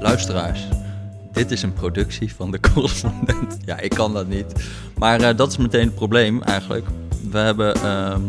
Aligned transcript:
Luisteraars, 0.00 0.68
dit 1.32 1.50
is 1.50 1.62
een 1.62 1.72
productie 1.72 2.34
van 2.34 2.50
de 2.50 2.60
correspondent. 2.72 3.56
Ja, 3.64 3.78
ik 3.78 3.90
kan 3.90 4.12
dat 4.12 4.26
niet. 4.26 4.70
Maar 4.98 5.20
eh, 5.20 5.36
dat 5.36 5.50
is 5.50 5.56
meteen 5.56 5.86
het 5.86 5.94
probleem 5.94 6.42
eigenlijk. 6.42 6.86
We 7.30 7.38
hebben, 7.38 7.74
ehm, 7.74 8.22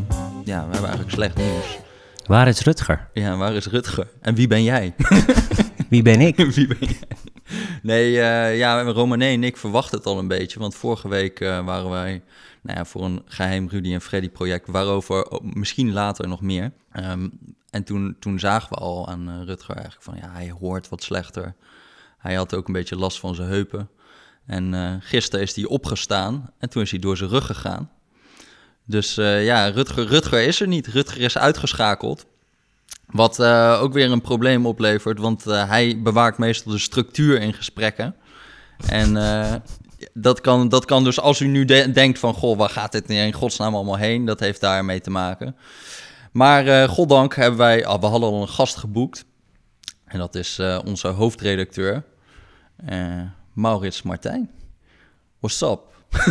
ja, 0.43 0.65
we 0.65 0.71
hebben 0.71 0.89
eigenlijk 0.89 1.11
slecht 1.11 1.37
nieuws. 1.37 1.79
Waar 2.25 2.47
is 2.47 2.59
Rutger? 2.59 3.07
Ja, 3.13 3.37
waar 3.37 3.53
is 3.53 3.67
Rutger? 3.67 4.07
En 4.21 4.35
wie 4.35 4.47
ben 4.47 4.63
jij? 4.63 4.93
Wie 5.89 6.01
ben 6.01 6.21
ik? 6.21 6.35
wie 6.55 6.67
ben 6.67 6.77
jij? 6.79 7.17
Nee, 7.81 8.21
eh, 8.21 8.57
ja, 8.57 8.81
Romane 8.81 9.25
en 9.25 9.43
ik 9.43 9.57
verwachten 9.57 9.97
het 9.97 10.07
al 10.07 10.19
een 10.19 10.27
beetje. 10.27 10.59
Want 10.59 10.75
vorige 10.75 11.07
week 11.07 11.39
eh, 11.39 11.65
waren 11.65 11.89
wij 11.89 12.21
nou 12.61 12.77
ja, 12.77 12.85
voor 12.85 13.03
een 13.03 13.21
geheim 13.25 13.67
Rudy 13.69 13.93
en 13.93 14.01
Freddy 14.01 14.29
project... 14.29 14.67
waarover 14.67 15.29
oh, 15.29 15.53
misschien 15.53 15.93
later 15.93 16.27
nog 16.27 16.41
meer. 16.41 16.71
Ehm, 16.91 17.27
en 17.71 17.83
toen, 17.83 18.15
toen 18.19 18.39
zagen 18.39 18.69
we 18.69 18.75
al 18.75 19.07
aan 19.07 19.29
uh, 19.29 19.43
Rutger 19.45 19.75
eigenlijk 19.75 20.05
van... 20.05 20.17
ja, 20.21 20.29
hij 20.31 20.51
hoort 20.59 20.89
wat 20.89 21.03
slechter. 21.03 21.55
Hij 22.17 22.35
had 22.35 22.53
ook 22.53 22.67
een 22.67 22.73
beetje 22.73 22.95
last 22.95 23.19
van 23.19 23.35
zijn 23.35 23.47
heupen. 23.47 23.89
En 24.45 24.73
uh, 24.73 24.93
gisteren 24.99 25.45
is 25.45 25.55
hij 25.55 25.65
opgestaan 25.65 26.51
en 26.57 26.69
toen 26.69 26.81
is 26.81 26.91
hij 26.91 26.99
door 26.99 27.17
zijn 27.17 27.29
rug 27.29 27.45
gegaan. 27.45 27.89
Dus 28.85 29.17
uh, 29.17 29.45
ja, 29.45 29.67
Rutger, 29.67 30.05
Rutger 30.05 30.41
is 30.41 30.61
er 30.61 30.67
niet. 30.67 30.87
Rutger 30.87 31.21
is 31.21 31.37
uitgeschakeld. 31.37 32.25
Wat 33.05 33.41
ook 33.79 33.93
weer 33.93 34.11
een 34.11 34.21
probleem 34.21 34.65
oplevert, 34.65 35.19
want 35.19 35.43
hij 35.43 36.01
bewaakt 36.01 36.37
meestal 36.37 36.71
de 36.71 36.77
structuur 36.77 37.41
in 37.41 37.53
gesprekken. 37.53 38.15
En 38.87 39.13
dat, 40.13 40.41
kan, 40.41 40.69
dat 40.69 40.85
kan 40.85 41.03
dus 41.03 41.19
als 41.19 41.39
u 41.39 41.47
nu 41.47 41.65
de 41.65 41.91
denkt 41.91 42.19
van... 42.19 42.33
goh, 42.33 42.57
waar 42.57 42.69
gaat 42.69 42.91
dit 42.91 43.09
in 43.09 43.33
godsnaam 43.33 43.75
allemaal 43.75 43.97
heen? 43.97 44.25
Dat 44.25 44.39
heeft 44.39 44.61
daarmee 44.61 45.01
te 45.01 45.09
maken. 45.09 45.55
Maar 46.31 46.89
goddank 46.89 47.35
hebben 47.35 47.59
wij... 47.59 47.85
Ah, 47.85 47.99
we 47.99 48.05
hadden 48.05 48.29
al 48.29 48.41
een 48.41 48.49
gast 48.49 48.75
geboekt. 48.75 49.25
En 50.09 50.19
dat 50.19 50.35
is 50.35 50.57
uh, 50.59 50.79
onze 50.85 51.07
hoofdredacteur, 51.07 52.03
uh, 52.89 53.21
Maurits 53.53 54.01
Martijn. 54.01 54.49
What's 55.39 55.61
up? 55.61 55.81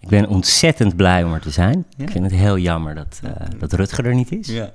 ik 0.00 0.08
ben 0.08 0.28
ontzettend 0.28 0.96
blij 0.96 1.24
om 1.24 1.32
er 1.32 1.40
te 1.40 1.50
zijn. 1.50 1.86
Ja. 1.96 2.04
Ik 2.04 2.10
vind 2.10 2.24
het 2.24 2.34
heel 2.34 2.58
jammer 2.58 2.94
dat, 2.94 3.20
uh, 3.24 3.30
dat 3.58 3.72
Rutger 3.72 4.06
er 4.06 4.14
niet 4.14 4.32
is. 4.32 4.46
Ja. 4.46 4.72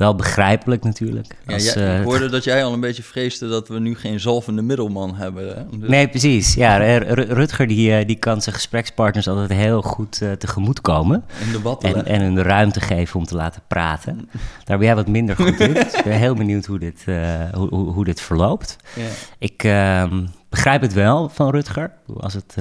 Wel 0.00 0.14
begrijpelijk 0.14 0.84
natuurlijk. 0.84 1.34
Als, 1.46 1.72
ja, 1.72 1.96
ik 1.96 2.04
hoorde 2.04 2.28
dat 2.28 2.44
jij 2.44 2.64
al 2.64 2.72
een 2.72 2.80
beetje 2.80 3.02
vreesde 3.02 3.48
dat 3.48 3.68
we 3.68 3.78
nu 3.78 3.94
geen 3.94 4.20
zalvende 4.20 4.62
middelman 4.62 5.14
hebben. 5.14 5.48
Hè? 5.48 5.78
Dus... 5.78 5.88
Nee, 5.88 6.08
precies. 6.08 6.54
Ja, 6.54 6.98
Rutger 7.12 7.66
die, 7.66 8.04
die 8.04 8.16
kan 8.16 8.42
zijn 8.42 8.54
gesprekspartners 8.54 9.28
altijd 9.28 9.52
heel 9.52 9.82
goed 9.82 10.20
uh, 10.22 10.32
tegemoet 10.32 10.80
komen. 10.80 11.24
En, 11.40 11.62
de 11.62 11.76
en, 11.80 12.06
en 12.06 12.20
hun 12.20 12.42
ruimte 12.42 12.80
geven 12.80 13.18
om 13.18 13.26
te 13.26 13.34
laten 13.34 13.62
praten. 13.68 14.28
Daar 14.64 14.78
ben 14.78 14.86
jij 14.86 14.94
wat 14.94 15.08
minder 15.08 15.36
goed 15.36 15.60
in. 15.60 15.72
dus 15.84 15.94
ik 15.94 16.04
ben 16.04 16.18
heel 16.18 16.34
benieuwd 16.34 16.66
hoe 16.66 16.78
dit, 16.78 17.02
uh, 17.06 17.42
hoe, 17.52 17.68
hoe, 17.68 17.92
hoe, 17.92 18.04
dit 18.04 18.20
verloopt. 18.20 18.76
Ja. 18.94 19.08
Ik 19.38 19.64
uh, 19.64 20.12
begrijp 20.48 20.80
het 20.80 20.92
wel 20.92 21.28
van 21.28 21.50
Rutger. 21.50 21.92
Als 22.16 22.34
het 22.34 22.56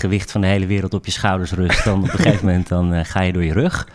gewicht 0.00 0.30
van 0.30 0.40
de 0.40 0.46
hele 0.46 0.66
wereld 0.66 0.94
op 0.94 1.04
je 1.04 1.12
schouders 1.12 1.52
rust, 1.52 1.84
dan 1.84 1.98
op 1.98 2.02
een 2.02 2.10
gegeven 2.10 2.46
moment 2.46 2.68
dan, 2.68 2.94
uh, 2.94 3.00
ga 3.02 3.20
je 3.20 3.32
door 3.32 3.44
je 3.44 3.52
rug. 3.52 3.88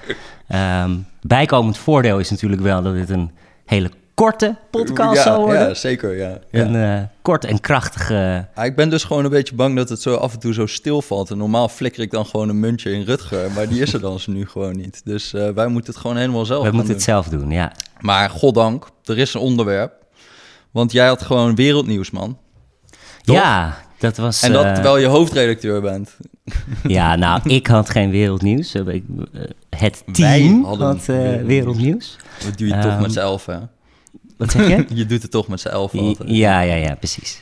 Um, 0.83 1.07
bijkomend 1.21 1.77
voordeel 1.77 2.19
is 2.19 2.29
natuurlijk 2.29 2.61
wel 2.61 2.81
dat 2.81 2.93
dit 2.93 3.09
een 3.09 3.31
hele 3.65 3.91
korte 4.15 4.55
podcast 4.71 5.15
ja, 5.15 5.21
zal 5.23 5.39
worden. 5.39 5.67
Ja, 5.67 5.73
zeker, 5.73 6.15
ja. 6.17 6.39
Een 6.51 6.73
uh, 6.73 6.99
kort 7.21 7.45
en 7.45 7.59
krachtige... 7.59 8.47
Ja, 8.55 8.63
ik 8.63 8.75
ben 8.75 8.89
dus 8.89 9.03
gewoon 9.03 9.23
een 9.23 9.29
beetje 9.29 9.55
bang 9.55 9.75
dat 9.75 9.89
het 9.89 10.01
zo 10.01 10.15
af 10.15 10.33
en 10.33 10.39
toe 10.39 10.53
zo 10.53 10.65
stilvalt. 10.65 11.29
En 11.29 11.37
normaal 11.37 11.69
flikker 11.69 12.01
ik 12.01 12.11
dan 12.11 12.25
gewoon 12.25 12.49
een 12.49 12.59
muntje 12.59 12.91
in 12.91 13.03
Rutger, 13.03 13.51
maar 13.51 13.67
die 13.67 13.81
is 13.81 13.93
er 13.93 13.99
dan 13.99 14.19
nu 14.27 14.47
gewoon 14.47 14.75
niet. 14.75 15.01
Dus 15.03 15.33
uh, 15.33 15.49
wij 15.49 15.67
moeten 15.67 15.93
het 15.93 16.01
gewoon 16.01 16.17
helemaal 16.17 16.45
zelf 16.45 16.61
Wij 16.61 16.71
moeten 16.71 16.87
doen. 16.87 16.95
het 16.95 17.05
zelf 17.05 17.27
doen, 17.27 17.51
ja. 17.51 17.71
Maar 17.99 18.29
goddank, 18.29 18.87
er 19.03 19.17
is 19.17 19.33
een 19.33 19.41
onderwerp. 19.41 19.93
Want 20.71 20.91
jij 20.91 21.07
had 21.07 21.21
gewoon 21.21 21.55
wereldnieuws, 21.55 22.11
man. 22.11 22.37
Toch? 23.23 23.35
Ja, 23.35 23.77
dat 24.05 24.17
was... 24.17 24.41
En 24.41 24.51
dat 24.51 24.65
uh, 24.65 24.73
terwijl 24.73 24.97
je 24.97 25.07
hoofdredacteur 25.07 25.81
bent. 25.81 26.17
Ja, 26.87 27.15
nou, 27.15 27.49
ik 27.49 27.67
had 27.67 27.89
geen 27.89 28.09
wereldnieuws. 28.09 28.73
Het 29.69 30.03
team 30.11 30.63
Wij 30.63 30.77
had 30.77 31.07
uh, 31.09 31.41
wereldnieuws. 31.41 32.17
Dat 32.45 32.57
doe 32.57 32.67
je 32.67 32.73
um, 32.73 32.81
toch 32.81 32.99
met 32.99 33.13
z'n 33.13 33.19
elf, 33.19 33.45
hè? 33.45 33.57
Wat 34.37 34.51
zeg 34.51 34.67
je? 34.67 34.85
je 34.99 35.05
doet 35.05 35.21
het 35.21 35.31
toch 35.31 35.47
met 35.47 35.59
z'n 35.59 35.67
elf 35.67 35.95
altijd. 35.95 36.29
Ja, 36.29 36.59
ja, 36.59 36.75
ja, 36.75 36.95
precies. 36.95 37.41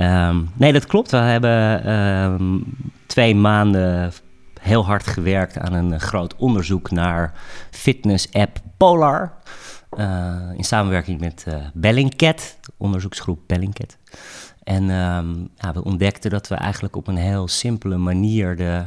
Um, 0.00 0.50
nee, 0.54 0.72
dat 0.72 0.86
klopt. 0.86 1.10
We 1.10 1.16
hebben 1.16 1.92
um, 1.92 2.64
twee 3.06 3.34
maanden 3.34 4.12
heel 4.60 4.84
hard 4.84 5.06
gewerkt 5.06 5.58
aan 5.58 5.72
een 5.72 6.00
groot 6.00 6.36
onderzoek 6.36 6.90
naar 6.90 7.32
fitness-app 7.70 8.58
Polar. 8.76 9.32
Uh, 9.98 10.36
in 10.56 10.64
samenwerking 10.64 11.20
met 11.20 11.44
uh, 11.48 11.54
Bellingcat, 11.74 12.56
onderzoeksgroep 12.76 13.40
Bellingcat. 13.46 13.96
En 14.68 14.90
um, 14.90 15.48
ja, 15.56 15.72
we 15.72 15.84
ontdekten 15.84 16.30
dat 16.30 16.48
we 16.48 16.54
eigenlijk 16.54 16.96
op 16.96 17.06
een 17.06 17.16
heel 17.16 17.48
simpele 17.48 17.96
manier 17.96 18.56
de 18.56 18.84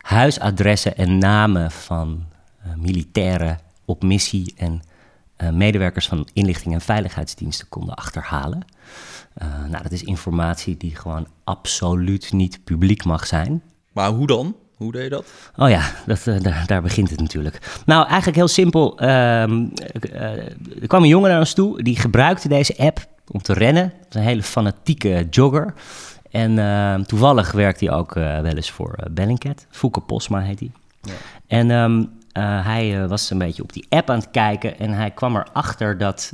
huisadressen 0.00 0.96
en 0.96 1.18
namen 1.18 1.70
van 1.70 2.24
uh, 2.66 2.74
militairen 2.74 3.58
op 3.84 4.02
missie 4.02 4.54
en 4.56 4.82
uh, 5.38 5.50
medewerkers 5.50 6.08
van 6.08 6.28
inlichting 6.32 6.74
en 6.74 6.80
veiligheidsdiensten 6.80 7.68
konden 7.68 7.94
achterhalen. 7.94 8.64
Uh, 9.42 9.48
nou, 9.68 9.82
dat 9.82 9.92
is 9.92 10.02
informatie 10.02 10.76
die 10.76 10.96
gewoon 10.96 11.26
absoluut 11.44 12.32
niet 12.32 12.64
publiek 12.64 13.04
mag 13.04 13.26
zijn. 13.26 13.62
Maar 13.92 14.10
hoe 14.10 14.26
dan? 14.26 14.56
Hoe 14.76 14.92
deed 14.92 15.02
je 15.02 15.10
dat? 15.10 15.26
Oh 15.56 15.68
ja, 15.68 15.90
dat, 16.06 16.26
uh, 16.26 16.40
daar, 16.40 16.66
daar, 16.66 16.82
begint 16.82 17.10
het 17.10 17.20
natuurlijk. 17.20 17.82
Nou, 17.86 18.06
eigenlijk 18.06 18.36
heel 18.36 18.48
simpel. 18.48 19.02
Um, 19.02 19.72
er 20.80 20.86
kwam 20.86 21.02
een 21.02 21.08
jongen 21.08 21.30
naar 21.30 21.38
ons 21.38 21.54
toe, 21.54 21.82
die 21.82 21.96
gebruikte 21.96 22.48
deze 22.48 22.76
app 22.76 23.06
om 23.30 23.42
te 23.42 23.52
rennen. 23.52 23.92
Dat 23.98 24.08
is 24.08 24.14
een 24.14 24.22
hele 24.22 24.42
fanatieke 24.42 25.26
jogger. 25.30 25.74
En 26.30 26.56
uh, 26.56 26.94
toevallig 26.94 27.52
werkt 27.52 27.80
hij 27.80 27.90
ook 27.90 28.16
uh, 28.16 28.40
wel 28.40 28.54
eens 28.54 28.70
voor 28.70 28.96
uh, 29.00 29.06
Bellingcat. 29.10 29.66
Fouke 29.70 30.00
Posma 30.00 30.40
heet 30.40 30.58
hij. 30.58 30.70
Ja. 31.02 31.12
En 31.46 31.70
um, 31.70 32.10
hij 32.64 33.08
was 33.08 33.30
een 33.30 33.38
beetje 33.38 33.62
op 33.62 33.72
die 33.72 33.86
app 33.88 34.10
aan 34.10 34.18
het 34.18 34.30
kijken. 34.30 34.78
En 34.78 34.92
hij 34.92 35.10
kwam 35.10 35.36
erachter 35.36 35.98
dat 35.98 36.32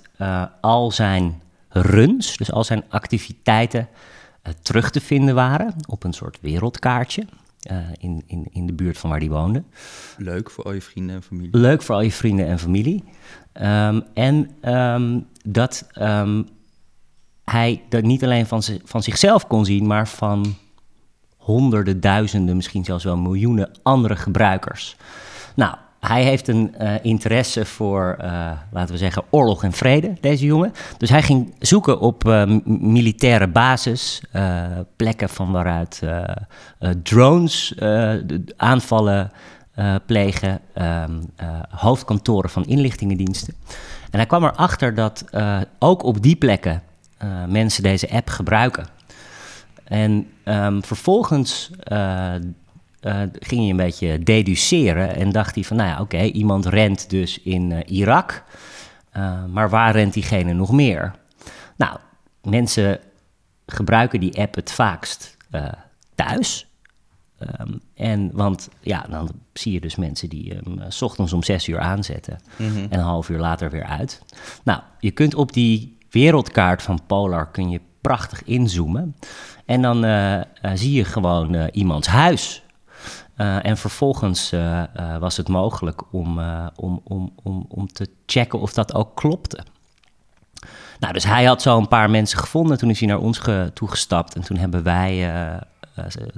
al 0.61 0.91
zijn 0.91 1.41
runs, 1.69 2.37
dus 2.37 2.53
al 2.53 2.65
zijn 2.65 2.85
activiteiten, 2.89 3.89
terug 4.63 4.91
te 4.91 5.01
vinden 5.01 5.35
waren 5.35 5.75
op 5.87 6.05
een 6.05 6.13
soort 6.13 6.39
wereldkaartje. 6.41 7.27
in, 7.99 8.23
in, 8.27 8.49
in 8.53 8.67
de 8.67 8.73
buurt 8.73 8.99
van 8.99 9.11
waar 9.11 9.19
hij 9.19 9.29
woonde. 9.29 9.63
Leuk 10.17 10.51
voor 10.51 10.65
al 10.65 10.73
je 10.73 10.83
vrienden 10.83 11.17
en 11.17 11.23
familie. 11.23 11.57
Leuk 11.59 11.83
voor 11.83 11.95
al 11.95 12.01
je 12.01 12.13
vrienden 12.13 12.47
en 12.47 12.59
familie. 12.59 13.05
Um, 13.63 14.03
en 14.15 14.51
um, 14.75 15.27
dat 15.45 15.89
um, 15.99 16.49
hij 17.45 17.83
dat 17.89 18.03
niet 18.03 18.25
alleen 18.25 18.47
van, 18.47 18.63
van 18.85 19.03
zichzelf 19.03 19.47
kon 19.47 19.65
zien, 19.65 19.87
maar 19.87 20.09
van 20.09 20.55
honderden, 21.37 22.01
duizenden, 22.01 22.57
misschien 22.57 22.85
zelfs 22.85 23.05
wel 23.05 23.17
miljoenen 23.17 23.71
andere 23.83 24.17
gebruikers. 24.17 24.97
Nou, 25.55 25.75
hij 26.01 26.23
heeft 26.23 26.49
een 26.49 26.75
uh, 26.81 26.95
interesse 27.03 27.65
voor, 27.65 28.17
uh, 28.21 28.51
laten 28.71 28.93
we 28.93 28.99
zeggen, 28.99 29.23
oorlog 29.31 29.65
en 29.65 29.73
vrede, 29.73 30.13
deze 30.21 30.45
jongen. 30.45 30.73
Dus 30.99 31.11
hij 31.11 31.23
ging 31.23 31.55
zoeken 31.59 32.01
op 32.01 32.29
uh, 32.29 32.59
militaire 32.65 33.49
basis, 33.49 34.23
plekken 34.97 35.29
van 35.29 35.53
waaruit 35.53 36.03
drones 37.03 37.75
aanvallen 38.57 39.31
plegen, 40.07 40.61
hoofdkantoren 41.69 42.51
van 42.51 42.65
inlichtingendiensten. 42.65 43.55
En 44.11 44.19
hij 44.19 44.27
kwam 44.27 44.45
erachter 44.45 44.95
dat 44.95 45.25
ook 45.79 46.03
op 46.03 46.23
die 46.23 46.37
plekken 46.37 46.83
uh, 47.23 47.45
mensen 47.45 47.83
deze 47.83 48.11
app 48.11 48.29
gebruiken. 48.29 48.87
En 49.85 50.31
um, 50.45 50.85
vervolgens 50.85 51.71
uh, 51.93 52.35
uh, 53.03 53.21
ging 53.33 53.61
hij 53.61 53.71
een 53.71 53.77
beetje 53.77 54.19
deduceren 54.19 55.15
en 55.17 55.33
dacht 55.33 55.55
hij 55.55 55.65
van, 55.65 55.77
nou 55.77 55.89
ja, 55.89 56.01
oké, 56.01 56.17
okay, 56.17 56.29
iemand 56.29 56.67
rent 56.67 57.11
dus 57.11 57.41
in 57.41 57.83
Irak, 57.87 58.45
maar 59.49 59.71
waar 59.71 59.93
rent 59.93 60.13
diegene 60.13 60.53
nog 60.53 60.73
meer? 60.73 61.15
Nou, 61.77 61.99
mensen 62.43 62.99
gebruiken 63.67 64.21
die 64.21 64.41
app 64.41 64.55
het 64.55 64.73
vaakst 64.73 65.37
thuis. 66.15 66.67
Um, 67.61 67.81
en 67.95 68.31
want 68.33 68.69
ja, 68.81 69.07
dan 69.11 69.31
zie 69.53 69.73
je 69.73 69.81
dus 69.81 69.97
mensen 69.97 70.29
die 70.29 70.53
hem 70.55 70.91
s 70.91 71.03
ochtends 71.03 71.33
om 71.33 71.43
zes 71.43 71.69
uur 71.69 71.79
aanzetten 71.79 72.39
mm 72.57 72.69
-hmm. 72.69 72.87
en 72.91 72.99
een 72.99 73.05
half 73.05 73.29
uur 73.29 73.39
later 73.39 73.71
weer 73.71 73.85
uit. 73.85 74.23
Nou, 74.65 74.81
je 75.01 75.11
kunt 75.11 75.35
op 75.35 75.53
die 75.53 75.94
wereldkaart 76.15 76.83
van 76.83 77.01
Polar 77.07 77.51
kun 77.51 77.71
je 77.71 77.81
prachtig 78.01 78.45
inzoomen. 78.45 79.17
En 79.65 79.83
dan 79.83 80.05
uh, 80.05 80.35
uh, 80.35 80.43
zie 80.75 80.93
je 80.93 81.05
gewoon 81.05 81.55
uh, 81.55 81.65
iemands 81.73 82.09
huis. 82.09 82.63
en 83.37 83.77
vervolgens 83.77 84.53
was 85.19 85.37
het 85.37 85.49
mogelijk 85.49 86.13
om, 86.13 86.41
om, 86.77 87.01
om, 87.05 87.33
om, 87.43 87.67
om 87.69 87.87
te 87.87 88.09
checken 88.27 88.61
of 88.61 88.73
dat 88.73 88.95
ook 88.95 89.17
klopte. 89.17 89.65
Nou, 90.99 91.13
dus 91.13 91.25
hij 91.25 91.45
had 91.45 91.63
zo 91.63 91.79
een 91.79 91.89
paar 91.89 92.11
mensen 92.11 92.39
gevonden. 92.39 92.79
Toen 92.79 92.91
is 92.91 92.99
hij 92.99 93.09
naar 93.09 93.19
ons 93.19 93.41
toegestapt. 93.75 94.35
En 94.35 94.43
toen 94.43 94.57
hebben 94.57 94.83
wij, 94.83 95.31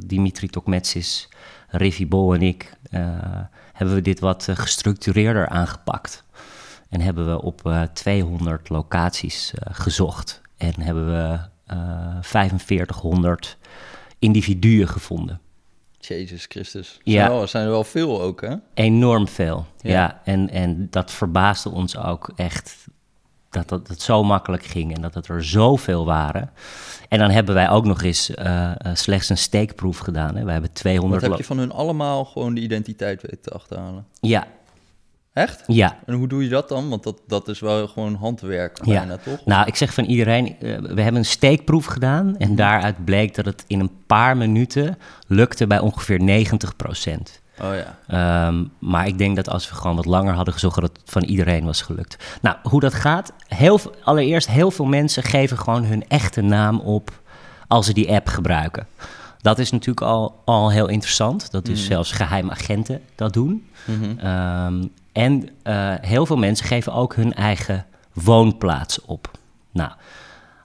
Dimitri 0.06 0.48
Tokmetsis, 0.48 1.28
Rivi 1.68 2.06
Bol 2.06 2.34
en 2.34 2.42
ik, 2.42 2.76
hebben 3.72 3.94
we 3.94 4.02
dit 4.02 4.20
wat 4.20 4.48
gestructureerder 4.50 5.48
aangepakt. 5.48 6.24
En 6.88 7.00
hebben 7.00 7.26
we 7.26 7.42
op 7.42 7.60
uh, 7.66 7.82
200 7.82 8.68
locaties 8.68 9.52
uh, 9.54 9.74
gezocht 9.74 10.40
En 10.56 10.80
hebben 10.80 11.06
we 11.06 11.38
uh, 11.74 12.16
4500 12.20 13.58
individuen 14.18 14.88
gevonden. 14.88 15.40
Jezus 15.98 16.46
Christus. 16.48 17.00
Ja. 17.02 17.28
Wel, 17.28 17.46
zijn 17.46 17.64
er 17.64 17.70
wel 17.70 17.84
veel 17.84 18.22
ook, 18.22 18.40
hè? 18.40 18.54
Enorm 18.74 19.28
veel, 19.28 19.66
ja. 19.80 19.90
Ja. 19.90 20.20
En, 20.24 20.50
en 20.50 20.86
dat 20.90 21.10
verbaasde 21.10 21.70
ons 21.70 21.96
ook 21.96 22.32
echt 22.36 22.86
dat, 23.50 23.68
dat 23.68 23.88
het 23.88 24.02
zo 24.02 24.24
makkelijk 24.24 24.64
ging 24.64 24.94
en 24.94 25.02
dat 25.02 25.14
het 25.14 25.28
er 25.28 25.44
zoveel 25.44 26.04
waren. 26.04 26.50
En 27.08 27.18
dan 27.18 27.30
hebben 27.30 27.54
wij 27.54 27.70
ook 27.70 27.84
nog 27.84 28.02
eens 28.02 28.34
eh, 28.34 28.70
eh, 28.70 28.76
slechts 28.92 29.28
een 29.28 29.38
steekproef 29.38 29.98
gedaan. 29.98 30.36
Hè. 30.36 30.44
We 30.44 30.52
hebben 30.52 30.72
200... 30.72 31.20
Wat 31.20 31.30
heb 31.30 31.38
je 31.38 31.46
van 31.46 31.58
hun 31.58 31.72
allemaal 31.72 32.24
gewoon 32.24 32.54
de 32.54 32.60
identiteit 32.60 33.22
weten 33.22 33.40
te 33.40 33.50
achterhalen? 33.50 34.06
Ja, 34.20 34.46
Echt? 35.36 35.62
ja. 35.66 35.96
En 36.06 36.14
hoe 36.14 36.28
doe 36.28 36.42
je 36.42 36.48
dat 36.48 36.68
dan? 36.68 36.88
Want 36.88 37.02
dat, 37.02 37.20
dat 37.26 37.48
is 37.48 37.60
wel 37.60 37.88
gewoon 37.88 38.14
handwerk 38.14 38.78
Ja. 38.84 38.98
bijna, 38.98 39.16
toch? 39.16 39.44
Nou, 39.44 39.66
ik 39.66 39.76
zeg 39.76 39.94
van 39.94 40.04
iedereen, 40.04 40.46
eh, 40.46 40.78
we 40.78 41.02
hebben 41.02 41.16
een 41.16 41.24
steekproef 41.24 41.84
gedaan 41.84 42.36
en 42.36 42.54
daaruit 42.54 43.04
bleek 43.04 43.34
dat 43.34 43.44
het 43.44 43.64
in 43.66 43.80
een 43.80 43.90
paar 44.06 44.36
minuten 44.36 44.98
lukte 45.26 45.66
bij 45.66 45.78
ongeveer 45.78 46.22
90 46.22 46.76
procent. 46.76 47.40
Oh 47.62 47.70
ja. 47.74 47.98
Ehm, 48.06 48.64
maar 48.78 49.06
ik 49.06 49.18
denk 49.18 49.36
dat 49.36 49.48
als 49.50 49.68
we 49.68 49.74
gewoon 49.74 49.96
wat 49.96 50.04
langer 50.04 50.34
hadden 50.34 50.54
gezocht, 50.54 50.80
dat 50.80 50.90
het 50.96 51.10
van 51.10 51.22
iedereen 51.22 51.64
was 51.64 51.82
gelukt. 51.82 52.16
Nou, 52.42 52.56
hoe 52.62 52.80
dat 52.80 52.94
gaat? 52.94 53.32
Heel, 53.48 53.80
allereerst, 54.02 54.48
heel 54.48 54.70
veel 54.70 54.84
mensen 54.84 55.22
geven 55.22 55.58
gewoon 55.58 55.84
hun 55.84 56.08
echte 56.08 56.40
naam 56.40 56.80
op 56.80 57.20
als 57.68 57.86
ze 57.86 57.92
die 57.92 58.12
app 58.12 58.28
gebruiken. 58.28 58.86
Dat 59.40 59.58
is 59.58 59.70
natuurlijk 59.70 60.06
al, 60.06 60.42
al 60.44 60.70
heel 60.70 60.88
interessant. 60.88 61.50
Dat 61.50 61.64
dus 61.66 61.84
zelfs 61.84 62.12
geheime 62.12 62.50
agenten 62.50 63.00
dat 63.14 63.32
doen. 63.32 63.66
Ehm, 64.18 64.84
en 65.16 65.48
eh, 65.62 65.94
heel 66.00 66.26
veel 66.26 66.36
mensen 66.36 66.66
geven 66.66 66.92
ook 66.92 67.14
hun 67.14 67.34
eigen 67.34 67.86
woonplaats 68.12 69.00
op. 69.04 69.30
Nou, 69.72 69.90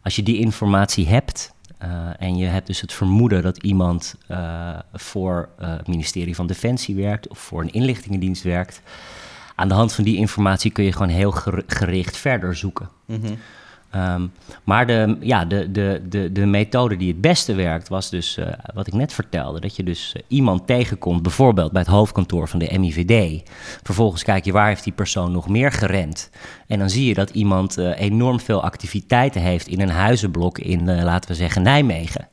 als 0.04 0.16
je 0.16 0.24
die 0.24 0.38
informatie 0.40 1.08
hebt 1.08 1.54
eh, 1.78 1.90
en 2.18 2.38
je 2.38 2.46
hebt 2.46 2.68
dus 2.68 2.82
het 2.82 2.94
vermoeden 2.94 3.42
dat 3.44 3.58
iemand 3.58 4.16
eh, 4.28 4.80
voor 4.94 5.50
het 5.58 5.88
ministerie 5.88 6.36
van 6.36 6.48
Defensie 6.48 6.96
werkt 6.96 7.28
of 7.28 7.40
voor 7.40 7.62
een 7.62 7.74
inlichtingendienst 7.74 8.44
werkt, 8.44 8.82
aan 9.56 9.68
de 9.68 9.74
hand 9.74 9.94
van 9.94 10.04
die 10.04 10.18
informatie 10.18 10.72
kun 10.72 10.84
je 10.84 10.92
gewoon 10.92 11.10
heel 11.10 11.32
ger- 11.32 11.64
gericht 11.68 12.18
verder 12.18 12.56
zoeken. 12.56 12.90
Ehm, 13.92 14.28
maar 14.64 14.88
de, 14.88 15.18
ja, 15.20 15.46
de, 15.46 15.72
de, 15.72 16.02
de, 16.10 16.32
de 16.32 16.46
methode 16.46 16.98
die 16.98 17.08
het 17.08 17.22
beste 17.22 17.54
werkt 17.54 17.88
was 17.88 18.10
dus 18.10 18.38
eh, 18.38 18.48
wat 18.74 18.88
ik 18.88 18.94
net 18.94 19.14
vertelde. 19.14 19.60
Dat 19.60 19.76
je 19.76 19.84
dus 19.84 20.14
eh, 20.14 20.22
iemand 20.28 20.68
tegenkomt, 20.68 21.22
bijvoorbeeld 21.22 21.72
bij 21.72 21.82
het 21.82 21.90
hoofdkantoor 21.90 22.48
van 22.48 22.60
de 22.60 22.80
MIVD. 22.80 23.42
Vervolgens 23.84 24.24
kijk 24.24 24.46
je 24.46 24.52
waar 24.52 24.68
heeft 24.68 24.84
die 24.84 24.94
persoon 24.94 25.32
nog 25.32 25.50
meer 25.50 25.72
gerend. 25.72 26.30
En 26.68 26.80
dan 26.80 26.90
zie 26.90 27.06
je 27.06 27.14
dat 27.14 27.30
iemand 27.30 27.78
eh, 27.78 28.00
enorm 28.00 28.40
veel 28.40 28.64
activiteiten 28.64 29.42
heeft 29.42 29.68
in 29.68 29.82
een 29.82 29.90
huizenblok 29.90 30.60
in, 30.60 31.04
laten 31.04 31.30
we 31.30 31.36
zeggen, 31.36 31.62
Nijmegen. 31.62 32.28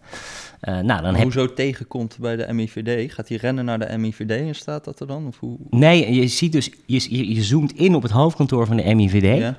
Eh, 0.60 0.78
nou, 0.78 1.02
dan 1.02 1.14
heb 1.14 1.22
Hoezo 1.22 1.54
tegenkomt 1.54 2.16
bij 2.20 2.36
de 2.36 2.52
MIVD? 2.52 3.12
Gaat 3.12 3.28
hij 3.28 3.36
rennen 3.36 3.64
naar 3.64 3.78
de 3.78 3.98
MIVD 3.98 4.30
en 4.30 4.54
staat 4.54 4.84
dat 4.84 5.00
er 5.00 5.06
dan? 5.06 5.26
Of 5.26 5.38
hoe? 5.38 5.56
Nee, 5.70 6.14
je 6.14 6.28
ziet 6.28 6.52
dus, 6.52 6.70
je, 6.86 7.16
je, 7.16 7.34
je 7.34 7.42
zoomt 7.42 7.72
in 7.72 7.94
op 7.94 8.02
het 8.02 8.10
hoofdkantoor 8.10 8.66
van 8.66 8.76
de 8.76 8.94
MIVD. 8.94 9.38
Ja? 9.38 9.56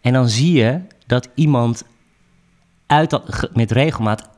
En 0.00 0.12
dan 0.12 0.28
zie 0.28 0.52
je 0.52 0.80
dat 1.08 1.28
iemand 1.34 1.84
uit 2.86 3.10
dat, 3.10 3.48
met 3.52 3.70
regelmaat 3.70 4.28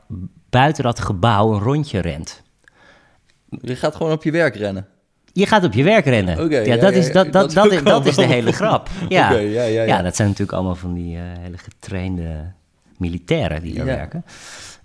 buiten 0.49 0.83
dat 0.83 0.99
gebouw 0.99 1.53
een 1.53 1.59
rondje 1.59 1.99
rent. 1.99 2.41
Je 3.61 3.75
gaat 3.75 3.95
gewoon 3.95 4.11
op 4.11 4.23
je 4.23 4.31
werk 4.31 4.55
rennen. 4.55 4.87
Je 5.33 5.45
gaat 5.45 5.63
op 5.63 5.73
je 5.73 5.83
werk 5.83 6.05
rennen. 6.05 6.49
Ja, 6.49 6.59
ja, 6.59 6.77
dat, 6.77 6.93
ja, 6.93 6.99
is, 6.99 7.11
dat, 7.11 7.25
ja, 7.25 7.31
dat, 7.31 7.51
dat 7.53 7.71
is, 7.71 7.83
dat 7.83 8.05
is 8.05 8.15
de 8.15 8.25
hele 8.25 8.51
grap. 8.51 8.89
Ja. 9.09 9.31
Oké, 9.31 9.39
ja, 9.39 9.63
ja, 9.63 9.83
ja. 9.83 10.01
dat 10.01 10.15
zijn 10.15 10.27
natuurlijk 10.27 10.57
allemaal 10.57 10.75
van 10.75 10.93
die 10.93 11.15
eh, 11.17 11.23
hele 11.39 11.57
getrainde 11.57 12.51
militairen 12.97 13.61
die 13.61 13.71
er 13.79 13.85
Ja. 13.85 13.95
werken. 13.95 14.25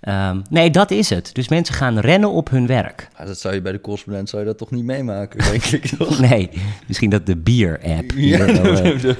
Ehm, 0.06 0.40
nee, 0.50 0.70
dat 0.70 0.90
is 0.90 1.10
het. 1.10 1.30
Dus 1.34 1.48
mensen 1.48 1.74
gaan 1.74 1.98
rennen 1.98 2.30
op 2.30 2.50
hun 2.50 2.66
werk. 2.66 3.08
Ja, 3.18 3.24
dat 3.24 3.38
zou 3.40 3.54
je 3.54 3.60
bij 3.60 3.72
de 3.72 3.80
correspondent 3.80 4.28
zou 4.28 4.42
je 4.42 4.48
dat 4.48 4.58
toch 4.58 4.70
niet 4.70 4.84
meemaken, 4.84 5.38
denk 5.50 5.64
ik 5.64 5.86
toch? 5.98 6.18
Nee, 6.18 6.50
misschien 6.86 7.10
dat 7.10 7.26
de 7.26 7.36
bier-app. 7.36 8.10
Ja, 8.14 8.38
eh, 8.46 9.14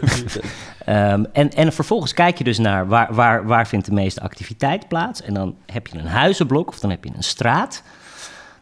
Ehm, 0.84 1.24
en, 1.32 1.50
en 1.50 1.72
vervolgens 1.72 2.12
kijk 2.14 2.38
je 2.38 2.44
dus 2.44 2.58
naar 2.58 2.86
waar, 2.88 3.14
waar, 3.14 3.46
waar 3.46 3.66
vindt 3.68 3.86
de 3.86 3.92
meeste 3.92 4.20
activiteit 4.20 4.88
plaats. 4.88 5.22
En 5.22 5.34
dan 5.34 5.54
heb 5.66 5.86
je 5.86 5.98
een 5.98 6.06
huizenblok 6.06 6.68
of 6.68 6.78
dan 6.80 6.90
heb 6.90 7.04
je 7.04 7.10
een 7.16 7.22
straat. 7.22 7.82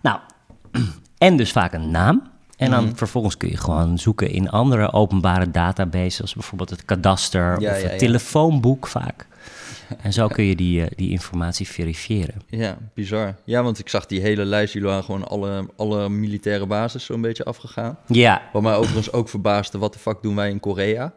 Nou, 0.01 0.19
en 1.19 1.37
dus 1.37 1.53
vaak 1.53 1.73
een 1.73 1.91
naam. 1.91 2.23
En 2.57 2.71
dan 2.71 2.85
Mhm. 2.85 2.95
vervolgens 2.95 3.37
kun 3.37 3.49
je 3.49 3.57
gewoon 3.57 3.99
zoeken 3.99 4.31
in 4.31 4.51
andere 4.51 4.93
openbare 4.93 5.51
databases, 5.51 6.15
zoals 6.17 6.35
bijvoorbeeld 6.35 6.71
het 6.71 6.85
kadaster 6.85 7.61
Ja, 7.61 7.71
of 7.71 7.83
het 7.83 7.99
telefoonboek 7.99 8.87
vaak. 8.87 9.27
En 10.03 10.13
zo 10.13 10.27
kun 10.29 10.45
je 10.45 10.57
die, 10.57 10.83
eh, 10.83 10.91
die 10.97 11.11
informatie 11.11 11.69
verifiëren. 11.69 12.43
ja, 12.49 12.79
bizar. 12.95 13.35
Ja, 13.45 13.63
want 13.63 13.79
ik 13.79 13.89
zag 13.89 14.07
die 14.07 14.21
hele 14.21 14.45
lijst, 14.45 14.73
jullie 14.73 14.89
waren 14.89 15.05
gewoon 15.05 15.29
alle, 15.29 15.69
alle 15.77 16.09
militaire 16.09 16.67
bases 16.67 17.05
zo'n 17.05 17.21
beetje 17.21 17.45
afgegaan. 17.45 17.99
Ja, 18.07 18.43
Wat 18.53 18.63
mij 18.63 18.75
overigens 18.75 19.13
ook 19.13 19.29
verbaasde, 19.29 19.79
wat 19.79 19.93
de 19.93 19.99
fuck 19.99 20.23
doen 20.23 20.35
wij 20.35 20.51
in 20.51 20.61
Korea? 20.61 21.13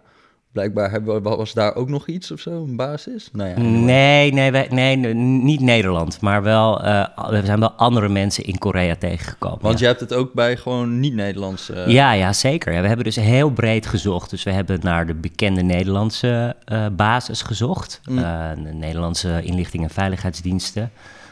Blijkbaar 0.57 0.91
hebben, 0.91 1.23
we- 1.23 1.29
was 1.35 1.53
daar 1.53 1.75
ook 1.75 1.89
nog 1.89 2.07
iets 2.07 2.31
of 2.31 2.39
zo, 2.39 2.51
een 2.63 2.75
basis? 2.75 3.29
Nou 3.31 3.49
ja, 3.49 3.59
nee, 3.59 4.33
nee, 4.33 4.51
wij, 4.51 4.67
nee, 4.69 4.95
niet 5.15 5.59
Nederland, 5.59 6.21
maar 6.21 6.43
wel, 6.43 6.83
eh, 6.83 7.33
er 7.33 7.45
zijn 7.45 7.59
wel 7.59 7.71
andere 7.71 8.09
mensen 8.09 8.43
in 8.43 8.57
Korea 8.57 8.95
tegengekomen. 8.95 9.57
Want 9.61 9.73
ja. 9.73 9.79
je 9.79 9.85
hebt 9.85 9.99
het 9.99 10.13
ook 10.13 10.33
bij 10.33 10.57
gewoon 10.57 10.99
niet-Nederlandse... 10.99 11.73
eh, 11.73 11.91
Ja, 11.93 12.11
ja, 12.11 12.33
zeker. 12.33 12.73
Ja, 12.73 12.81
we 12.81 12.87
hebben 12.87 13.05
dus 13.05 13.15
heel 13.15 13.49
breed 13.51 13.85
gezocht. 13.85 14.29
Dus 14.29 14.43
we 14.43 14.51
hebben 14.51 14.79
naar 14.81 15.05
de 15.07 15.13
bekende 15.13 15.61
Nederlandse 15.61 16.55
eh, 16.65 16.85
basis 16.91 17.41
gezocht. 17.41 18.01
Mm. 18.09 18.15
De 18.63 18.73
Nederlandse 18.73 19.41
inlichting- 19.43 19.83
en 19.83 19.89
veiligheidsdiensten. 19.89 20.91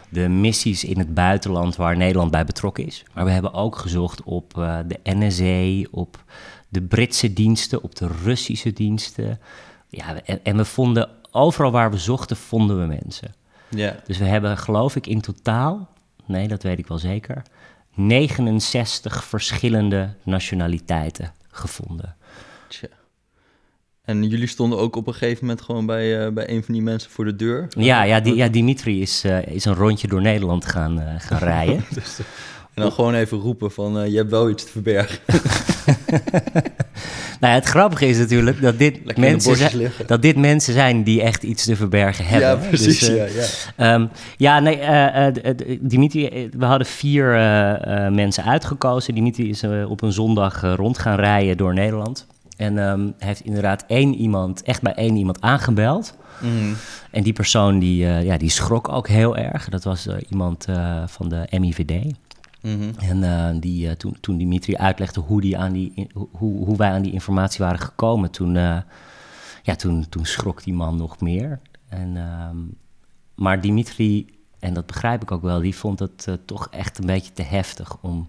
De 0.09 0.29
missies 0.29 0.83
in 0.83 0.99
het 0.99 1.13
buitenland 1.13 1.75
waar 1.75 1.97
Nederland 1.97 2.31
bij 2.31 2.45
betrokken 2.45 2.85
is. 2.85 3.03
Maar 3.13 3.25
we 3.25 3.31
hebben 3.31 3.53
ook 3.53 3.75
gezocht 3.77 4.23
op 4.23 4.53
de 4.87 4.99
NSA, 5.03 5.87
op 5.91 6.23
de 6.75 6.81
Britse 6.81 7.33
diensten, 7.33 7.83
op 7.83 7.95
de 7.95 8.07
Russische 8.23 8.73
diensten. 8.73 9.39
Ja, 9.89 10.21
en, 10.23 10.39
en 10.43 10.57
we 10.57 10.65
vonden, 10.65 11.09
overal 11.31 11.71
waar 11.71 11.91
we 11.91 11.97
zochten, 11.97 12.37
vonden 12.37 12.79
we 12.79 12.85
mensen. 12.85 13.33
ja. 13.69 13.95
Dus 14.05 14.17
we 14.17 14.25
hebben, 14.25 14.57
geloof 14.57 14.95
ik, 14.95 15.07
in 15.07 15.21
totaal, 15.21 15.89
nee, 16.25 16.47
dat 16.47 16.63
weet 16.63 16.79
ik 16.79 16.87
wel 16.87 16.97
zeker, 16.97 17.41
69 17.93 19.23
verschillende 19.23 20.13
nationaliteiten 20.23 21.33
gevonden. 21.49 22.15
Tja. 22.67 22.87
En 24.03 24.27
jullie 24.27 24.47
stonden 24.47 24.79
ook 24.79 24.95
op 24.95 25.07
een 25.07 25.13
gegeven 25.13 25.45
moment 25.45 25.61
gewoon 25.61 25.85
bij, 25.85 26.25
eh, 26.25 26.31
bij 26.31 26.49
een 26.49 26.63
van 26.63 26.73
die 26.73 26.83
mensen 26.83 27.11
voor 27.11 27.25
de 27.25 27.35
deur? 27.35 27.67
Ja, 27.69 28.03
ja, 28.03 28.19
die, 28.19 28.35
ja 28.35 28.47
Dimitri 28.47 29.01
is, 29.01 29.23
eh, 29.23 29.47
is 29.47 29.65
een 29.65 29.75
rondje 29.75 30.07
door 30.07 30.21
Nederland 30.21 30.65
gaan, 30.65 30.99
eh, 30.99 31.13
gaan 31.17 31.39
rijden. 31.39 31.85
En 32.73 32.81
dan 32.81 32.91
gewoon 32.91 33.13
even 33.13 33.37
roepen 33.37 33.71
van, 33.71 34.11
je 34.11 34.17
hebt 34.17 34.29
wel 34.29 34.49
iets 34.49 34.63
te 34.63 34.71
verbergen. 34.71 35.19
nou, 37.39 37.53
het 37.53 37.65
grappige 37.65 38.07
is 38.07 38.17
natuurlijk 38.17 38.61
dat 38.61 38.77
dit, 38.77 39.17
mensen 39.17 39.55
zijn, 39.55 39.91
dat 40.07 40.21
dit 40.21 40.37
mensen 40.37 40.73
zijn 40.73 41.03
die 41.03 41.21
echt 41.21 41.43
iets 41.43 41.65
te 41.65 41.75
verbergen 41.75 42.25
hebben. 42.25 42.49
ja, 42.49 42.59
hè. 42.59 42.67
precies. 42.67 42.99
Dus, 42.99 43.09
eh, 43.09 43.15
ja, 43.15 43.41
ja. 43.41 43.93
Ehm, 43.93 44.07
ja, 44.37 44.59
nee, 44.59 44.77
eh, 44.77 45.27
eh, 45.27 45.55
Dimitri, 45.79 46.49
we 46.57 46.65
hadden 46.65 46.87
vier 46.87 47.25
mensen 48.11 48.43
uitgekozen. 48.43 49.15
Dimitri 49.15 49.49
is 49.49 49.63
op 49.87 50.01
een 50.01 50.11
zondag 50.11 50.61
rond 50.75 50.97
gaan 50.97 51.15
rijden 51.15 51.57
door 51.57 51.73
Nederland. 51.73 52.25
En 52.57 52.77
ehm, 52.77 53.09
heeft 53.17 53.41
inderdaad 53.41 53.83
één 53.87 54.15
iemand, 54.15 54.63
echt 54.63 54.81
bij 54.81 54.93
één 54.93 55.15
iemand 55.15 55.41
aangebeld. 55.41 56.15
Mhm. 56.39 56.73
En 57.11 57.23
die 57.23 57.33
persoon 57.33 57.79
die, 57.79 58.05
ja, 58.05 58.37
die 58.37 58.49
schrok 58.49 58.89
ook 58.89 59.07
heel 59.07 59.37
erg. 59.37 59.69
Dat 59.69 59.83
was 59.83 60.07
iemand 60.29 60.65
van 61.05 61.29
de 61.29 61.47
MIVD. 61.59 62.13
Mhm. 62.65 62.91
En 62.99 63.23
eh, 63.23 63.55
die, 63.59 63.89
eh, 63.89 63.95
toen, 63.95 64.17
toen 64.19 64.37
Dimitri 64.37 64.75
uitlegde 64.75 65.19
hoe, 65.19 65.41
die 65.41 65.57
aan 65.57 65.73
die, 65.73 66.07
hoe, 66.31 66.65
hoe 66.65 66.77
wij 66.77 66.91
aan 66.91 67.01
die 67.01 67.11
informatie 67.11 67.65
waren 67.65 67.79
gekomen, 67.79 68.31
toen, 68.31 68.55
eh, 68.55 68.77
ja, 69.63 69.75
toen, 69.75 70.09
toen 70.09 70.25
schrok 70.25 70.63
die 70.63 70.73
man 70.73 70.97
nog 70.97 71.19
meer. 71.19 71.59
En, 71.89 72.17
ehm, 72.17 72.57
maar 73.35 73.61
Dimitri, 73.61 74.25
en 74.59 74.73
dat 74.73 74.85
begrijp 74.85 75.21
ik 75.21 75.31
ook 75.31 75.41
wel, 75.41 75.59
die 75.59 75.75
vond 75.75 75.99
het 75.99 76.27
toch 76.45 76.67
echt 76.71 76.97
een 76.97 77.05
beetje 77.05 77.33
te 77.33 77.43
heftig 77.43 77.97
om 78.01 78.27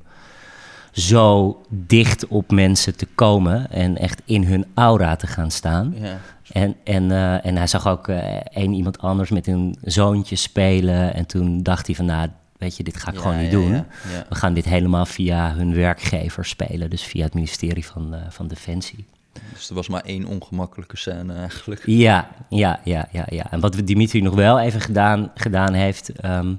zo 0.93 1.61
dicht 1.69 2.27
op 2.27 2.51
mensen 2.51 2.97
te 2.97 3.07
komen 3.15 3.71
en 3.71 3.97
echt 3.97 4.23
in 4.25 4.45
hun 4.45 4.65
aura 4.75 5.17
te 5.17 5.27
gaan 5.27 5.51
staan. 5.51 5.95
ja. 5.97 6.19
En, 6.53 6.77
en, 6.85 7.11
en 7.43 7.57
hij 7.57 7.67
zag 7.67 7.87
ook 7.89 8.09
één 8.09 8.73
iemand 8.73 8.99
anders 8.99 9.31
met 9.31 9.47
een 9.47 9.77
zoontje 9.83 10.37
spelen. 10.37 11.15
En 11.15 11.27
toen 11.27 11.63
dacht 11.63 11.87
hij 11.87 11.97
van, 11.97 12.05
nou, 12.05 12.29
weet 12.59 12.77
je, 12.77 12.83
dit 12.83 12.97
ga 12.97 13.09
ik 13.09 13.15
Ja, 13.15 13.21
gewoon 13.21 13.37
niet 13.37 13.47
ja, 13.51 13.59
doen. 13.59 13.73
ja. 13.73 13.87
We 14.29 14.35
gaan 14.35 14.55
dit 14.55 14.65
helemaal 14.65 15.07
via 15.07 15.55
hun 15.55 15.75
werkgever 15.75 16.45
spelen. 16.45 16.91
Dus 16.91 17.03
via 17.03 17.25
het 17.25 17.35
ministerie 17.35 17.87
van, 17.87 18.15
eh, 18.15 18.21
van 18.29 18.49
Defensie. 18.49 19.07
Dus 19.53 19.69
er 19.69 19.75
was 19.75 19.89
maar 19.89 20.01
één 20.03 20.25
ongemakkelijke 20.25 20.97
scène 20.97 21.35
eigenlijk. 21.35 21.83
Ja, 21.87 22.29
ja, 22.49 22.81
ja, 22.85 23.09
ja, 23.13 23.25
ja. 23.29 23.51
En 23.51 23.61
wat 23.61 23.81
Dimitri 23.85 24.21
nog 24.23 24.35
wel 24.35 24.61
even 24.61 24.81
gedaan, 24.81 25.31
gedaan 25.35 25.73
heeft... 25.73 26.09
ehm, 26.09 26.55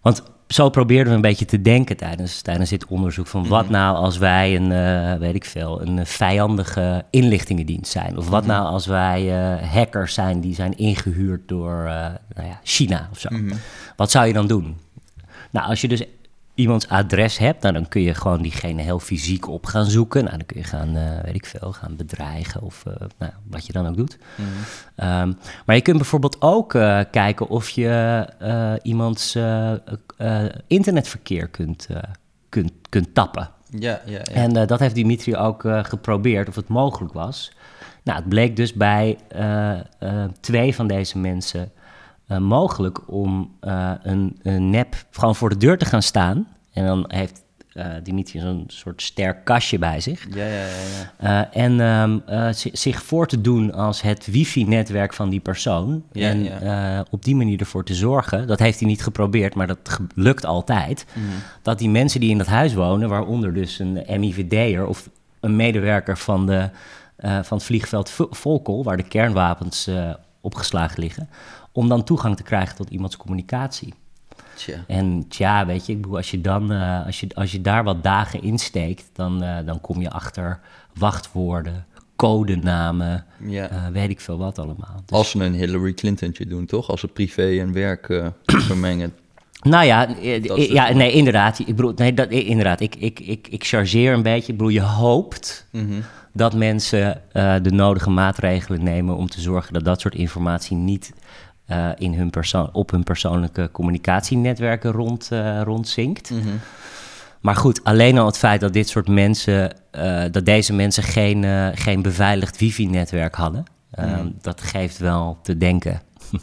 want 0.00 0.22
zo 0.48 0.68
probeerden 0.70 1.08
we 1.08 1.14
een 1.14 1.20
beetje 1.20 1.44
te 1.44 1.62
denken 1.62 1.96
tijdens, 1.96 2.42
tijdens 2.42 2.70
dit 2.70 2.86
onderzoek. 2.86 3.26
Van 3.26 3.48
wat 3.48 3.62
Mhm. 3.64 3.72
nou 3.72 3.96
als 3.96 4.18
wij 4.18 4.56
een, 4.56 4.72
eh, 4.72 5.18
weet 5.20 5.34
ik 5.34 5.44
veel, 5.44 5.82
een 5.82 6.06
vijandige 6.06 7.04
inlichtingendienst 7.10 7.92
zijn? 7.92 8.16
Of 8.18 8.28
wat 8.28 8.42
Mhm. 8.42 8.52
nou 8.52 8.66
als 8.66 8.86
wij 8.86 9.36
eh, 9.60 9.68
hackers 9.72 10.14
zijn 10.14 10.40
die 10.40 10.54
zijn 10.54 10.76
ingehuurd 10.78 11.48
door 11.48 11.84
eh, 11.84 11.92
nou 12.34 12.48
ja, 12.48 12.60
China 12.62 13.08
of 13.12 13.18
zo? 13.18 13.28
Mhm. 13.32 13.54
Wat 13.96 14.10
zou 14.10 14.26
je 14.26 14.32
dan 14.32 14.46
doen? 14.46 14.76
Nou, 15.50 15.68
als 15.68 15.80
je 15.80 15.88
dus 15.88 16.02
iemands 16.58 16.88
adres 16.88 17.38
hebt, 17.38 17.62
nou, 17.62 17.74
dan 17.74 17.88
kun 17.88 18.02
je 18.02 18.14
gewoon 18.14 18.42
diegene 18.42 18.82
heel 18.82 18.98
fysiek 18.98 19.48
op 19.48 19.66
gaan 19.66 19.84
zoeken. 19.84 20.24
Nou, 20.24 20.36
dan 20.36 20.46
kun 20.46 20.56
je 20.56 20.64
gaan, 20.64 20.96
eh, 20.96 21.24
weet 21.24 21.34
ik 21.34 21.46
veel, 21.46 21.72
gaan 21.72 21.96
bedreigen 21.96 22.62
of 22.62 22.84
eh, 22.86 22.94
nou, 23.18 23.32
wat 23.50 23.66
je 23.66 23.72
dan 23.72 23.86
ook 23.86 23.96
doet. 23.96 24.18
Mhm. 24.34 24.48
Ehm, 24.94 25.32
maar 25.66 25.76
je 25.76 25.82
kunt 25.82 25.96
bijvoorbeeld 25.96 26.36
ook 26.42 26.74
eh, 26.74 27.00
kijken 27.10 27.48
of 27.48 27.68
je 27.68 28.26
iemands 28.82 29.38
internetverkeer 30.66 31.48
kunt, 31.48 31.88
kunt, 32.48 32.72
kunt 32.88 33.14
tappen. 33.14 33.50
Ja, 33.70 34.00
ja, 34.06 34.12
ja. 34.12 34.22
En 34.22 34.66
dat 34.66 34.78
heeft 34.78 34.94
Dimitri 34.94 35.36
ook 35.36 35.64
geprobeerd 35.82 36.48
of 36.48 36.54
het 36.54 36.68
mogelijk 36.68 37.12
was. 37.12 37.52
Nou, 38.04 38.18
het 38.18 38.28
bleek 38.28 38.56
dus 38.56 38.72
bij 38.72 39.18
twee 40.40 40.74
van 40.74 40.86
deze 40.86 41.18
mensen 41.18 41.72
eh, 42.28 42.38
mogelijk 42.38 43.10
om 43.10 43.50
eh, 43.60 43.90
een, 44.02 44.38
een 44.42 44.70
nep 44.70 45.04
gewoon 45.10 45.36
voor 45.36 45.48
de 45.48 45.56
deur 45.56 45.78
te 45.78 45.84
gaan 45.84 46.02
staan. 46.02 46.46
En 46.72 46.86
dan 46.86 47.04
heeft 47.08 47.42
eh, 47.72 47.86
Dimitri 48.02 48.40
zo'n 48.40 48.64
soort 48.66 49.02
sterk 49.02 49.44
kastje 49.44 49.78
bij 49.78 50.00
zich. 50.00 50.26
ja, 50.34 50.44
ja, 50.46 50.64
ja, 50.66 50.66
ja. 51.20 51.52
En 51.52 51.80
ehm, 51.80 52.18
eh, 52.26 52.52
zi- 52.52 52.70
zich 52.72 53.02
voor 53.02 53.26
te 53.26 53.40
doen 53.40 53.72
als 53.72 54.00
het 54.02 54.26
wifi-netwerk 54.26 55.12
van 55.12 55.28
die 55.28 55.40
persoon. 55.40 56.02
En 56.12 57.04
op 57.10 57.24
die 57.24 57.36
manier 57.36 57.60
ervoor 57.60 57.84
te 57.84 57.94
zorgen, 57.94 58.46
dat 58.46 58.58
heeft 58.58 58.78
hij 58.80 58.88
niet 58.88 59.02
geprobeerd, 59.02 59.54
maar 59.54 59.66
dat 59.66 59.98
lukt 60.14 60.44
altijd. 60.46 61.06
Mhm. 61.12 61.24
Dat 61.62 61.78
die 61.78 61.90
mensen 61.90 62.20
die 62.20 62.30
in 62.30 62.38
dat 62.38 62.46
huis 62.46 62.74
wonen, 62.74 63.08
waaronder 63.08 63.54
dus 63.54 63.78
een 63.78 64.04
MIVD'er 64.20 64.86
of 64.86 65.08
een 65.40 65.56
medewerker 65.56 66.18
van, 66.18 66.46
de, 66.46 66.70
van 67.18 67.56
het 67.58 67.62
vliegveld 67.66 68.10
Vo- 68.10 68.28
Volkel, 68.30 68.84
waar 68.84 68.96
de 68.96 69.02
kernwapens 69.08 69.90
opgeslagen 70.40 71.00
liggen, 71.00 71.28
om 71.78 71.88
dan 71.88 72.04
toegang 72.04 72.36
te 72.36 72.42
krijgen 72.42 72.76
tot 72.76 72.90
iemands 72.90 73.16
communicatie. 73.16 73.94
Tja. 74.54 74.84
En 74.86 75.24
tja, 75.28 75.66
weet 75.66 75.86
je, 75.86 75.92
ik 75.92 76.00
bedoel, 76.00 76.16
als 76.16 76.30
je, 76.30 76.40
dan, 76.40 76.72
eh, 76.72 77.06
als 77.06 77.20
je, 77.20 77.26
als 77.34 77.52
je 77.52 77.60
daar 77.60 77.84
wat 77.84 78.02
dagen 78.02 78.42
insteekt, 78.42 79.10
dan, 79.12 79.42
eh, 79.42 79.56
dan 79.66 79.80
kom 79.80 80.00
je 80.00 80.10
achter 80.10 80.60
wachtwoorden, 80.94 81.86
codenamen, 82.16 83.24
Ja. 83.46 83.68
eh, 83.68 83.86
weet 83.92 84.10
ik 84.10 84.20
veel 84.20 84.38
wat 84.38 84.58
allemaal. 84.58 85.02
Dus- 85.06 85.18
Als 85.18 85.30
ze 85.30 85.44
een 85.44 85.54
Hillary 85.54 85.94
Clintontje 85.94 86.46
doen, 86.46 86.66
toch? 86.66 86.90
Als 86.90 87.00
ze 87.00 87.08
privé 87.08 87.58
en 87.60 87.72
werk 87.72 88.22
vermengen. 88.68 89.14
Nou 89.62 89.84
ja, 89.84 90.06
is 90.06 90.66
ja 90.68 90.92
nee, 90.92 91.12
inderdaad. 91.12 91.58
Ik 91.58 91.66
bedoel, 91.76 91.92
nee, 91.96 92.14
dat, 92.14 92.30
inderdaad. 92.30 92.80
Ik, 92.80 92.94
ik, 92.96 93.20
ik, 93.20 93.48
ik 93.50 93.64
chargeer 93.64 94.12
een 94.12 94.22
beetje. 94.22 94.52
Ik 94.52 94.58
bedoel, 94.58 94.72
je 94.72 94.80
hoopt 94.82 95.66
Mhm. 95.72 96.00
dat 96.32 96.54
mensen 96.54 97.22
de 97.62 97.70
nodige 97.70 98.10
maatregelen 98.10 98.82
nemen 98.82 99.16
om 99.16 99.28
te 99.28 99.40
zorgen 99.40 99.72
dat 99.72 99.84
dat 99.84 100.00
soort 100.00 100.14
informatie 100.14 100.76
niet 100.76 101.12
eh, 101.68 101.88
in 101.96 102.14
hun 102.14 102.30
persoon, 102.30 102.68
op 102.72 102.90
hun 102.90 103.02
persoonlijke 103.04 103.68
communicatienetwerken 103.72 104.90
rond, 104.92 105.28
eh, 105.32 105.60
rondzinkt. 105.62 106.30
Mhm. 106.30 106.48
Maar 107.40 107.56
goed, 107.56 107.84
alleen 107.84 108.18
al 108.18 108.26
het 108.26 108.38
feit 108.38 108.60
dat 108.60 108.72
dit 108.72 108.88
soort 108.88 109.08
mensen, 109.08 109.72
eh, 109.90 110.24
dat 110.30 110.44
deze 110.44 110.72
mensen 110.72 111.02
geen, 111.02 111.44
geen 111.76 112.02
beveiligd 112.02 112.58
wifi-netwerk 112.58 113.34
hadden, 113.34 113.64
Mhm. 113.96 114.28
dat 114.40 114.60
geeft 114.60 114.98
wel 114.98 115.38
te 115.42 115.56
denken. 115.56 116.00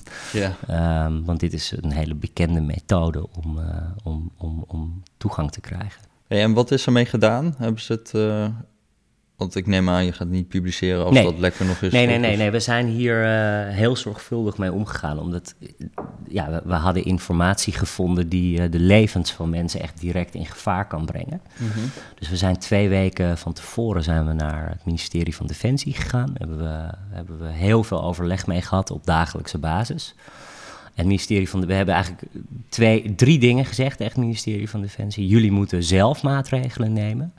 Ehm, 0.68 1.24
want 1.24 1.40
dit 1.40 1.54
is 1.54 1.74
een 1.82 1.92
hele 1.92 2.16
bekende 2.16 2.62
methode 2.62 3.28
om, 3.44 3.60
om, 4.04 4.32
om, 4.38 4.64
om 4.68 5.04
toegang 5.18 5.52
te 5.52 5.62
krijgen. 5.62 6.02
Hey, 6.28 6.42
en 6.44 6.54
wat 6.54 6.72
is 6.72 6.86
ermee 6.86 7.06
gedaan? 7.06 7.56
Hebben 7.58 7.82
ze 7.82 7.94
het... 7.94 8.12
want 9.36 9.56
ik 9.56 9.68
neem 9.68 9.90
aan, 9.90 10.06
je 10.06 10.12
gaat 10.12 10.20
het 10.20 10.30
niet 10.30 10.48
publiceren 10.48 11.06
als 11.06 11.14
Nee. 11.14 11.24
dat 11.24 11.40
lekker 11.40 11.66
nog 11.66 11.82
is. 11.82 11.92
Nee, 11.92 12.06
nee, 12.06 12.18
nee, 12.18 12.38
nee. 12.38 12.52
We 12.52 12.60
zijn 12.60 12.88
hier 12.88 13.24
eh, 13.24 13.74
heel 13.76 13.96
zorgvuldig 13.96 14.58
mee 14.58 14.72
omgegaan. 14.72 15.20
Omdat 15.20 15.56
ja, 16.28 16.50
we, 16.50 16.62
we 16.66 16.74
hadden 16.74 17.04
informatie 17.04 17.74
gevonden 17.74 18.30
die 18.30 18.62
eh, 18.62 18.72
de 18.72 18.80
levens 18.80 19.32
van 19.32 19.50
mensen 19.50 19.82
echt 19.82 20.00
direct 20.00 20.36
in 20.36 20.46
gevaar 20.46 20.88
kan 20.88 21.06
brengen. 21.06 21.42
Mhm. 21.58 21.80
Dus 22.20 22.30
we 22.30 22.38
zijn 22.38 22.58
twee 22.58 22.90
weken 22.90 23.38
van 23.38 23.54
tevoren 23.54 24.04
zijn 24.04 24.28
we 24.28 24.34
naar 24.34 24.70
het 24.70 24.86
ministerie 24.86 25.36
van 25.36 25.48
Defensie 25.48 25.94
gegaan. 25.94 26.34
Hebben 26.38 26.58
we, 26.58 26.90
hebben 27.10 27.40
we 27.40 27.48
heel 27.52 27.84
veel 27.84 28.04
overleg 28.04 28.48
mee 28.48 28.62
gehad 28.62 28.92
op 28.92 29.06
dagelijkse 29.06 29.58
basis. 29.58 30.14
En 30.84 31.02
het 31.02 31.06
ministerie 31.06 31.50
van 31.50 31.62
de, 31.62 31.68
we 31.68 31.74
hebben 31.74 31.94
eigenlijk 31.94 32.24
twee, 32.70 33.16
drie 33.16 33.40
dingen 33.40 33.66
gezegd 33.66 34.00
het 34.00 34.18
ministerie 34.18 34.70
van 34.70 34.82
Defensie. 34.82 35.28
Jullie 35.28 35.52
moeten 35.52 35.84
zelf 35.84 36.24
maatregelen 36.24 36.94
nemen. 36.94 37.34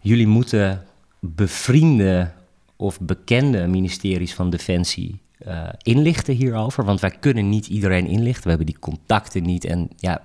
Jullie 0.00 0.26
moeten 0.26 0.82
bevriende 1.20 2.30
of 2.76 3.00
bekende 3.00 3.66
ministeries 3.66 4.34
van 4.34 4.50
Defensie 4.50 5.20
eh, 5.38 5.68
inlichten 5.82 6.34
hierover. 6.34 6.84
Want 6.84 7.00
wij 7.00 7.10
kunnen 7.20 7.48
niet 7.48 7.66
iedereen 7.66 8.06
inlichten. 8.06 8.42
We 8.42 8.48
hebben 8.48 8.66
die 8.66 8.78
contacten 8.78 9.42
niet. 9.42 9.64
En 9.64 9.88
ja, 9.96 10.22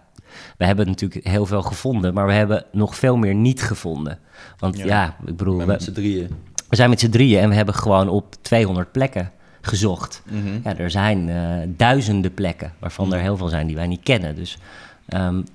we 0.57 0.65
hebben 0.65 0.87
natuurlijk 0.87 1.27
heel 1.27 1.45
veel 1.45 1.61
gevonden, 1.61 2.13
maar 2.13 2.25
we 2.27 2.33
hebben 2.33 2.65
nog 2.71 2.95
veel 2.95 3.17
meer 3.17 3.35
niet 3.35 3.61
gevonden. 3.61 4.19
Want 4.59 4.77
Ja. 4.77 4.85
ja, 4.85 5.15
ik 5.25 5.35
bedoel, 5.37 5.57
we, 5.57 5.65
met 5.65 5.83
z'n 5.83 5.91
drieën. 5.91 6.27
we 6.69 6.75
zijn 6.75 6.89
met 6.89 6.99
z'n 6.99 7.09
drieën 7.09 7.41
en 7.41 7.49
we 7.49 7.55
hebben 7.55 7.75
gewoon 7.75 8.09
op 8.09 8.35
200 8.41 8.91
plekken 8.91 9.31
gezocht. 9.61 10.21
Mhm. 10.31 10.59
Ja, 10.63 10.77
er 10.77 10.91
zijn 10.91 11.29
eh, 11.29 11.57
duizenden 11.67 12.33
plekken, 12.33 12.73
waarvan 12.79 13.13
er 13.13 13.19
heel 13.19 13.37
veel 13.37 13.47
zijn 13.47 13.67
die 13.67 13.75
wij 13.75 13.87
niet 13.87 14.03
kennen. 14.03 14.35
Dus 14.35 14.57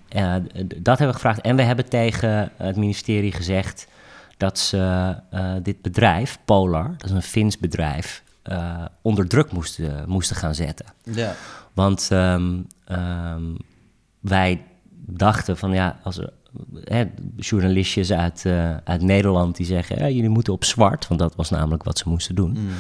ja, 0.09 0.41
d- 0.41 0.75
dat 0.77 0.99
hebben 0.99 1.07
we 1.07 1.13
gevraagd. 1.13 1.41
En 1.41 1.57
we 1.57 1.63
hebben 1.63 1.89
tegen 1.89 2.51
het 2.57 2.77
ministerie 2.77 3.33
gezegd 3.33 3.87
dat 4.41 4.59
ze 4.59 5.15
eh, 5.31 5.53
dit 5.63 5.83
bedrijf, 5.83 6.39
Polar, 6.45 6.95
dat 6.97 7.05
is 7.05 7.11
een 7.11 7.23
Fins 7.23 7.59
bedrijf, 7.59 8.23
eh, 8.43 8.85
onder 9.03 9.29
druk 9.29 9.53
moesten, 9.53 10.05
moesten 10.09 10.37
gaan 10.37 10.55
zetten. 10.55 10.87
Ja. 11.03 11.35
Want 11.73 12.09
ehm, 12.11 12.59
ehm, 12.85 13.43
wij 14.21 14.63
dachten 15.07 15.57
van 15.57 15.73
ja, 15.73 16.01
als 16.03 16.19
er 16.19 16.33
hè, 16.85 17.05
journalistjes 17.37 18.13
uit, 18.13 18.45
eh, 18.45 18.77
uit 18.77 19.03
Nederland 19.03 19.57
die 19.57 19.67
zeggen, 19.67 19.99
ja, 19.99 20.09
jullie 20.09 20.29
moeten 20.29 20.53
op 20.53 20.65
zwart, 20.65 21.09
want 21.09 21.21
dat 21.21 21.35
was 21.35 21.51
namelijk 21.51 21.83
wat 21.83 21.99
ze 21.99 22.09
moesten 22.09 22.35
doen. 22.35 22.51
Mhm. 22.51 22.73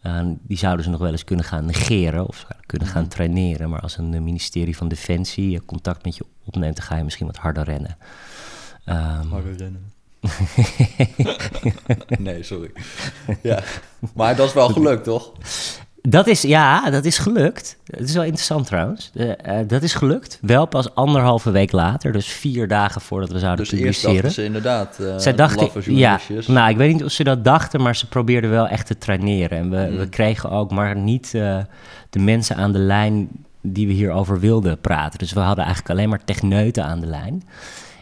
Eh, 0.00 0.26
die 0.42 0.58
zouden 0.58 0.84
ze 0.84 0.90
nog 0.90 1.00
wel 1.00 1.10
eens 1.10 1.24
kunnen 1.24 1.44
gaan 1.44 1.64
negeren 1.64 2.26
of 2.26 2.46
kunnen 2.66 2.88
gaan 2.88 3.08
traineren. 3.08 3.70
Maar 3.70 3.80
als 3.80 3.98
een 3.98 4.14
eh, 4.14 4.20
ministerie 4.20 4.76
van 4.76 4.88
Defensie 4.88 5.56
eh, 5.56 5.66
contact 5.66 6.04
met 6.04 6.16
je 6.16 6.24
opneemt, 6.44 6.76
dan 6.76 6.84
ga 6.84 6.96
je 6.96 7.04
misschien 7.04 7.26
wat 7.26 7.36
harder 7.36 7.64
rennen. 7.64 7.96
Ehm, 8.84 9.28
Harder 9.28 9.56
rennen. 9.56 9.92
nee, 12.18 12.42
sorry. 12.42 12.70
Ja. 13.42 13.62
Maar 14.14 14.36
dat 14.36 14.46
is 14.48 14.52
wel 14.54 14.68
gelukt, 14.68 15.04
toch? 15.04 15.32
Dat 16.02 16.26
is, 16.26 16.42
ja, 16.42 16.90
dat 16.90 17.04
is 17.04 17.18
gelukt. 17.18 17.76
Het 17.86 18.08
is 18.08 18.14
wel 18.14 18.22
interessant 18.24 18.66
trouwens. 18.66 19.10
Eh, 19.14 19.58
dat 19.66 19.82
is 19.82 19.94
gelukt. 19.94 20.38
Wel 20.42 20.66
pas 20.66 20.94
anderhalve 20.94 21.50
week 21.50 21.72
later, 21.72 22.12
dus 22.12 22.26
vier 22.26 22.68
dagen 22.68 23.00
voordat 23.00 23.30
we 23.30 23.38
zouden 23.38 23.64
Dus 23.64 23.72
eerst 23.80 23.82
publiceren. 24.00 24.14
dachten 24.22 24.32
ze 24.42 24.44
inderdaad... 24.44 24.98
eh, 24.98 25.18
Zij 25.18 25.34
dachten, 25.34 25.70
ja, 25.94 26.20
nou, 26.46 26.70
ik 26.70 26.76
weet 26.76 26.92
niet 26.92 27.04
of 27.04 27.10
ze 27.12 27.24
dat 27.24 27.44
dachten, 27.44 27.82
maar 27.82 27.96
ze 27.96 28.08
probeerden 28.08 28.50
wel 28.50 28.68
echt 28.68 28.86
te 28.86 28.98
traineren. 28.98 29.58
En 29.58 29.70
we, 29.70 29.88
Mm. 29.90 29.96
we 29.98 30.08
kregen 30.08 30.50
ook 30.50 30.70
maar 30.70 30.96
niet 30.96 31.34
eh, 31.34 31.58
de 32.10 32.18
mensen 32.18 32.56
aan 32.56 32.72
de 32.72 32.78
lijn 32.78 33.28
die 33.62 33.86
we 33.86 33.92
hierover 33.92 34.40
wilden 34.40 34.80
praten. 34.80 35.18
Dus 35.18 35.32
we 35.32 35.40
hadden 35.40 35.64
eigenlijk 35.64 35.94
alleen 35.94 36.08
maar 36.08 36.24
techneuten 36.24 36.84
aan 36.84 37.00
de 37.00 37.06
lijn. 37.06 37.42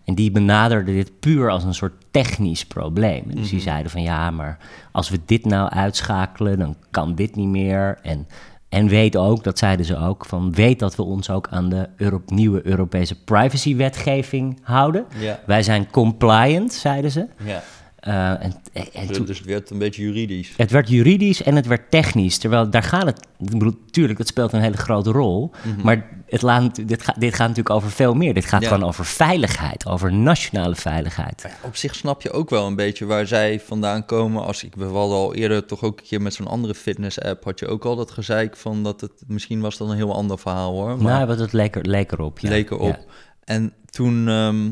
En 0.06 0.14
die 0.14 0.30
benaderden 0.30 0.94
dit 0.94 1.20
puur 1.20 1.50
als 1.50 1.64
een 1.64 1.74
soort 1.74 1.92
technisch 2.10 2.66
probleem. 2.66 3.22
Dus 3.26 3.34
Mhm. 3.40 3.48
die 3.50 3.60
zeiden 3.60 3.90
van 3.90 4.02
ja, 4.02 4.30
maar 4.30 4.58
als 4.92 5.08
we 5.08 5.18
dit 5.26 5.44
nou 5.44 5.68
uitschakelen, 5.70 6.58
dan 6.58 6.76
kan 6.90 7.14
dit 7.14 7.36
niet 7.36 7.48
meer. 7.48 7.98
En, 8.02 8.26
en 8.68 8.88
weet 8.88 9.16
ook, 9.16 9.44
dat 9.44 9.58
zeiden 9.58 9.86
ze 9.86 9.98
ook, 9.98 10.26
van 10.26 10.52
weet 10.52 10.78
dat 10.78 10.96
we 10.96 11.02
ons 11.02 11.30
ook 11.30 11.48
aan 11.50 11.68
de 11.68 11.88
Euro- 11.96 12.22
nieuwe 12.26 12.66
Europese 12.66 13.22
privacywetgeving 13.24 14.58
houden. 14.62 15.04
Ja. 15.18 15.38
Wij 15.46 15.62
zijn 15.62 15.90
compliant, 15.90 16.72
zeiden 16.72 17.10
ze. 17.10 17.26
ja. 17.44 17.62
Eh, 17.96 18.30
en, 18.30 18.54
en, 18.72 18.86
en 18.92 19.06
toen- 19.12 19.24
Dus 19.26 19.38
het 19.38 19.46
werd 19.46 19.70
een 19.70 19.78
beetje 19.78 20.02
juridisch. 20.02 20.52
het 20.56 20.70
werd 20.70 20.88
juridisch 20.88 21.42
en 21.42 21.56
het 21.56 21.66
werd 21.66 21.90
technisch. 21.90 22.38
Terwijl 22.38 22.70
daar 22.70 22.82
gaat 22.82 23.04
het. 23.06 23.26
Ik 23.38 23.50
bedoel, 23.50 23.74
tuurlijk, 23.90 24.18
dat 24.18 24.26
speelt 24.26 24.52
een 24.52 24.60
hele 24.60 24.76
grote 24.76 25.10
rol. 25.10 25.50
Maar 25.82 26.08
het 26.26 26.42
laat, 26.42 26.88
dit, 26.88 27.02
gaat, 27.02 27.20
dit 27.20 27.30
gaat 27.34 27.48
natuurlijk 27.48 27.74
over 27.74 27.90
veel 27.90 28.14
meer. 28.14 28.34
Dit 28.34 28.44
gaat 28.44 28.62
Ja. 28.62 28.68
gewoon 28.68 28.88
over 28.88 29.04
veiligheid, 29.04 29.86
over 29.86 30.12
nationale 30.12 30.74
veiligheid. 30.74 31.46
Op 31.62 31.76
zich 31.76 31.94
snap 31.94 32.22
je 32.22 32.30
ook 32.30 32.50
wel 32.50 32.66
een 32.66 32.76
beetje 32.76 33.04
waar 33.06 33.26
zij 33.26 33.60
vandaan 33.60 34.04
komen. 34.04 34.44
Als 34.46 34.64
ik, 34.64 34.74
we 34.74 34.84
hadden 34.84 35.16
al 35.16 35.34
eerder 35.34 35.64
toch 35.66 35.82
ook 35.82 35.98
een 36.00 36.06
keer 36.06 36.22
met 36.22 36.34
zo'n 36.34 36.46
andere 36.46 36.74
fitness-app... 36.74 37.44
had 37.44 37.58
je 37.58 37.66
ook 37.66 37.84
al 37.84 37.96
dat 37.96 38.10
gezeik 38.10 38.56
van 38.56 38.82
dat 38.82 39.00
het... 39.00 39.12
Misschien 39.26 39.60
was 39.60 39.76
dat 39.76 39.88
een 39.88 39.96
heel 39.96 40.14
ander 40.14 40.38
verhaal, 40.38 40.72
hoor. 40.72 41.02
Maar 41.02 41.12
nou, 41.14 41.26
wat 41.26 41.38
het 41.38 41.52
leek, 41.52 41.76
er, 41.76 41.86
leek 41.88 42.12
erop. 42.12 42.38
Ja. 42.38 42.48
leek 42.48 42.70
erop. 42.70 42.88
Ja. 42.96 42.98
En 43.44 43.72
toen 43.90 44.28
ehm, 44.28 44.70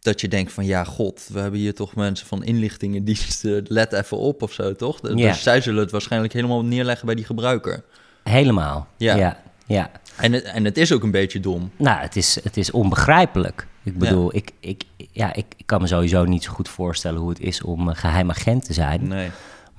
dat 0.00 0.20
je 0.20 0.28
denkt 0.28 0.52
van... 0.52 0.64
ja, 0.64 0.84
god, 0.84 1.28
we 1.32 1.40
hebben 1.40 1.60
hier 1.60 1.74
toch 1.74 1.94
mensen 1.94 2.26
van 2.26 2.44
inlichtingendiensten... 2.44 3.64
let 3.68 3.92
even 3.92 4.16
op 4.16 4.42
of 4.42 4.52
zo, 4.52 4.76
toch? 4.76 5.00
Dus 5.00 5.20
Ja. 5.20 5.32
zij 5.32 5.60
zullen 5.60 5.82
het 5.82 5.90
waarschijnlijk 5.90 6.32
helemaal 6.32 6.64
neerleggen 6.64 7.06
bij 7.06 7.14
die 7.14 7.24
gebruiker. 7.24 7.84
Helemaal. 8.22 8.88
Ja. 8.96 9.38
Ja. 9.66 9.90
En 10.16 10.32
het, 10.32 10.42
en 10.44 10.64
het 10.64 10.78
is 10.78 10.92
ook 10.92 11.02
een 11.02 11.10
beetje 11.10 11.40
dom. 11.40 11.70
Nou, 11.76 12.00
het 12.00 12.16
is, 12.16 12.38
het 12.42 12.56
is 12.56 12.70
onbegrijpelijk. 12.70 13.66
Ik 13.82 13.98
bedoel, 13.98 14.34
ik, 14.36 14.50
ik, 14.60 14.82
ja, 15.12 15.34
ik, 15.34 15.46
ik 15.56 15.66
kan 15.66 15.80
me 15.80 15.86
sowieso 15.86 16.24
niet 16.24 16.44
zo 16.44 16.52
goed 16.52 16.68
voorstellen 16.68 17.20
hoe 17.20 17.28
het 17.28 17.40
is 17.40 17.62
om 17.62 17.88
een 17.88 17.96
geheim 17.96 18.30
agent 18.30 18.64
te 18.64 18.72
zijn. 18.72 19.08
Nee. 19.08 19.30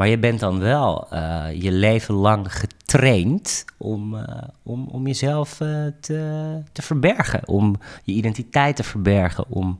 Maar 0.01 0.09
je 0.09 0.17
bent 0.17 0.39
dan 0.39 0.59
wel 0.59 1.07
uh, 1.13 1.43
je 1.53 1.71
leven 1.71 2.13
lang 2.13 2.53
getraind 2.53 3.65
om, 3.77 4.15
uh, 4.15 4.23
om, 4.63 4.87
om 4.91 5.07
jezelf 5.07 5.59
uh, 5.59 5.85
te, 5.99 6.61
te 6.71 6.81
verbergen, 6.81 7.47
om 7.47 7.75
je 8.03 8.13
identiteit 8.13 8.75
te 8.75 8.83
verbergen. 8.83 9.45
Om, 9.49 9.79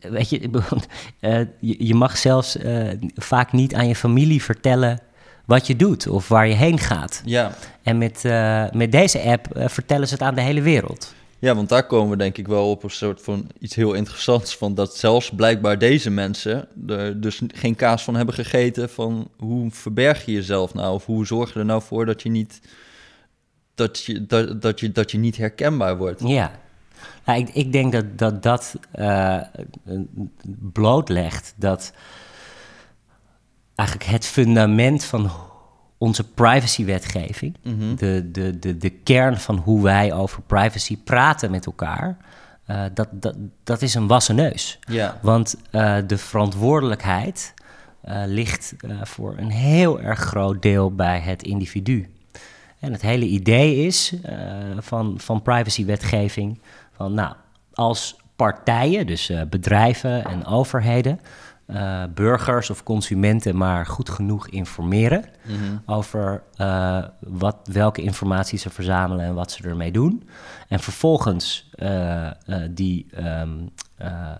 weet 0.00 0.28
je, 0.28 0.50
je, 1.60 1.86
je, 1.86 1.94
mag 1.94 2.16
zelfs 2.16 2.58
vaak 3.14 3.52
niet 3.52 3.74
aan 3.74 3.88
je 3.88 3.96
familie 3.96 4.42
vertellen 4.42 5.00
wat 5.44 5.66
je 5.66 5.76
doet 5.76 6.08
of 6.08 6.28
waar 6.28 6.48
je 6.48 6.54
heen 6.54 6.78
gaat. 6.78 7.22
Ja. 7.24 7.52
En 7.82 7.98
met, 7.98 8.22
met 8.72 8.92
deze 8.92 9.22
app 9.22 9.46
vertellen 9.54 10.08
ze 10.08 10.14
het 10.14 10.22
aan 10.22 10.34
de 10.34 10.40
hele 10.40 10.62
wereld. 10.62 11.14
Ja, 11.44 11.54
want 11.54 11.68
daar 11.68 11.86
komen 11.86 12.10
we 12.10 12.16
denk 12.16 12.38
ik 12.38 12.48
wel 12.48 12.70
op 12.70 12.82
een 12.82 12.90
soort 12.90 13.22
van 13.22 13.50
iets 13.58 13.74
heel 13.74 13.92
interessants 13.92 14.56
van 14.56 14.74
dat 14.74 14.96
zelfs 14.96 15.30
blijkbaar 15.30 15.78
deze 15.78 16.10
mensen 16.10 16.68
er 16.86 17.20
dus 17.20 17.40
geen 17.46 17.74
kaas 17.74 18.02
van 18.02 18.16
hebben 18.16 18.34
gegeten 18.34 18.90
van 18.90 19.30
hoe 19.36 19.70
verberg 19.70 20.24
je 20.24 20.32
jezelf 20.32 20.74
nou 20.74 20.94
of 20.94 21.06
hoe 21.06 21.26
zorg 21.26 21.52
je 21.52 21.58
er 21.58 21.64
nou 21.64 21.82
voor 21.82 22.06
dat 22.06 22.22
je 22.22 22.28
niet 22.28 22.60
dat 23.74 24.04
je, 24.04 24.26
dat, 24.26 24.62
dat 24.62 24.80
je, 24.80 24.92
dat 24.92 25.10
je 25.10 25.18
niet 25.18 25.36
herkenbaar 25.36 25.96
wordt. 25.96 26.20
Ja, 26.26 26.50
nou, 27.24 27.40
ik, 27.40 27.48
ik 27.48 27.72
denk 27.72 27.92
dat 27.92 28.18
dat, 28.18 28.42
dat 28.42 28.74
uh, 28.98 29.40
blootlegt 30.72 31.54
dat 31.56 31.92
eigenlijk 33.74 34.10
het 34.10 34.26
fundament 34.26 35.04
van 35.04 35.30
onze 36.04 36.24
privacywetgeving, 36.24 37.56
mm 37.62 37.96
de, 37.96 38.28
de, 38.32 38.58
de, 38.58 38.76
de 38.76 38.90
kern 38.90 39.36
van 39.36 39.56
hoe 39.56 39.82
wij 39.82 40.12
over 40.12 40.42
privacy 40.42 40.98
praten 40.98 41.50
met 41.50 41.66
elkaar, 41.66 42.16
uh, 42.70 42.82
dat, 42.94 43.08
dat, 43.10 43.34
dat 43.64 43.82
is 43.82 43.94
een 43.94 44.06
wassen 44.06 44.34
neus. 44.34 44.78
Ja. 44.80 45.18
Want 45.22 45.56
uh, 45.70 45.96
de 46.06 46.18
verantwoordelijkheid 46.18 47.54
uh, 48.08 48.22
ligt 48.26 48.74
voor 49.02 49.34
een 49.36 49.50
heel 49.50 50.00
erg 50.00 50.18
groot 50.18 50.62
deel 50.62 50.94
bij 50.94 51.20
het 51.20 51.42
individu. 51.42 52.10
En 52.78 52.92
het 52.92 53.02
hele 53.02 53.24
idee 53.24 53.86
is 53.86 54.14
van, 54.78 55.14
van 55.16 55.42
privacywetgeving, 55.42 56.58
van 56.96 57.14
nou, 57.14 57.34
als 57.72 58.16
partijen, 58.36 59.06
dus 59.06 59.32
bedrijven 59.50 60.24
en 60.24 60.46
overheden, 60.46 61.20
uh, 61.66 62.02
burgers 62.14 62.70
of 62.70 62.82
consumenten 62.82 63.56
maar 63.56 63.86
goed 63.86 64.10
genoeg 64.10 64.48
informeren 64.48 65.24
Mhm. 65.46 65.76
over 65.86 66.42
uh, 66.60 67.04
wat, 67.20 67.56
welke 67.72 68.02
informatie 68.02 68.58
ze 68.58 68.70
verzamelen 68.70 69.24
en 69.24 69.34
wat 69.34 69.52
ze 69.52 69.62
ermee 69.68 69.92
doen. 69.92 70.28
En 70.68 70.80
vervolgens 70.80 71.70
uh, 71.76 72.30
die 72.70 73.06
um, 73.18 73.70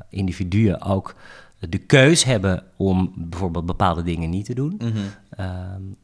individuen 0.09 0.83
ook 0.83 1.15
de 1.59 1.79
keus 1.79 2.25
hebben 2.25 2.63
om 2.77 3.13
bijvoorbeeld 3.17 3.67
bepaalde 3.67 4.03
dingen 4.03 4.31
niet 4.31 4.45
te 4.45 4.55
doen. 4.55 4.75
Mhm. 4.79 4.97
Um, 5.77 5.97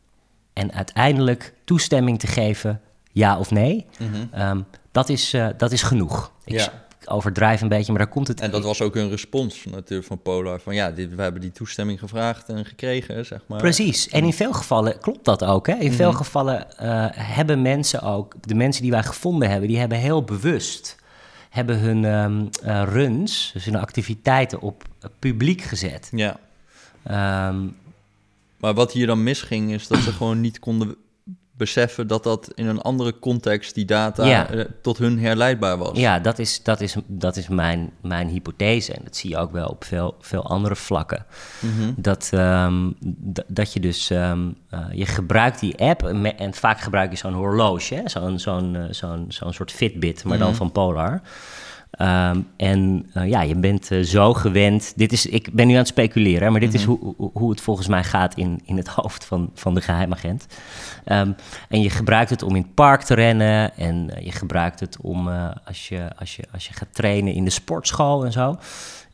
en 0.52 0.72
uiteindelijk 0.72 1.54
toestemming 1.64 2.18
te 2.18 2.26
geven, 2.26 2.80
ja 3.12 3.38
of 3.38 3.50
nee, 3.50 3.86
Mhm. 3.98 4.42
um, 4.48 4.64
dat, 4.92 5.08
is, 5.08 5.36
dat 5.56 5.72
is 5.72 5.82
genoeg. 5.82 6.32
Ik 6.44 6.52
Ja. 6.54 6.72
Overdrijf 7.10 7.60
een 7.60 7.68
beetje, 7.68 7.92
maar 7.92 8.00
daar 8.00 8.10
komt 8.10 8.28
het... 8.28 8.40
En 8.40 8.50
dat 8.50 8.64
was 8.64 8.82
ook 8.82 8.96
een 8.96 9.08
respons 9.08 9.64
natuurlijk 9.64 10.08
van 10.08 10.22
Polar. 10.22 10.60
Van 10.60 10.74
ja, 10.74 10.90
dit, 10.90 11.14
we 11.14 11.22
hebben 11.22 11.40
die 11.40 11.52
toestemming 11.52 11.98
gevraagd 11.98 12.48
en 12.48 12.66
gekregen, 12.66 13.26
zeg 13.26 13.40
maar. 13.46 13.58
Precies. 13.58 14.08
En 14.08 14.24
in 14.24 14.32
veel 14.32 14.52
gevallen 14.52 14.98
klopt 14.98 15.24
dat 15.24 15.44
ook. 15.44 15.66
Hè? 15.66 15.74
In 15.74 15.92
veel 15.92 16.12
gevallen 16.12 16.66
uh, 16.82 17.06
hebben 17.12 17.62
mensen 17.62 18.02
ook, 18.02 18.34
de 18.40 18.54
mensen 18.54 18.82
die 18.82 18.90
wij 18.90 19.02
gevonden 19.02 19.50
hebben, 19.50 19.68
die 19.68 19.78
hebben 19.78 19.98
heel 19.98 20.24
bewust 20.24 20.98
hebben 21.50 21.78
hun 21.78 22.04
um, 22.04 22.48
uh, 22.64 22.82
runs, 22.84 23.50
dus 23.52 23.64
hun 23.64 23.76
activiteiten 23.76 24.60
op 24.60 24.84
publiek 25.18 25.60
gezet. 25.60 26.08
Ja. 26.12 26.38
Um, 27.48 27.76
maar 28.56 28.74
wat 28.74 28.92
hier 28.92 29.06
dan 29.06 29.22
misging, 29.22 29.72
is 29.72 29.86
dat 29.86 29.98
ze 29.98 30.12
gewoon 30.12 30.40
niet 30.40 30.58
konden 30.58 30.96
beseffen 31.60 32.06
dat 32.06 32.22
dat 32.22 32.50
in 32.54 32.66
een 32.66 32.80
andere 32.80 33.18
context 33.18 33.74
die 33.74 33.84
data 33.84 34.24
Ja. 34.26 34.52
uh, 34.54 34.64
tot 34.82 34.98
hun 34.98 35.18
herleidbaar 35.18 35.76
was. 35.78 35.98
Ja, 35.98 36.18
dat 36.18 36.38
is, 36.38 36.62
dat 36.62 36.80
is, 36.80 36.94
dat 37.06 37.36
is 37.36 37.48
mijn, 37.48 37.90
mijn 38.02 38.28
hypothese. 38.28 38.92
En 38.92 39.00
dat 39.04 39.16
zie 39.16 39.30
je 39.30 39.36
ook 39.36 39.52
wel 39.52 39.66
op 39.66 39.84
veel, 39.84 40.14
veel 40.20 40.44
andere 40.46 40.76
vlakken. 40.76 41.26
Mhm. 41.60 41.92
Dat, 41.96 42.30
um, 42.34 42.96
dat 43.46 43.72
je 43.72 43.80
dus, 43.80 44.10
um, 44.10 44.54
uh, 44.74 44.80
je 44.92 45.06
gebruikt 45.06 45.60
die 45.60 45.78
app 45.78 46.02
en, 46.06 46.38
en 46.38 46.54
vaak 46.54 46.80
gebruik 46.80 47.10
je 47.10 47.16
zo'n 47.16 47.34
horloge, 47.34 48.02
zo'n 48.04 48.38
zo'n 48.38 48.74
uh, 48.74 48.82
zo'n 48.90 49.24
zo'n 49.28 49.52
soort 49.52 49.72
Fitbit, 49.72 50.24
maar 50.24 50.38
dan 50.38 50.48
Mhm. 50.48 50.56
van 50.56 50.72
Polar. 50.72 51.20
Um, 51.98 52.46
en 52.56 53.10
uh, 53.14 53.28
ja, 53.28 53.42
je 53.42 53.54
bent 53.54 53.90
uh, 53.90 54.04
zo 54.04 54.34
gewend. 54.34 54.92
Dit 54.96 55.12
is, 55.12 55.26
ik 55.26 55.52
ben 55.52 55.66
nu 55.66 55.72
aan 55.72 55.78
het 55.78 55.88
speculeren, 55.88 56.42
hè, 56.42 56.50
maar 56.50 56.60
dit 56.60 56.68
Mhm. 56.68 56.78
is 56.78 56.84
hoe, 56.84 57.14
hoe, 57.16 57.30
hoe 57.32 57.50
het 57.50 57.60
volgens 57.60 57.86
mij 57.88 58.04
gaat 58.04 58.34
in, 58.34 58.60
in 58.64 58.76
het 58.76 58.88
hoofd 58.98 59.24
van, 59.24 59.50
van 59.54 59.74
de 59.74 59.80
geheimagent. 59.80 60.46
Um, 61.06 61.36
en 61.68 61.80
je 61.82 61.90
gebruikt 61.90 62.30
het 62.30 62.42
om 62.42 62.56
in 62.56 62.62
het 62.62 62.74
park 62.74 63.02
te 63.02 63.14
rennen. 63.14 63.76
En 63.76 64.10
uh, 64.10 64.24
je 64.24 64.32
gebruikt 64.32 64.80
het 64.80 64.96
om 65.00 65.28
uh, 65.28 65.50
als, 65.64 65.88
je, 65.88 66.08
als, 66.18 66.36
je, 66.36 66.42
als 66.52 66.66
je 66.66 66.74
gaat 66.74 66.88
trainen 66.94 67.34
in 67.34 67.44
de 67.44 67.50
sportschool 67.50 68.24
en 68.24 68.32
zo. 68.32 68.56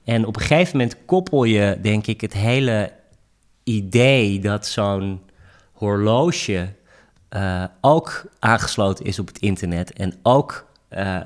En 0.05 0.27
op 0.27 0.37
een 0.37 0.43
gegeven 0.43 0.77
moment 0.77 0.97
koppel 1.05 1.45
je, 1.45 1.79
denk 1.83 2.07
ik, 2.07 2.21
het 2.21 2.33
hele 2.33 2.93
idee 3.65 4.39
dat 4.41 4.67
zo'n 4.67 5.21
horloge 5.73 6.69
ook 7.81 8.25
aangesloten 8.39 9.05
is 9.05 9.19
op 9.19 9.27
het 9.27 9.39
internet 9.39 9.93
en 9.93 10.15
ook 10.23 10.67
uh, 10.91 11.17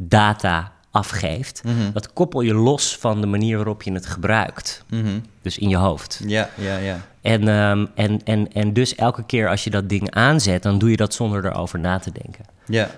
GPS-data 0.00 0.72
afgeeft. 0.90 1.62
Mhm. 1.64 1.92
Dat 1.92 2.12
koppel 2.12 2.40
je 2.40 2.54
los 2.54 2.96
van 2.96 3.20
de 3.20 3.26
manier 3.26 3.56
waarop 3.56 3.82
je 3.82 3.92
het 3.92 4.06
gebruikt. 4.06 4.84
Mhm. 4.88 5.18
Dus 5.42 5.58
in 5.58 5.68
je 5.68 5.76
hoofd. 5.76 6.20
Ja, 6.26 6.48
ja, 6.56 6.76
ja. 6.76 7.00
En, 7.20 7.48
um, 7.48 7.88
en, 7.94 8.24
en, 8.24 8.52
en 8.52 8.72
dus 8.72 8.94
elke 8.94 9.24
keer 9.24 9.48
als 9.48 9.64
je 9.64 9.70
dat 9.70 9.88
ding 9.88 10.10
aanzet, 10.10 10.62
dan 10.62 10.78
doe 10.78 10.90
je 10.90 10.96
dat 10.96 11.14
zonder 11.14 11.44
erover 11.44 11.78
na 11.78 11.98
te 11.98 12.12
denken. 12.12 12.44
Ja. 12.66 12.90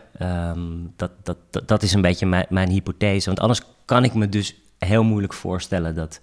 Um, 0.50 0.92
dat, 0.96 1.10
dat, 1.22 1.36
dat, 1.50 1.68
dat 1.68 1.82
is 1.82 1.92
een 1.92 2.00
beetje 2.00 2.26
mijn, 2.26 2.46
mijn 2.48 2.68
hypothese. 2.68 3.26
Want 3.26 3.40
anders 3.40 3.60
kan 3.84 4.04
ik 4.04 4.14
me 4.14 4.28
dus 4.28 4.54
heel 4.78 5.02
moeilijk 5.02 5.32
voorstellen 5.32 5.94
dat 5.94 6.20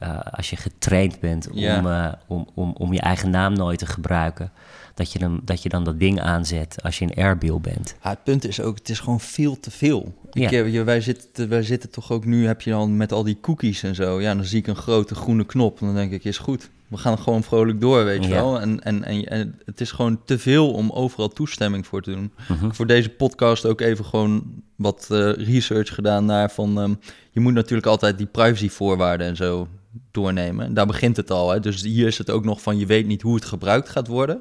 uh, 0.00 0.18
als 0.30 0.50
je 0.50 0.56
getraind 0.56 1.20
bent 1.20 1.50
om, 1.50 1.58
Ja. 1.58 1.82
uh, 1.82 2.12
om, 2.26 2.46
om, 2.54 2.74
om 2.78 2.92
je 2.92 3.00
eigen 3.00 3.30
naam 3.30 3.52
nooit 3.52 3.78
te 3.78 3.86
gebruiken, 3.86 4.50
dat 4.96 5.12
je, 5.12 5.18
dan, 5.18 5.40
dat 5.44 5.62
je 5.62 5.68
dan 5.68 5.84
dat 5.84 5.98
ding 5.98 6.20
aanzet 6.20 6.76
als 6.82 6.98
je 6.98 7.04
in 7.04 7.14
Erbil 7.14 7.60
bent. 7.60 7.94
Ja, 8.02 8.10
het 8.10 8.24
punt 8.24 8.44
is 8.46 8.60
ook, 8.60 8.78
het 8.78 8.88
is 8.88 9.00
gewoon 9.00 9.20
veel 9.20 9.60
te 9.60 9.70
veel. 9.70 10.14
Ja. 10.30 10.50
Ik, 10.50 10.66
uh, 10.66 10.82
wij, 10.82 11.00
zitten, 11.00 11.48
wij 11.48 11.62
zitten 11.62 11.90
toch 11.90 12.10
ook 12.12 12.24
nu, 12.24 12.46
heb 12.46 12.60
je 12.60 12.70
dan 12.70 12.96
met 12.96 13.12
al 13.12 13.22
die 13.24 13.38
cookies 13.40 13.82
en 13.82 13.94
zo. 13.94 14.20
Ja, 14.20 14.34
dan 14.34 14.44
zie 14.44 14.58
ik 14.58 14.66
een 14.66 14.76
grote 14.76 15.14
groene 15.14 15.44
knop 15.46 15.80
en 15.80 15.86
dan 15.86 15.94
denk 15.94 16.12
ik, 16.12 16.24
is 16.24 16.38
goed. 16.38 16.70
We 16.88 16.96
gaan 16.96 17.18
gewoon 17.18 17.42
vrolijk 17.42 17.80
door, 17.80 18.04
weet 18.04 18.22
je 18.24 18.28
Ja. 18.28 18.34
wel. 18.34 18.60
En, 18.60 18.82
en, 18.82 19.04
en, 19.04 19.24
en 19.24 19.58
het 19.64 19.80
is 19.80 19.90
gewoon 19.90 20.20
te 20.24 20.38
veel 20.38 20.72
om 20.72 20.90
overal 20.90 21.28
toestemming 21.28 21.86
voor 21.86 22.02
te 22.02 22.10
doen. 22.10 22.32
Mhm. 22.48 22.70
Voor 22.70 22.86
deze 22.86 23.08
podcast 23.08 23.66
ook 23.66 23.80
even 23.80 24.04
gewoon 24.04 24.62
wat 24.76 25.06
eh, 25.10 25.32
research 25.32 25.94
gedaan 25.94 26.24
naar 26.24 26.50
van... 26.50 26.80
ehm, 26.80 26.94
je 27.30 27.40
moet 27.40 27.52
natuurlijk 27.54 27.86
altijd 27.86 28.18
die 28.18 28.26
privacyvoorwaarden 28.26 29.26
en 29.26 29.36
zo 29.36 29.68
doornemen. 30.10 30.74
Daar 30.74 30.86
begint 30.86 31.16
het 31.16 31.30
al, 31.30 31.50
hè. 31.50 31.60
Dus 31.60 31.82
hier 31.82 32.06
is 32.06 32.18
het 32.18 32.30
ook 32.30 32.44
nog 32.44 32.62
van, 32.62 32.78
je 32.78 32.86
weet 32.86 33.06
niet 33.06 33.22
hoe 33.22 33.34
het 33.34 33.44
gebruikt 33.44 33.88
gaat 33.88 34.06
worden. 34.06 34.40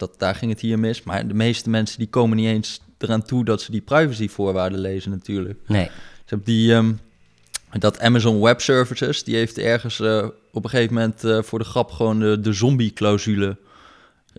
Dat, 0.00 0.14
daar 0.18 0.34
ging 0.34 0.50
het 0.50 0.60
hier 0.60 0.78
mis. 0.78 1.02
Maar 1.02 1.28
de 1.28 1.34
meeste 1.34 1.70
mensen 1.70 1.98
die 1.98 2.08
komen 2.08 2.36
niet 2.36 2.46
eens 2.46 2.80
eraan 2.98 3.22
toe 3.22 3.44
dat 3.44 3.62
ze 3.62 3.70
die 3.70 3.80
privacyvoorwaarden 3.80 4.78
lezen 4.78 5.10
natuurlijk. 5.10 5.58
Nee. 5.66 5.84
Ze 5.84 6.36
hebben 6.36 6.46
die, 6.46 6.74
ehm, 6.74 6.92
dat 7.78 8.00
Amazon 8.00 8.40
Web 8.40 8.60
Services, 8.60 9.24
die 9.24 9.36
heeft 9.36 9.58
ergens 9.58 10.00
eh, 10.00 10.28
op 10.52 10.64
een 10.64 10.70
gegeven 10.70 10.94
moment 10.94 11.24
eh, 11.24 11.42
voor 11.42 11.58
de 11.58 11.64
grap 11.64 11.90
gewoon 11.90 12.20
de, 12.20 12.40
de 12.40 12.52
zombie-clausule 12.52 13.56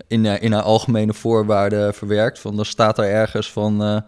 in, 0.08 0.26
eh, 0.26 0.42
in 0.42 0.52
haar 0.52 0.62
algemene 0.62 1.14
voorwaarden 1.14 1.94
verwerkt. 1.94 2.40
Van, 2.40 2.56
dan 2.56 2.66
staat 2.66 2.98
er 2.98 3.06
ergens 3.06 3.52
van, 3.52 4.04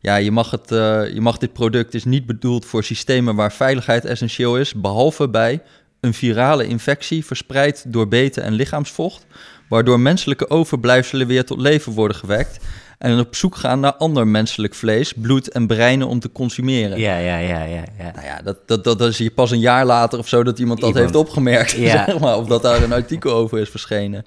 ja, 0.00 0.16
je 0.16 0.30
mag, 0.30 0.50
het, 0.50 0.68
je 1.14 1.20
mag 1.20 1.38
dit 1.38 1.52
product 1.52 1.94
is 1.94 2.04
niet 2.04 2.26
bedoeld 2.26 2.66
voor 2.66 2.84
systemen 2.84 3.34
waar 3.34 3.52
veiligheid 3.52 4.04
essentieel 4.04 4.58
is, 4.58 4.74
behalve 4.74 5.28
bij 5.28 5.62
een 6.00 6.14
virale 6.14 6.66
infectie 6.66 7.24
verspreid 7.24 7.84
door 7.88 8.08
beten 8.08 8.42
en 8.42 8.52
lichaamsvocht, 8.52 9.26
waardoor 9.68 10.00
menselijke 10.00 10.50
overblijfselen 10.50 11.26
weer 11.26 11.44
tot 11.44 11.60
leven 11.60 11.92
worden 11.92 12.16
gewekt 12.16 12.58
en 12.98 13.18
op 13.18 13.36
zoek 13.36 13.56
gaan 13.56 13.80
naar 13.80 13.94
ander 13.94 14.26
menselijk 14.26 14.74
vlees, 14.74 15.12
bloed 15.12 15.48
en 15.48 15.66
breinen 15.66 16.06
om 16.06 16.20
te 16.20 16.32
consumeren. 16.32 16.98
Ja, 16.98 17.18
ja, 17.18 17.38
ja, 17.38 17.62
ja. 17.62 17.84
ja. 17.98 18.12
Nou 18.14 18.26
ja, 18.26 18.40
dat, 18.42 18.56
dat, 18.68 18.84
dat, 18.84 19.00
is 19.00 19.18
hier 19.18 19.30
pas 19.30 19.50
een 19.50 19.60
jaar 19.60 19.86
later 19.86 20.18
of 20.18 20.28
zo 20.28 20.42
dat 20.42 20.58
iemand 20.58 20.80
dat 20.80 20.88
Iemand. 20.88 21.06
heeft 21.06 21.26
opgemerkt, 21.26 21.70
Ja. 21.90 22.04
zeg 22.04 22.18
maar, 22.18 22.36
of 22.36 22.46
dat 22.46 22.62
daar 22.62 22.82
een 22.82 22.92
artikel 22.92 23.32
over 23.32 23.58
is 23.58 23.68
verschenen. 23.68 24.26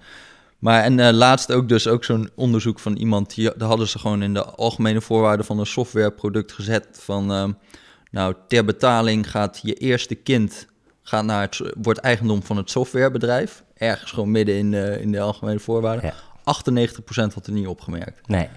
Maar 0.59 0.83
en 0.83 0.99
eh, 0.99 1.13
laatst 1.13 1.51
ook 1.51 1.69
dus 1.69 1.87
ook 1.87 2.03
zo'n 2.03 2.29
onderzoek 2.35 2.79
van 2.79 2.95
iemand, 2.95 3.35
die, 3.35 3.51
daar 3.57 3.67
hadden 3.67 3.87
ze 3.87 3.99
gewoon 3.99 4.23
in 4.23 4.33
de 4.33 4.45
algemene 4.45 5.01
voorwaarden 5.01 5.45
van 5.45 5.59
een 5.59 5.65
softwareproduct 5.65 6.51
gezet 6.51 6.87
van, 6.91 7.31
ehm, 7.31 7.51
nou, 8.11 8.33
ter 8.47 8.65
betaling 8.65 9.29
gaat 9.29 9.59
je 9.63 9.73
eerste 9.73 10.15
kind 10.15 10.67
gaat 11.03 11.23
naar 11.25 11.41
het, 11.41 11.61
wordt 11.81 11.99
eigendom 11.99 12.43
van 12.43 12.57
het 12.57 12.69
softwarebedrijf, 12.69 13.63
ergens 13.77 14.11
gewoon 14.11 14.31
midden 14.31 14.55
in, 14.57 14.71
de 14.71 14.97
in 15.01 15.11
de 15.11 15.19
algemene 15.19 15.59
voorwaarden. 15.59 16.05
Ja. 16.05 16.13
98% 17.29 17.33
had 17.33 17.45
er 17.47 17.51
niet 17.53 17.67
opgemerkt. 17.67 18.27
Nee. 18.27 18.47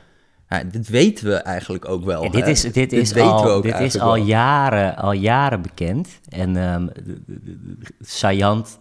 Ja, 0.49 0.63
dit 0.65 0.89
weten 0.89 1.27
we 1.27 1.35
eigenlijk 1.35 1.89
ook 1.89 2.05
wel. 2.05 2.23
Ja, 2.25 2.31
dit 2.31 2.47
is, 2.47 2.61
dit 2.61 2.93
is, 2.93 3.13
weten 3.13 3.31
al, 3.33 3.43
we 3.45 3.49
ook 3.51 3.63
dit 3.63 3.81
is 3.81 3.99
al, 4.01 4.13
wel. 4.15 4.25
jaren, 4.25 4.97
al 4.97 5.13
jaren 5.13 5.63
bekend. 5.63 6.09
En 6.29 6.53
de- 6.53 7.21
saillant 8.01 8.79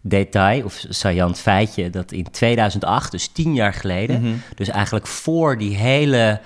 detail, 0.00 0.64
of 0.64 0.84
saillant 0.88 1.38
feitje, 1.38 1.90
dat 1.90 2.12
in 2.12 2.30
2008, 2.30 3.10
dus 3.10 3.28
tien 3.28 3.54
jaar 3.54 3.72
geleden, 3.72 4.20
Mhm. 4.22 4.32
dus 4.54 4.68
eigenlijk 4.68 5.06
voor 5.06 5.58
die 5.58 5.76
hele 5.76 6.40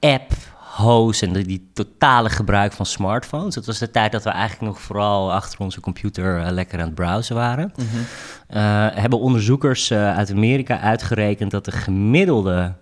app 0.00 0.32
hoos 0.72 1.22
en 1.22 1.32
die, 1.32 1.70
totale 1.72 2.30
gebruik 2.30 2.72
van 2.72 2.86
smartphones. 2.86 3.54
Dat 3.54 3.66
was 3.66 3.78
de 3.78 3.90
tijd 3.90 4.12
dat 4.12 4.22
we 4.22 4.30
eigenlijk 4.30 4.72
nog 4.72 4.80
vooral 4.80 5.32
achter 5.32 5.60
onze 5.60 5.80
computer 5.80 6.38
eh, 6.38 6.50
lekker 6.50 6.78
aan 6.78 6.86
het 6.86 6.94
browsen 6.94 7.36
waren. 7.36 7.72
Mhm. 7.76 7.86
Eh, 8.46 8.86
hebben 8.94 9.18
onderzoekers 9.20 9.90
eh, 9.90 10.16
uit 10.16 10.30
Amerika 10.30 10.80
uitgerekend 10.80 11.50
dat 11.50 11.64
de 11.64 11.72
gemiddelde, 11.72 12.74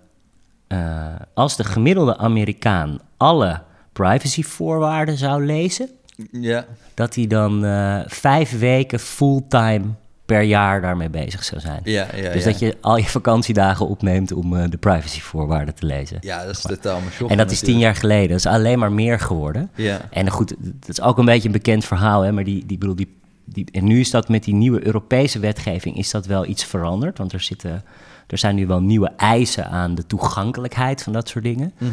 als 1.35 1.57
de 1.57 1.65
gemiddelde 1.65 2.17
Amerikaan 2.17 2.99
alle 3.17 3.63
privacyvoorwaarden 3.93 5.17
zou 5.17 5.45
lezen, 5.45 5.89
Ja, 6.31 6.65
dat 6.95 7.15
hij 7.15 7.27
dan 7.27 7.65
vijf 8.07 8.59
weken 8.59 8.99
fulltime 8.99 9.85
per 10.31 10.43
jaar 10.43 10.81
daarmee 10.81 11.11
bezig 11.11 11.45
zou 11.45 11.61
zijn. 11.61 11.81
ja, 11.85 12.07
ja. 12.17 12.33
dus 12.33 12.45
ja. 12.45 12.51
dat 12.51 12.59
je 12.59 12.77
al 12.81 12.97
je 12.97 13.05
vakantiedagen 13.05 13.89
opneemt 13.89 14.33
om 14.33 14.57
eh, 14.57 14.71
de 14.71 14.77
privacyvoorwaarden 14.77 15.75
te 15.75 15.87
lezen. 15.87 16.19
Ja, 16.21 16.45
dat 16.45 16.57
is 16.57 16.61
totaal 16.61 17.01
maar 17.01 17.31
en 17.31 17.37
dat 17.37 17.51
is 17.51 17.61
tien 17.61 17.79
jaar 17.79 17.95
geleden. 17.95 18.29
Dat 18.29 18.39
is 18.39 18.47
alleen 18.47 18.79
maar 18.79 18.93
meer 18.93 19.19
geworden. 19.19 19.71
Ja. 19.75 20.01
En 20.11 20.31
goed, 20.31 20.55
dat 20.59 20.89
is 20.89 21.01
ook 21.01 21.19
een 21.19 21.25
beetje 21.25 21.47
een 21.47 21.53
bekend 21.53 21.85
verhaal, 21.85 22.23
hè, 22.23 22.33
maar 22.33 22.45
die, 22.45 22.67
die, 22.67 22.79
bedoel, 22.79 22.95
die, 22.95 23.17
die, 23.45 23.67
en 23.73 23.85
nu 23.85 24.01
is 24.01 24.11
dat 24.11 24.29
met 24.29 24.45
die 24.45 24.55
nieuwe 24.55 24.87
Europese 24.87 25.39
wetgeving 25.39 25.97
is 25.97 26.11
dat 26.11 26.27
wel 26.27 26.47
iets 26.47 26.65
veranderd, 26.65 27.19
want 27.19 27.33
er, 27.33 27.41
zitten, 27.41 27.85
er 28.27 28.39
zijn 28.39 28.55
nu 28.55 28.67
wel 28.67 28.81
nieuwe 28.81 29.11
eisen 29.17 29.67
aan 29.67 29.95
de 29.95 30.07
toegankelijkheid 30.07 31.03
van 31.03 31.13
dat 31.13 31.29
soort 31.29 31.45
dingen. 31.45 31.73
Mhm. 31.79 31.93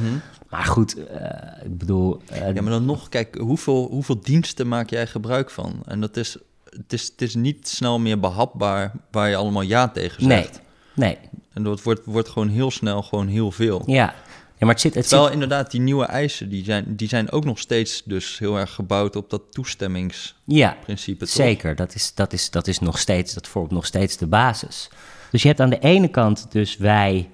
Maar 0.50 0.66
goed, 0.66 1.06
eh, 1.06 1.66
ik 1.66 1.78
bedoel, 1.78 2.22
eh, 2.26 2.54
Ja, 2.54 2.62
maar 2.62 2.72
dan 2.72 2.86
nog, 2.86 3.10
kijk, 3.10 3.38
hoeveel, 3.38 3.88
hoeveel 3.92 4.20
diensten 4.22 4.68
maak 4.68 4.90
jij 4.90 5.08
gebruik 5.08 5.50
van? 5.50 5.74
En 5.86 6.02
dat 6.02 6.18
is, 6.18 6.38
het 6.70 6.94
is, 6.94 7.08
het 7.08 7.22
is 7.22 7.36
niet 7.36 7.68
snel 7.68 8.00
meer 8.00 8.20
behapbaar 8.20 8.92
waar 9.12 9.30
je 9.30 9.36
allemaal 9.36 9.62
ja 9.62 9.88
tegen 9.90 10.28
nee, 10.28 10.42
zegt. 10.42 10.62
nee, 10.94 11.18
En 11.54 11.64
dat 11.64 11.84
wordt, 11.84 12.06
wordt 12.06 12.30
gewoon 12.30 12.50
heel 12.50 12.72
snel 12.72 13.04
gewoon 13.04 13.28
heel 13.28 13.52
veel. 13.52 13.84
ja. 13.86 14.16
ja, 14.58 14.66
maar 14.66 14.70
het 14.74 14.82
zit, 14.82 14.94
het 14.94 15.04
Terwijl 15.04 15.24
zit, 15.24 15.34
inderdaad 15.34 15.72
die 15.72 15.82
nieuwe 15.82 16.06
eisen, 16.06 16.50
die 16.50 16.64
zijn, 16.64 16.96
die 16.96 17.08
zijn 17.08 17.32
ook 17.32 17.46
nog 17.46 17.60
steeds 17.60 18.02
dus 18.06 18.40
heel 18.40 18.58
erg 18.60 18.74
gebouwd 18.74 19.16
op 19.16 19.30
dat 19.30 19.42
toestemmingsprincipe. 19.52 21.26
ja, 21.26 21.26
toch? 21.26 21.30
Zeker, 21.30 21.76
dat 21.76 21.96
is, 21.96 22.14
dat, 22.14 22.34
is, 22.34 22.50
dat 22.50 22.68
is 22.68 22.80
nog 22.80 23.00
steeds, 23.00 23.34
dat 23.34 23.48
vormt 23.48 23.72
nog 23.72 23.86
steeds 23.86 24.18
de 24.18 24.28
basis. 24.28 24.90
Dus 25.32 25.42
je 25.42 25.48
hebt 25.48 25.60
aan 25.60 25.70
de 25.70 25.80
ene 25.80 26.08
kant 26.08 26.52
dus 26.52 26.78
wij 26.78 27.30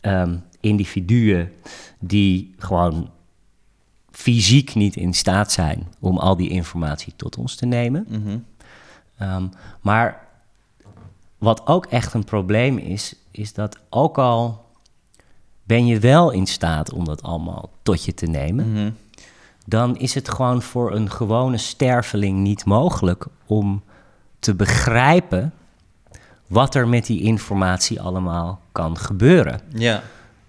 ehm, 0.00 0.36
individuen 0.60 1.52
die 1.98 2.54
gewoon 2.58 3.10
fysiek 4.10 4.74
niet 4.74 4.96
in 4.96 5.14
staat 5.14 5.52
zijn 5.52 5.88
om 6.00 6.18
al 6.18 6.36
die 6.36 6.48
informatie 6.48 7.12
tot 7.16 7.36
ons 7.36 7.54
te 7.54 7.66
nemen. 7.66 8.06
Mhm. 8.08 8.38
Ehm, 9.18 9.46
maar 9.80 10.26
wat 11.38 11.66
ook 11.66 11.86
echt 11.86 12.14
een 12.14 12.24
probleem 12.24 12.78
is, 12.78 13.14
is 13.30 13.52
dat 13.52 13.76
ook 13.90 14.18
al 14.18 14.62
ben 15.62 15.86
je 15.86 15.98
wel 15.98 16.30
in 16.30 16.46
staat 16.46 16.92
om 16.92 17.04
dat 17.04 17.22
allemaal 17.22 17.70
tot 17.82 18.04
je 18.04 18.14
te 18.14 18.26
nemen, 18.26 18.72
Mhm. 18.72 18.90
dan 19.66 19.96
is 19.96 20.14
het 20.14 20.28
gewoon 20.28 20.62
voor 20.62 20.92
een 20.94 21.10
gewone 21.10 21.56
sterveling 21.58 22.38
niet 22.38 22.64
mogelijk 22.64 23.26
om 23.46 23.82
te 24.38 24.54
begrijpen 24.54 25.52
wat 26.46 26.74
er 26.74 26.88
met 26.88 27.06
die 27.06 27.20
informatie 27.22 28.00
allemaal 28.00 28.60
kan 28.72 28.96
gebeuren. 28.98 29.60
Ja. 29.72 30.02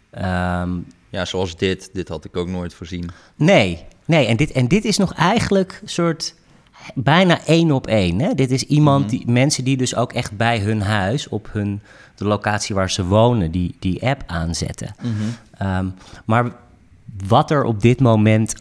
Ehm, 0.09 0.71
ja, 1.09 1.25
zoals 1.25 1.55
dit. 1.55 1.89
Dit 1.93 2.07
had 2.07 2.25
ik 2.25 2.37
ook 2.37 2.47
nooit 2.47 2.73
voorzien. 2.73 3.09
nee, 3.35 3.85
nee 4.05 4.25
en, 4.27 4.37
dit, 4.37 4.51
en 4.51 4.67
dit 4.67 4.85
is 4.85 4.97
nog 4.97 5.13
eigenlijk 5.13 5.79
een 5.81 5.89
soort 5.89 6.35
bijna 6.93 7.45
één 7.45 7.71
op 7.71 7.87
één. 7.87 8.19
Hè? 8.19 8.33
Dit 8.33 8.51
is 8.51 8.63
iemand, 8.63 9.09
die, 9.09 9.31
mensen 9.31 9.63
die 9.63 9.77
dus 9.77 9.95
ook 9.95 10.13
echt 10.13 10.37
bij 10.37 10.59
hun 10.59 10.81
huis, 10.81 11.27
op 11.27 11.49
hun, 11.51 11.81
de 12.15 12.25
locatie 12.25 12.75
waar 12.75 12.91
ze 12.91 13.05
wonen, 13.05 13.51
die, 13.51 13.75
die 13.79 14.07
app 14.07 14.23
aanzetten. 14.25 14.95
Ehm, 15.57 15.87
maar 16.25 16.55
wat 17.27 17.51
er 17.51 17.63
op 17.63 17.81
dit 17.81 17.99
moment 17.99 18.55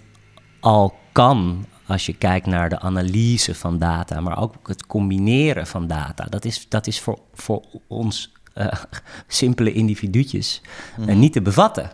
al 0.61 0.95
kan, 1.13 1.67
als 1.87 2.07
je 2.07 2.15
kijkt 2.15 2.47
naar 2.47 2.69
de 2.69 2.81
analyse 2.81 3.55
van 3.55 3.79
data, 3.79 4.21
maar 4.21 4.39
ook 4.39 4.69
het 4.69 4.87
combineren 4.87 5.67
van 5.67 5.87
data, 5.87 6.25
dat 6.25 6.45
is, 6.45 6.67
dat 6.69 6.87
is 6.87 7.01
voor, 7.01 7.19
voor 7.35 7.63
ons 7.87 8.33
eh, 8.55 8.67
simpele 9.27 9.73
individuutjes 9.73 10.61
eh, 11.07 11.17
niet 11.17 11.33
te 11.33 11.43
bevatten. 11.43 11.91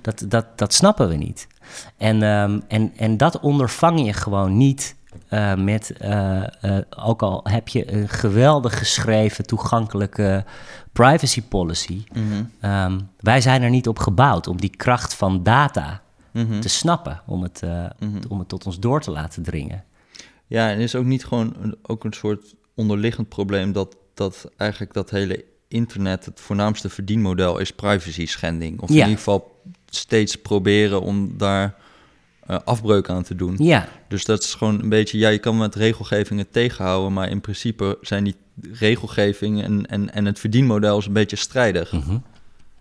Dat, 0.00 0.24
dat, 0.28 0.58
dat 0.58 0.74
snappen 0.74 1.08
we 1.08 1.14
niet. 1.14 1.46
En, 1.96 2.22
ehm, 2.22 2.60
en, 2.68 2.92
en 2.96 3.16
dat 3.16 3.40
ondervang 3.40 4.04
je 4.04 4.12
gewoon 4.12 4.56
niet 4.56 4.94
eh, 5.28 5.54
met, 5.54 5.90
eh, 5.90 6.42
eh, 6.42 6.84
ook 6.98 7.22
al 7.22 7.40
heb 7.44 7.68
je 7.68 7.92
een 7.92 8.08
geweldig 8.08 8.78
geschreven, 8.78 9.46
toegankelijke 9.46 10.44
privacy 10.92 11.42
policy. 11.42 12.02
Ehm, 12.60 13.00
wij 13.20 13.40
zijn 13.40 13.62
er 13.62 13.70
niet 13.70 13.88
op 13.88 13.98
gebouwd 13.98 14.46
om 14.46 14.60
die 14.60 14.76
kracht 14.76 15.14
van 15.14 15.42
data 15.42 16.02
te 16.60 16.68
snappen, 16.68 17.22
om 17.26 17.42
het, 17.42 17.62
eh, 17.62 17.84
om 18.28 18.38
het 18.38 18.48
tot 18.48 18.66
ons 18.66 18.78
door 18.78 19.00
te 19.00 19.10
laten 19.10 19.42
dringen. 19.42 19.84
Ja, 20.46 20.70
en 20.70 20.78
is 20.78 20.94
ook 20.94 21.04
niet 21.04 21.24
gewoon 21.24 21.54
een, 21.60 21.76
ook 21.82 22.04
een 22.04 22.12
soort 22.12 22.54
onderliggend 22.74 23.28
probleem 23.28 23.72
dat, 23.72 23.96
dat 24.14 24.50
eigenlijk 24.56 24.92
dat 24.92 25.10
hele 25.10 25.44
internet 25.68 26.24
het 26.24 26.40
voornaamste 26.40 26.88
verdienmodel 26.88 27.58
is 27.58 27.72
privacy 27.72 28.26
schending. 28.26 28.80
Of 28.80 28.88
in 28.88 28.94
ieder 28.94 29.10
geval 29.10 29.62
steeds 29.86 30.36
proberen 30.36 31.00
om 31.02 31.38
daar 31.38 31.74
eh, 32.46 32.58
afbreuk 32.64 33.08
aan 33.10 33.22
te 33.22 33.34
doen. 33.34 33.54
Ja, 33.58 33.88
Dus 34.08 34.24
dat 34.24 34.42
is 34.42 34.54
gewoon 34.54 34.80
een 34.82 34.88
beetje, 34.88 35.18
ja, 35.18 35.28
je 35.28 35.38
kan 35.38 35.56
met 35.58 35.74
regelgevingen 35.74 36.50
tegenhouden, 36.50 37.12
maar 37.12 37.28
in 37.30 37.40
principe 37.40 37.98
zijn 38.00 38.24
die 38.24 38.36
regelgeving 38.72 39.62
en, 39.62 39.86
en, 39.86 40.12
en 40.12 40.24
het 40.24 40.38
verdienmodel 40.38 40.98
is 40.98 41.06
een 41.06 41.12
beetje 41.12 41.36
strijdig. 41.36 41.92
Mhm. 41.92 42.16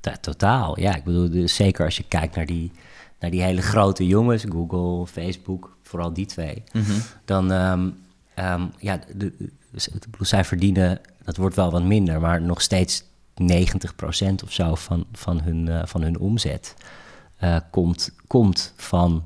Ja, 0.01 0.15
totaal. 0.21 0.79
Ja, 0.79 0.95
ik 0.95 1.03
bedoel, 1.03 1.29
dus 1.29 1.55
zeker 1.55 1.85
als 1.85 1.97
je 1.97 2.03
kijkt 2.07 2.35
naar 2.35 2.45
die, 2.45 2.71
naar 3.19 3.31
die 3.31 3.41
hele 3.41 3.61
grote 3.61 4.07
jongens, 4.07 4.43
Google, 4.49 5.07
Facebook, 5.07 5.77
vooral 5.83 6.13
die 6.13 6.25
twee, 6.25 6.63
dan, 7.25 7.51
ehm, 7.51 7.89
ehm, 8.33 8.61
ja, 8.79 8.99
de, 9.15 9.31
de- 9.37 9.49
dus 9.71 9.89
zij 10.29 10.45
verdienen, 10.45 10.99
dat 11.23 11.37
wordt 11.37 11.55
wel 11.55 11.71
wat 11.71 11.83
minder, 11.83 12.19
maar 12.19 12.41
nog 12.41 12.61
steeds 12.61 13.03
90% 13.35 14.43
of 14.43 14.51
zo 14.51 14.75
van, 14.75 15.05
van, 15.13 15.41
hun, 15.41 15.67
eh, 15.67 15.81
van 15.85 16.01
hun 16.01 16.19
omzet 16.19 16.73
eh, 17.37 17.57
komt, 17.71 18.11
komt 18.27 18.73
van 18.77 19.23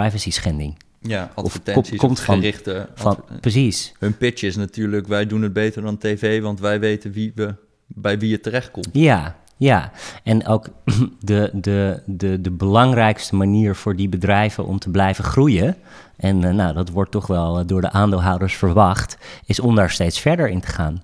privacy 0.00 0.30
schending. 0.30 0.76
Ja, 1.00 1.30
Of 1.34 1.44
advertenties, 1.44 1.98
komt 1.98 2.18
of 2.18 2.24
van- 2.24 2.34
gerichte... 2.34 2.88
Van, 2.94 3.10
adver- 3.16 3.40
precies. 3.40 3.92
hun 3.98 4.16
pitch 4.16 4.42
is 4.42 4.56
natuurlijk, 4.56 5.06
wij 5.06 5.26
doen 5.26 5.42
het 5.42 5.52
beter 5.52 5.82
dan 5.82 5.98
tv, 5.98 6.42
want 6.42 6.60
wij 6.60 6.80
weten 6.80 7.12
wie 7.12 7.32
we, 7.34 7.54
bij 7.86 8.18
wie 8.18 8.30
je 8.30 8.40
terechtkomt. 8.40 8.88
Ja, 8.92 9.36
ja. 9.56 9.90
En 10.22 10.46
ook 10.46 10.68
de, 11.20 11.50
de, 11.52 12.02
de, 12.06 12.40
de 12.40 12.50
belangrijkste 12.50 13.36
manier 13.36 13.74
voor 13.74 13.96
die 13.96 14.08
bedrijven 14.08 14.66
om 14.66 14.78
te 14.78 14.90
blijven 14.90 15.24
groeien, 15.24 15.76
en 16.16 16.44
eh, 16.44 16.54
nou, 16.54 16.74
dat 16.74 16.88
wordt 16.90 17.10
toch 17.10 17.26
wel 17.26 17.58
eh, 17.58 17.66
door 17.66 17.80
de 17.80 17.90
aandeelhouders 17.90 18.56
verwacht, 18.56 19.18
is 19.46 19.60
om 19.60 19.74
daar 19.74 19.90
steeds 19.90 20.20
verder 20.20 20.48
in 20.48 20.60
te 20.60 20.66
gaan. 20.68 21.02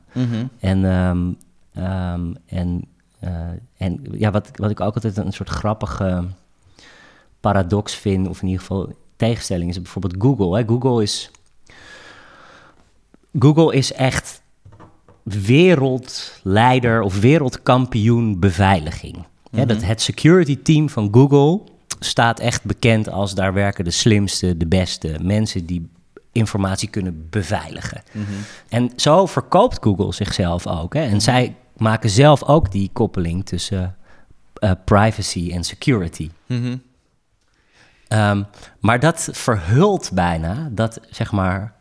En, 0.58 0.84
ehm, 0.84 1.32
ehm, 1.84 2.32
en, 2.46 2.84
eh, 3.20 3.30
en 3.76 4.00
ja, 4.12 4.30
wat, 4.30 4.50
wat 4.54 4.70
ik 4.70 4.80
ook 4.80 4.94
altijd 4.94 5.16
een 5.16 5.32
soort 5.32 5.48
grappige 5.48 6.24
paradox 7.40 7.94
vind, 7.94 8.28
of 8.28 8.42
in 8.42 8.48
ieder 8.48 8.60
geval 8.60 8.92
tegenstelling, 9.16 9.70
is 9.70 9.82
bijvoorbeeld 9.82 10.14
Google. 10.18 10.56
Hè. 10.56 10.64
Google 10.66 11.02
is. 11.02 11.30
Google 13.38 13.74
is 13.74 13.92
echt 13.92 14.42
wereldleider 15.22 17.02
of 17.02 17.20
wereldkampioen 17.20 18.38
beveiliging. 18.38 19.26
Hè, 19.50 19.66
dat 19.66 19.82
het 19.82 20.02
security 20.02 20.58
team 20.62 20.88
van 20.88 21.08
Google 21.12 21.60
staat 21.98 22.40
echt 22.40 22.64
bekend 22.64 23.08
als 23.08 23.34
daar 23.34 23.52
werken 23.52 23.84
de 23.84 23.90
slimste, 23.90 24.56
de 24.56 24.66
beste 24.66 25.16
mensen 25.22 25.66
die 25.66 25.88
informatie 26.32 26.88
kunnen 26.88 27.26
beveiligen. 27.30 28.02
En 28.68 28.90
zo 28.96 29.26
verkoopt 29.26 29.78
Google 29.80 30.12
zichzelf 30.12 30.66
ook. 30.66 30.94
Hè? 30.94 31.02
En 31.02 31.20
zij 31.20 31.56
maken 31.76 32.10
zelf 32.10 32.42
ook 32.42 32.72
die 32.72 32.90
koppeling 32.92 33.46
tussen 33.46 33.96
eh, 34.54 34.70
privacy 34.84 35.50
en 35.52 35.64
security. 35.64 36.30
Mhm. 36.46 36.76
Ehm, 38.10 38.42
maar 38.80 39.00
dat 39.00 39.28
verhult 39.32 40.10
bijna 40.12 40.68
dat, 40.72 41.00
zeg 41.10 41.32
maar, 41.32 41.74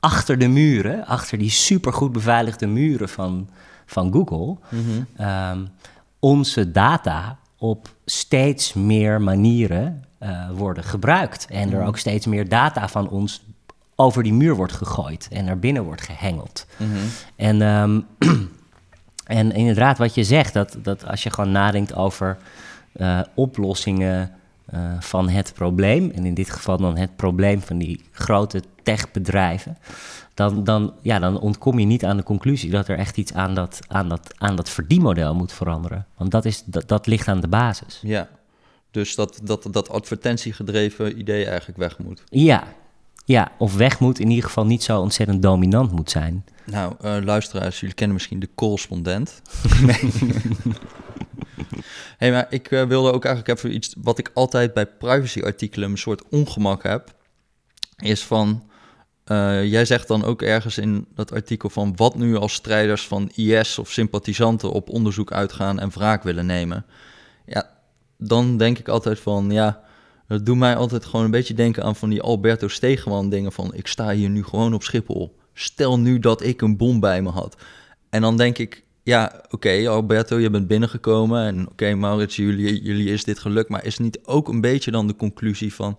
achter 0.00 0.38
de 0.38 0.48
muren, 0.48 1.06
achter 1.06 1.38
die 1.38 1.50
supergoed 1.50 2.12
beveiligde 2.12 2.66
muren 2.66 3.08
van, 3.08 3.48
van 3.86 4.12
Google, 4.12 4.56
ehm, 5.16 5.64
onze 6.18 6.70
data 6.70 7.38
op 7.58 7.88
steeds 8.04 8.72
meer 8.72 9.20
manieren 9.20 10.04
eh, 10.18 10.50
worden 10.50 10.84
gebruikt. 10.84 11.46
En 11.46 11.72
er 11.72 11.84
ook 11.84 11.98
steeds 11.98 12.26
meer 12.26 12.48
data 12.48 12.88
van 12.88 13.08
ons 13.08 13.42
over 13.94 14.22
die 14.22 14.34
muur 14.34 14.54
wordt 14.54 14.72
gegooid 14.72 15.28
en 15.30 15.44
naar 15.44 15.58
binnen 15.58 15.82
wordt 15.82 16.02
gehengeld. 16.02 16.66
En, 17.36 17.62
ehm, 17.62 18.00
en 19.40 19.52
inderdaad, 19.52 19.98
wat 19.98 20.14
je 20.14 20.24
zegt, 20.24 20.52
dat, 20.52 20.76
dat 20.82 21.06
als 21.06 21.22
je 21.22 21.30
gewoon 21.30 21.52
nadenkt 21.52 21.94
over 21.94 22.38
uh, 22.96 23.20
oplossingen 23.34 24.30
uh, 24.74 25.00
van 25.00 25.28
het 25.28 25.52
probleem, 25.54 26.10
en 26.10 26.26
in 26.26 26.34
dit 26.34 26.50
geval 26.50 26.76
dan 26.76 26.96
het 26.96 27.16
probleem 27.16 27.60
van 27.60 27.78
die 27.78 28.00
grote 28.10 28.62
techbedrijven, 28.82 29.78
dan, 30.34 30.64
dan, 30.64 30.94
ja, 31.02 31.18
dan 31.18 31.40
ontkom 31.40 31.78
je 31.78 31.86
niet 31.86 32.04
aan 32.04 32.16
de 32.16 32.22
conclusie 32.22 32.70
dat 32.70 32.88
er 32.88 32.98
echt 32.98 33.16
iets 33.16 33.32
aan 33.32 33.54
dat, 33.54 33.80
aan 33.88 34.08
dat, 34.08 34.34
aan 34.38 34.56
dat 34.56 34.68
verdienmodel 34.68 35.34
moet 35.34 35.52
veranderen. 35.52 36.06
Want 36.16 36.30
dat, 36.30 36.44
is, 36.44 36.62
dat, 36.64 36.88
dat 36.88 37.06
ligt 37.06 37.28
aan 37.28 37.40
de 37.40 37.48
basis. 37.48 38.00
Ja, 38.02 38.28
dus 38.90 39.14
dat, 39.14 39.40
dat, 39.42 39.68
dat 39.70 39.88
advertentiegedreven 39.88 41.18
idee 41.18 41.46
eigenlijk 41.46 41.78
weg 41.78 41.98
moet. 41.98 42.22
Ja, 42.28 42.64
ja, 43.24 43.52
of 43.58 43.76
weg 43.76 44.00
moet, 44.00 44.18
in 44.18 44.28
ieder 44.28 44.44
geval 44.44 44.66
niet 44.66 44.82
zo 44.82 45.00
ontzettend 45.00 45.42
dominant 45.42 45.92
moet 45.92 46.10
zijn. 46.10 46.44
Nou, 46.64 46.94
uh, 47.04 47.16
luisteraars, 47.24 47.80
jullie 47.80 47.94
kennen 47.94 48.16
misschien 48.16 48.40
de 48.40 48.48
correspondent. 48.54 49.42
hey, 52.22 52.32
maar 52.32 52.46
ik 52.50 52.70
uh, 52.70 52.82
wilde 52.84 53.12
ook 53.12 53.24
eigenlijk 53.24 53.58
even 53.58 53.74
iets 53.74 53.94
wat 53.98 54.18
ik 54.18 54.30
altijd 54.34 54.74
bij 54.74 54.86
privacyartikelen 54.86 55.90
een 55.90 55.98
soort 55.98 56.28
ongemak 56.28 56.82
heb. 56.82 57.14
Is 57.96 58.24
van, 58.24 58.70
uh, 59.26 59.64
jij 59.64 59.84
zegt 59.84 60.08
dan 60.08 60.24
ook 60.24 60.42
ergens 60.42 60.78
in 60.78 61.06
dat 61.14 61.32
artikel 61.32 61.70
van 61.70 61.96
wat 61.96 62.14
nu 62.14 62.36
als 62.36 62.52
strijders 62.52 63.06
van 63.06 63.30
IS 63.34 63.78
of 63.78 63.90
sympathisanten 63.90 64.70
op 64.70 64.88
onderzoek 64.88 65.32
uitgaan 65.32 65.78
en 65.80 65.90
wraak 65.90 66.22
willen 66.22 66.46
nemen. 66.46 66.86
Ja, 67.46 67.70
dan 68.18 68.56
denk 68.56 68.78
ik 68.78 68.88
altijd 68.88 69.20
van, 69.20 69.50
ja, 69.50 69.82
dat 70.28 70.46
doet 70.46 70.56
mij 70.56 70.76
altijd 70.76 71.04
gewoon 71.04 71.24
een 71.24 71.30
beetje 71.30 71.54
denken 71.54 71.82
aan 71.82 71.96
van 71.96 72.08
die 72.08 72.22
Alberto 72.22 72.68
Stegeman 72.68 73.28
dingen 73.28 73.52
van 73.52 73.74
ik 73.74 73.86
sta 73.86 74.10
hier 74.10 74.30
nu 74.30 74.44
gewoon 74.44 74.74
op 74.74 74.82
Schiphol. 74.82 75.38
Stel 75.54 75.98
nu 75.98 76.18
dat 76.18 76.42
ik 76.42 76.60
een 76.60 76.76
bom 76.76 77.00
bij 77.00 77.22
me 77.22 77.30
had. 77.30 77.56
En 78.10 78.20
dan 78.20 78.36
denk 78.36 78.58
ik, 78.58 78.84
ja, 79.02 79.42
oké, 79.50 79.88
Alberto, 79.88 80.38
je 80.38 80.50
bent 80.50 80.66
binnengekomen 80.66 81.44
en 81.44 81.68
oké, 81.68 81.94
Maurits, 81.94 82.36
jullie, 82.36 82.82
jullie 82.82 83.12
is 83.12 83.24
dit 83.24 83.38
gelukt. 83.38 83.68
Maar 83.68 83.84
is 83.84 83.98
niet 83.98 84.20
ook 84.24 84.48
een 84.48 84.60
beetje 84.60 84.90
dan 84.90 85.06
de 85.06 85.16
conclusie 85.16 85.74
van, 85.74 85.98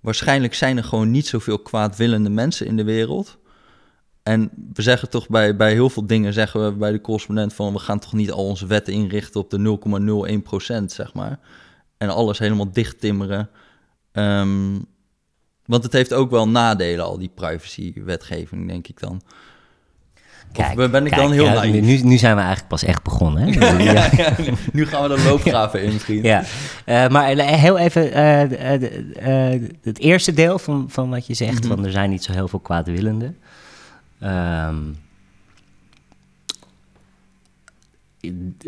waarschijnlijk 0.00 0.54
zijn 0.54 0.76
er 0.76 0.84
gewoon 0.84 1.10
niet 1.10 1.26
zoveel 1.26 1.58
kwaadwillende 1.58 2.30
mensen 2.30 2.66
in 2.66 2.76
de 2.76 2.84
wereld. 2.84 3.38
En 4.22 4.50
we 4.72 4.82
zeggen 4.82 5.10
toch 5.10 5.28
bij, 5.28 5.56
bij 5.56 5.72
heel 5.72 5.90
veel 5.90 6.06
dingen, 6.06 6.32
zeggen 6.32 6.64
we 6.64 6.72
bij 6.72 6.92
de 6.92 7.00
correspondent 7.00 7.54
van, 7.54 7.72
we 7.72 7.78
gaan 7.78 7.98
toch 7.98 8.12
niet 8.12 8.32
al 8.32 8.46
onze 8.46 8.66
wetten 8.66 8.92
inrichten 8.92 9.40
op 9.40 9.50
de 9.50 9.78
0,01% 10.80 10.84
zeg 10.84 11.14
maar 11.14 11.38
en 11.98 12.08
alles 12.08 12.38
helemaal 12.38 12.72
dicht 12.72 13.00
timmeren. 13.00 13.50
Um, 14.12 14.86
want 15.64 15.82
het 15.82 15.92
heeft 15.92 16.12
ook 16.12 16.30
wel 16.30 16.48
nadelen, 16.48 17.04
al 17.04 17.18
die 17.18 17.30
privacy-wetgeving, 17.34 18.68
denk 18.68 18.88
ik 18.88 19.00
dan. 19.00 19.22
Kijk, 20.54 20.78
of 20.78 20.90
ben 20.90 21.06
ik 21.06 21.14
dan 21.16 21.32
heel 21.32 21.44
ja, 21.44 21.64
nu, 21.64 22.00
nu, 22.02 22.16
zijn 22.16 22.34
we 22.34 22.40
eigenlijk 22.40 22.68
pas 22.68 22.84
echt 22.84 23.02
begonnen. 23.02 23.42
Hè? 23.42 23.50
ja, 23.92 24.08
ja, 24.16 24.32
nu 24.72 24.86
gaan 24.86 25.08
we 25.08 25.16
de 25.16 25.22
loopgraven 25.22 25.82
in, 25.82 25.92
misschien. 25.92 26.22
Ja, 26.22 26.42
uh, 26.86 27.08
maar 27.08 27.26
heel 27.36 27.78
even 27.78 28.06
uh, 28.06 29.52
uh, 29.52 29.60
het 29.82 29.98
eerste 29.98 30.32
deel 30.32 30.58
van, 30.58 30.86
van 30.88 31.10
wat 31.10 31.26
je 31.26 31.34
zegt, 31.34 31.64
mm 31.64 31.68
van 31.68 31.84
er 31.84 31.90
zijn 31.90 32.10
niet 32.10 32.24
zo 32.24 32.32
heel 32.32 32.48
veel 32.48 32.58
kwaadwillenden. 32.58 33.36
Um, 34.22 34.96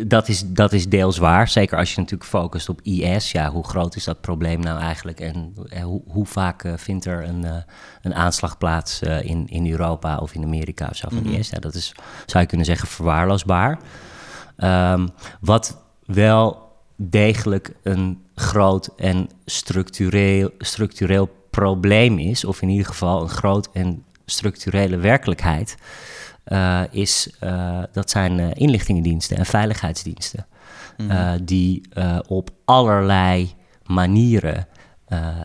dat 0.07 0.29
is, 0.29 0.43
dat 0.47 0.73
is 0.73 0.89
deels 0.89 1.19
waar. 1.19 1.49
Zeker 1.49 1.79
als 1.79 1.95
je 1.95 2.01
natuurlijk 2.01 2.31
focust 2.31 2.69
op 2.69 2.81
IS. 2.83 3.33
Ja, 3.33 3.51
hoe 3.51 3.65
groot 3.65 3.97
is 3.97 4.05
dat 4.05 4.21
probleem 4.21 4.61
nou 4.61 4.81
eigenlijk? 4.81 5.21
En 5.21 5.55
eh, 5.69 5.83
hoe, 5.83 6.03
hoe 6.07 6.27
vaak 6.27 6.65
uh, 6.65 6.73
vindt 6.77 7.05
er 7.05 7.25
een, 7.25 7.45
uh, 7.45 7.57
een 8.03 8.15
aanslag 8.15 8.59
plaats 8.59 9.03
uh, 9.03 9.23
in, 9.23 9.47
in 9.49 9.71
Europa 9.71 10.19
of 10.19 10.35
in 10.35 10.43
Amerika 10.43 10.87
of 10.91 10.97
zo 10.97 11.09
van 11.09 11.19
mm 11.19 11.25
-hmm. 11.25 11.35
IS? 11.35 11.51
Ja, 11.51 11.59
dat 11.59 11.75
is, 11.75 11.93
zou 12.27 12.43
je 12.43 12.49
kunnen 12.49 12.67
zeggen, 12.67 12.89
verwaarloosbaar. 12.89 13.79
Um, 14.59 15.09
wat 15.41 15.83
wel 16.05 16.73
degelijk 16.97 17.73
een 17.83 18.23
groot 18.35 18.89
en 18.97 19.29
structureel, 19.45 20.51
structureel 20.59 21.29
probleem 21.51 22.19
is, 22.19 22.45
of 22.45 22.63
in 22.63 22.69
ieder 22.69 22.87
geval 22.87 23.23
een 23.23 23.29
groot 23.29 23.69
en 23.73 24.05
structurele 24.27 24.97
werkelijkheid 24.97 25.77
uh, 26.49 26.81
is, 26.91 27.31
uh, 27.45 27.83
dat 27.93 28.11
zijn 28.11 28.39
uh, 28.39 28.47
inlichtingendiensten 28.53 29.37
en 29.37 29.47
veiligheidsdiensten. 29.47 30.47
Mm. 30.97 31.45
die 31.45 31.83
op 32.27 32.51
allerlei 32.65 33.55
manieren 33.85 34.67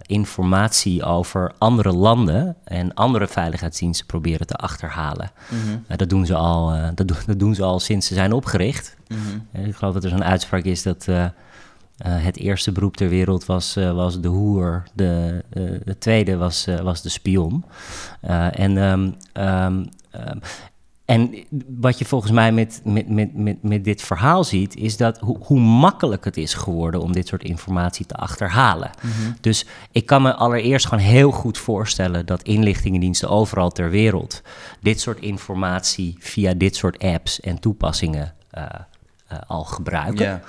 informatie 0.01 1.03
over 1.03 1.51
andere 1.57 1.93
landen 1.93 2.55
en 2.63 2.93
andere 2.93 3.27
veiligheidsdiensten 3.27 4.05
proberen 4.05 4.47
te 4.47 4.55
achterhalen. 4.55 5.31
Mm 5.49 5.97
dat, 5.97 6.09
doen 6.09 6.25
ze 6.25 6.35
al, 6.35 6.73
dat, 6.95 7.07
doen, 7.07 7.17
dat 7.25 7.39
doen 7.39 7.55
ze 7.55 7.63
al 7.63 7.79
sinds 7.79 8.07
ze 8.07 8.13
zijn 8.13 8.33
opgericht. 8.33 8.95
Mm 9.07 9.65
ik 9.65 9.75
geloof 9.75 9.93
dat 9.93 10.03
er 10.03 10.09
zo'n 10.09 10.23
uitspraak 10.23 10.63
is 10.63 10.83
dat. 10.83 11.07
het 12.03 12.37
eerste 12.37 12.71
beroep 12.71 12.97
ter 12.97 13.09
wereld 13.09 13.45
was, 13.45 13.73
was 13.73 14.21
de 14.21 14.27
hoer, 14.27 14.83
de, 14.93 15.43
de 15.85 15.97
tweede 15.99 16.37
was, 16.37 16.67
was 16.81 17.01
de 17.01 17.09
spion. 17.09 17.65
en 18.51 18.77
um, 18.77 19.15
um, 19.33 19.89
en 21.11 21.33
wat 21.79 21.99
je 21.99 22.05
volgens 22.05 22.31
mij 22.31 22.51
met, 22.51 22.81
met, 22.83 23.09
met, 23.09 23.35
met, 23.35 23.63
met 23.63 23.83
dit 23.83 24.01
verhaal 24.01 24.43
ziet, 24.43 24.75
is 24.75 24.97
dat 24.97 25.19
hoe, 25.19 25.37
hoe 25.41 25.59
makkelijk 25.59 26.25
het 26.25 26.37
is 26.37 26.53
geworden 26.53 27.01
om 27.01 27.11
dit 27.11 27.27
soort 27.27 27.43
informatie 27.43 28.05
te 28.05 28.15
achterhalen. 28.15 28.91
Mhm. 29.01 29.31
Dus 29.41 29.65
ik 29.91 30.05
kan 30.05 30.21
me 30.21 30.33
allereerst 30.33 30.87
gewoon 30.87 31.03
heel 31.03 31.31
goed 31.31 31.57
voorstellen 31.57 32.25
dat 32.25 32.43
inlichtingendiensten 32.43 33.29
overal 33.29 33.69
ter 33.69 33.89
wereld 33.89 34.41
dit 34.81 34.99
soort 35.01 35.19
informatie 35.19 36.15
via 36.19 36.53
dit 36.53 36.75
soort 36.75 36.99
apps 36.99 37.39
en 37.39 37.59
toepassingen 37.59 38.33
uh, 38.57 38.65
uh, 39.31 39.37
al 39.47 39.63
gebruiken. 39.63 40.41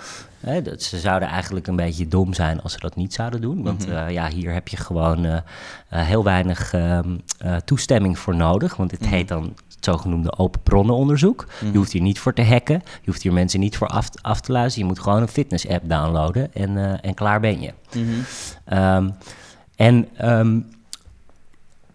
dat 0.63 0.83
ze 0.83 0.99
zouden 0.99 1.29
eigenlijk 1.29 1.67
een 1.67 1.77
beetje 1.77 2.09
dom 2.09 2.35
zijn 2.35 2.63
als 2.63 2.73
ze 2.73 2.79
dat 2.79 2.97
niet 2.97 3.15
zouden 3.15 3.41
doen. 3.41 3.63
Want 3.63 3.89
uh, 3.89 4.11
ja, 4.11 4.29
hier 4.29 4.53
heb 4.53 4.69
je 4.69 4.77
gewoon 4.77 5.43
heel 5.89 6.25
weinig 6.25 6.73
ehm, 6.73 7.17
toestemming 7.65 8.19
voor 8.19 8.37
nodig. 8.37 8.77
Want 8.77 8.91
dit 8.91 9.01
mm 9.01 9.11
heet 9.13 9.29
dan 9.29 9.55
zogenoemde 9.81 10.39
open 10.39 10.61
bronnenonderzoek. 10.63 11.47
Je 11.61 11.67
mhm. 11.67 11.77
hoeft 11.77 11.93
hier 11.93 12.03
niet 12.03 12.19
voor 12.19 12.35
te 12.35 12.45
hacken. 12.45 12.83
Je 12.85 13.11
hoeft 13.11 13.23
hier 13.23 13.33
mensen 13.33 13.61
niet 13.61 13.77
voor 13.77 13.89
af, 13.89 14.09
af 14.23 14.41
te 14.41 14.53
luisteren. 14.53 14.89
Je 14.89 14.95
moet 14.95 15.03
gewoon 15.03 15.23
een 15.23 15.29
fitness-app 15.29 15.89
downloaden 15.89 16.55
en, 16.55 17.03
en 17.03 17.15
klaar 17.15 17.41
ben 17.41 17.61
je. 17.61 17.73
Mhm. 17.93 18.79
Um, 18.79 19.15
en 19.77 20.09
um, 20.23 20.67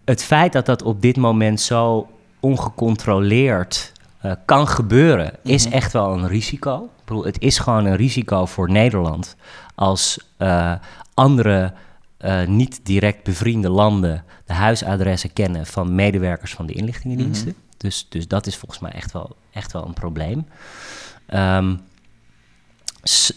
het 0.08 0.22
feit 0.22 0.52
dat 0.52 0.66
dat 0.66 0.82
op 0.82 1.02
dit 1.02 1.16
moment 1.16 1.60
zo 1.60 2.08
ongecontroleerd 2.40 3.92
uh, 4.22 4.32
kan 4.44 4.68
gebeuren, 4.68 5.32
is 5.42 5.66
mhm. 5.66 5.74
echt 5.74 5.92
wel 5.92 6.12
een 6.12 6.28
risico. 6.28 6.84
Ik 6.84 7.04
bedoel, 7.04 7.24
het 7.24 7.40
is 7.40 7.58
gewoon 7.58 7.84
een 7.84 7.96
risico 7.96 8.46
voor 8.46 8.70
Nederland 8.70 9.36
als 9.74 10.18
uh, 10.38 10.74
andere 11.14 11.72
uh, 12.20 12.46
niet 12.46 12.80
direct 12.82 13.22
bevriende 13.22 13.70
landen 13.70 14.24
de 14.44 14.52
huisadressen 14.52 15.32
kennen 15.32 15.66
van 15.66 15.94
medewerkers 15.94 16.54
van 16.54 16.66
de 16.66 16.72
inlichtingendiensten. 16.72 17.54
Mm 17.56 17.66
dus, 17.78 18.06
dus 18.08 18.28
dat 18.28 18.46
is 18.46 18.56
volgens 18.56 18.80
mij 18.80 18.90
echt 18.90 19.12
wel, 19.12 19.36
echt 19.50 19.72
wel 19.72 19.86
een 19.86 19.94
probleem. 19.94 20.46
Um, 21.34 21.80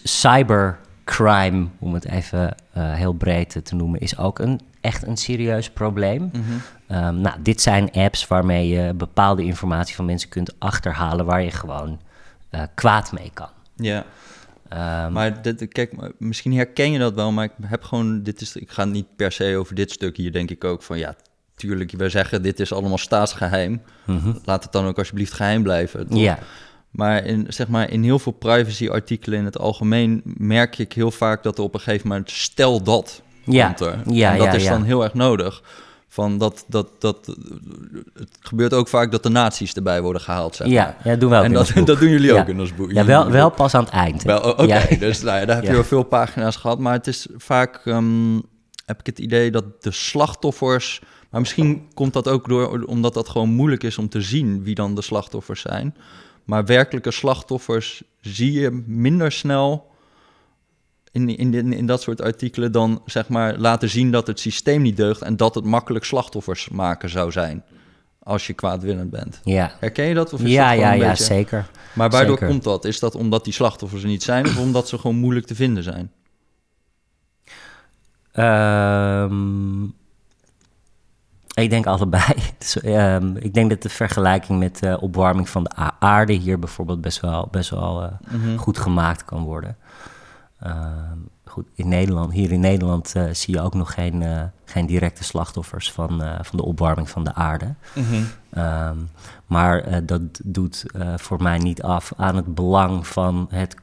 cybercrime, 0.02 1.66
om 1.78 1.94
het 1.94 2.04
even 2.04 2.54
heel 2.72 3.12
breed 3.12 3.60
te 3.64 3.74
noemen, 3.74 4.00
is 4.00 4.18
ook 4.18 4.38
een, 4.38 4.60
echt 4.82 5.06
een 5.06 5.16
serieus 5.16 5.70
probleem. 5.70 6.30
Mm 6.32 6.44
-hmm. 6.44 6.96
um, 6.96 7.20
nou, 7.20 7.36
dit 7.42 7.60
zijn 7.60 7.90
apps 7.92 8.26
waarmee 8.26 8.68
je 8.68 8.94
bepaalde 8.94 9.44
informatie 9.44 9.94
van 9.94 10.04
mensen 10.04 10.28
kunt 10.28 10.54
achterhalen 10.58 11.24
waar 11.24 11.42
je 11.42 11.50
gewoon 11.50 12.00
uh, 12.50 12.62
kwaad 12.74 13.12
mee 13.12 13.30
kan. 13.34 13.50
Ja. 13.76 14.04
Um, 15.06 15.12
maar 15.12 15.42
dit, 15.42 15.68
kijk, 15.68 15.94
misschien 16.18 16.54
herken 16.54 16.92
je 16.92 16.98
dat 16.98 17.14
wel, 17.14 17.32
maar 17.32 17.44
ik 17.44 17.52
heb 17.62 17.82
gewoon, 17.82 18.22
dit 18.22 18.40
is, 18.40 18.56
ik 18.56 18.70
ga 18.70 18.84
niet 18.84 19.06
per 19.16 19.32
se 19.32 19.56
over 19.56 19.74
dit 19.74 19.90
stuk 19.90 20.16
hier, 20.16 20.32
denk 20.32 20.50
ik 20.50 20.64
ook 20.64 20.82
van 20.82 20.98
ja, 20.98 21.14
tuurlijk, 21.54 21.90
we 21.90 22.08
zeggen 22.08 22.42
dit 22.42 22.60
is 22.60 22.72
allemaal 22.72 22.98
staatsgeheim. 22.98 23.82
Mhm. 24.06 24.32
Laat 24.44 24.62
het 24.62 24.72
dan 24.72 24.86
ook 24.86 24.98
alsjeblieft 24.98 25.32
geheim 25.32 25.62
blijven. 25.62 26.06
Ja. 26.08 26.38
Maar 26.90 27.24
in, 27.24 27.46
zeg 27.48 27.68
maar 27.68 27.90
in 27.90 28.02
heel 28.02 28.18
veel 28.18 28.32
privacy-artikelen 28.32 29.38
in 29.38 29.44
het 29.44 29.58
algemeen 29.58 30.20
merk 30.24 30.78
ik 30.78 30.92
heel 30.92 31.10
vaak 31.10 31.42
dat 31.42 31.58
er 31.58 31.64
op 31.64 31.74
een 31.74 31.80
gegeven 31.80 32.08
moment 32.08 32.30
stel 32.30 32.82
dat 32.82 33.22
ja. 33.44 33.66
komt 33.66 33.80
er. 33.80 33.98
Ja, 34.06 34.32
en 34.32 34.38
dat 34.38 34.54
is 34.54 34.64
dan 34.64 34.82
heel 34.82 35.02
erg 35.02 35.14
nodig. 35.14 35.62
Van 36.08 36.38
dat, 36.38 36.64
dat, 36.68 36.88
dat, 36.98 37.26
het 38.14 38.36
gebeurt 38.40 38.74
ook 38.74 38.88
vaak 38.88 39.10
dat 39.10 39.22
de 39.22 39.28
nazi's 39.28 39.72
erbij 39.72 40.02
worden 40.02 40.22
gehaald. 40.22 40.56
Zeg 40.56 40.66
ja, 40.66 40.96
ja, 41.04 41.16
doen 41.16 41.30
we 41.30 41.36
ook. 41.36 41.44
En 41.44 41.52
dat, 41.52 41.72
dat 41.84 41.98
doen 41.98 42.08
jullie 42.08 42.32
ook 42.32 42.48
in 42.48 42.60
ons 42.60 42.74
boek. 42.74 42.92
Ja, 42.92 43.04
wel, 43.04 43.30
wel 43.30 43.50
pas 43.50 43.74
aan 43.74 43.84
het 43.84 43.92
eind. 43.92 44.24
Oké, 44.28 44.86
dus 44.98 45.22
nou 45.22 45.46
daar 45.46 45.56
heb 45.56 45.64
je 45.64 45.72
wel 45.72 45.84
veel 45.84 46.02
pagina's 46.02 46.56
gehad. 46.56 46.78
Maar 46.78 46.92
het 46.92 47.06
is 47.06 47.26
vaak, 47.36 47.80
um, 47.84 48.42
heb 48.86 49.00
ik 49.00 49.06
het 49.06 49.18
idee 49.18 49.50
dat 49.50 49.82
de 49.82 49.90
slachtoffers 49.90 51.00
maar 51.32 51.40
misschien 51.40 51.88
komt 51.94 52.12
dat 52.12 52.28
ook 52.28 52.48
door 52.48 52.82
omdat 52.82 53.14
dat 53.14 53.28
gewoon 53.28 53.48
moeilijk 53.48 53.82
is 53.82 53.98
om 53.98 54.08
te 54.08 54.20
zien 54.20 54.62
wie 54.62 54.74
dan 54.74 54.94
de 54.94 55.02
slachtoffers 55.02 55.60
zijn. 55.60 55.96
Maar 56.44 56.64
werkelijke 56.64 57.10
slachtoffers 57.10 58.02
zie 58.20 58.52
je 58.52 58.82
minder 58.86 59.32
snel 59.32 59.90
in, 61.12 61.36
in, 61.36 61.72
in 61.72 61.86
dat 61.86 62.02
soort 62.02 62.20
artikelen 62.22 62.72
dan 62.72 63.02
zeg 63.06 63.28
maar 63.28 63.56
laten 63.58 63.88
zien 63.88 64.10
dat 64.10 64.26
het 64.26 64.40
systeem 64.40 64.82
niet 64.82 64.96
deugt 64.96 65.22
en 65.22 65.36
dat 65.36 65.54
het 65.54 65.64
makkelijk 65.64 66.04
slachtoffers 66.04 66.68
maken 66.68 67.08
zou 67.10 67.30
zijn. 67.32 67.62
als 68.24 68.46
je 68.46 68.52
kwaadwillend 68.52 69.10
bent. 69.10 69.40
Ja, 69.44 69.72
Herken 69.80 70.04
je 70.04 70.14
dat? 70.14 70.32
Of 70.32 70.40
is 70.42 70.50
ja, 70.50 70.70
dat 70.70 70.78
ja, 70.78 70.92
ja 70.92 71.08
beetje- 71.08 71.24
zeker. 71.24 71.70
Maar 71.94 72.10
waardoor 72.10 72.32
Zeker. 72.38 72.48
komt 72.48 72.64
dat? 72.64 72.84
Is 72.84 72.98
dat 72.98 73.14
omdat 73.14 73.44
die 73.44 73.52
slachtoffers 73.52 74.02
er 74.02 74.08
niet 74.08 74.22
zijn 74.22 74.46
of 74.46 74.58
omdat 74.58 74.88
ze 74.88 74.98
gewoon 74.98 75.16
moeilijk 75.16 75.46
te 75.46 75.54
vinden 75.54 75.82
zijn? 75.82 76.10
Ehm, 78.32 79.84
ik 81.54 81.70
denk 81.70 81.86
allebei. 81.86 82.34
Dus, 82.58 82.80
ehm, 82.80 83.36
ik 83.36 83.54
denk 83.54 83.70
dat 83.70 83.82
de 83.82 83.88
vergelijking 83.88 84.58
met 84.58 84.78
de 84.78 85.00
opwarming 85.00 85.48
van 85.48 85.64
de 85.64 85.70
aarde 85.98 86.32
hier 86.32 86.58
bijvoorbeeld 86.58 87.00
best 87.00 87.20
wel, 87.20 87.48
best 87.50 87.70
wel 87.70 88.02
eh, 88.02 88.08
Mhm. 88.34 88.56
goed 88.56 88.78
gemaakt 88.78 89.24
kan 89.24 89.42
worden. 89.42 89.76
Ehm, 90.62 91.18
goed, 91.44 91.66
in 91.74 91.88
Nederland, 91.88 92.32
hier 92.32 92.52
in 92.52 92.60
Nederland 92.60 93.14
eh, 93.14 93.24
zie 93.32 93.54
je 93.54 93.60
ook 93.60 93.74
nog 93.74 93.94
geen, 93.94 94.22
eh, 94.22 94.42
geen 94.64 94.86
directe 94.86 95.24
slachtoffers 95.24 95.92
van, 95.92 96.22
eh, 96.22 96.38
van 96.42 96.56
de 96.56 96.64
opwarming 96.64 97.10
van 97.10 97.24
de 97.24 97.34
aarde. 97.34 97.74
Ehm, 98.50 98.96
maar 99.46 100.06
dat 100.06 100.20
doet 100.44 100.84
voor 101.16 101.42
mij 101.42 101.58
niet 101.58 101.82
af 101.82 102.12
aan 102.16 102.36
het 102.36 102.54
belang 102.54 103.06
van 103.06 103.46
het 103.50 103.76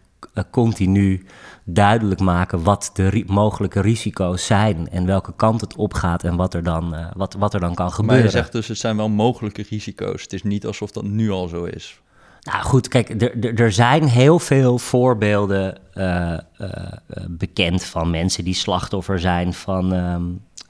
continu 0.51 1.25
duidelijk 1.63 2.19
maken 2.19 2.63
wat 2.63 2.89
de 2.93 3.07
ri- 3.07 3.23
mogelijke 3.27 3.79
risico's 3.81 4.45
zijn 4.45 4.89
en 4.89 5.05
welke 5.05 5.33
kant 5.35 5.61
het 5.61 5.75
opgaat 5.75 6.23
en 6.23 6.35
wat 6.35 6.53
er 6.53 6.63
dan, 6.63 6.95
wat, 7.15 7.33
wat 7.33 7.53
er 7.53 7.59
dan 7.59 7.73
kan 7.73 7.85
Maar 7.85 7.95
gebeuren. 7.95 8.23
je 8.25 8.29
zegt 8.31 8.51
dus, 8.51 8.67
het 8.67 8.77
zijn 8.77 8.97
wel 8.97 9.09
mogelijke 9.09 9.65
risico's. 9.69 10.21
Het 10.21 10.33
is 10.33 10.43
niet 10.43 10.65
alsof 10.65 10.91
dat 10.91 11.03
nu 11.03 11.29
al 11.31 11.47
zo 11.47 11.63
is. 11.63 12.01
Nou 12.51 12.63
goed, 12.63 12.87
kijk, 12.87 13.21
er- 13.59 13.71
zijn 13.71 14.03
heel 14.07 14.39
veel 14.39 14.77
voorbeelden 14.77 15.77
eh, 15.93 16.33
eh, 16.33 16.39
eh, 16.57 17.23
bekend 17.27 17.83
van 17.83 18.09
mensen 18.09 18.43
die 18.43 18.53
slachtoffer 18.53 19.19
zijn 19.19 19.53
van 19.53 19.93
ehm, 19.93 20.21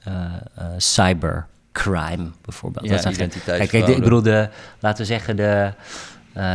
eh, 0.04 0.14
eh, 0.54 0.64
cybercrime 0.76 2.30
bijvoorbeeld. 2.42 2.84
Ja, 2.86 2.96
Dat 2.96 3.04
identiteitsfraude. 3.12 3.66
Kijk, 3.86 3.96
ik, 3.96 4.02
bedoel, 4.02 4.22
de, 4.22 4.48
laten 4.78 4.98
we 5.00 5.04
zeggen, 5.06 5.36
de, 5.36 5.72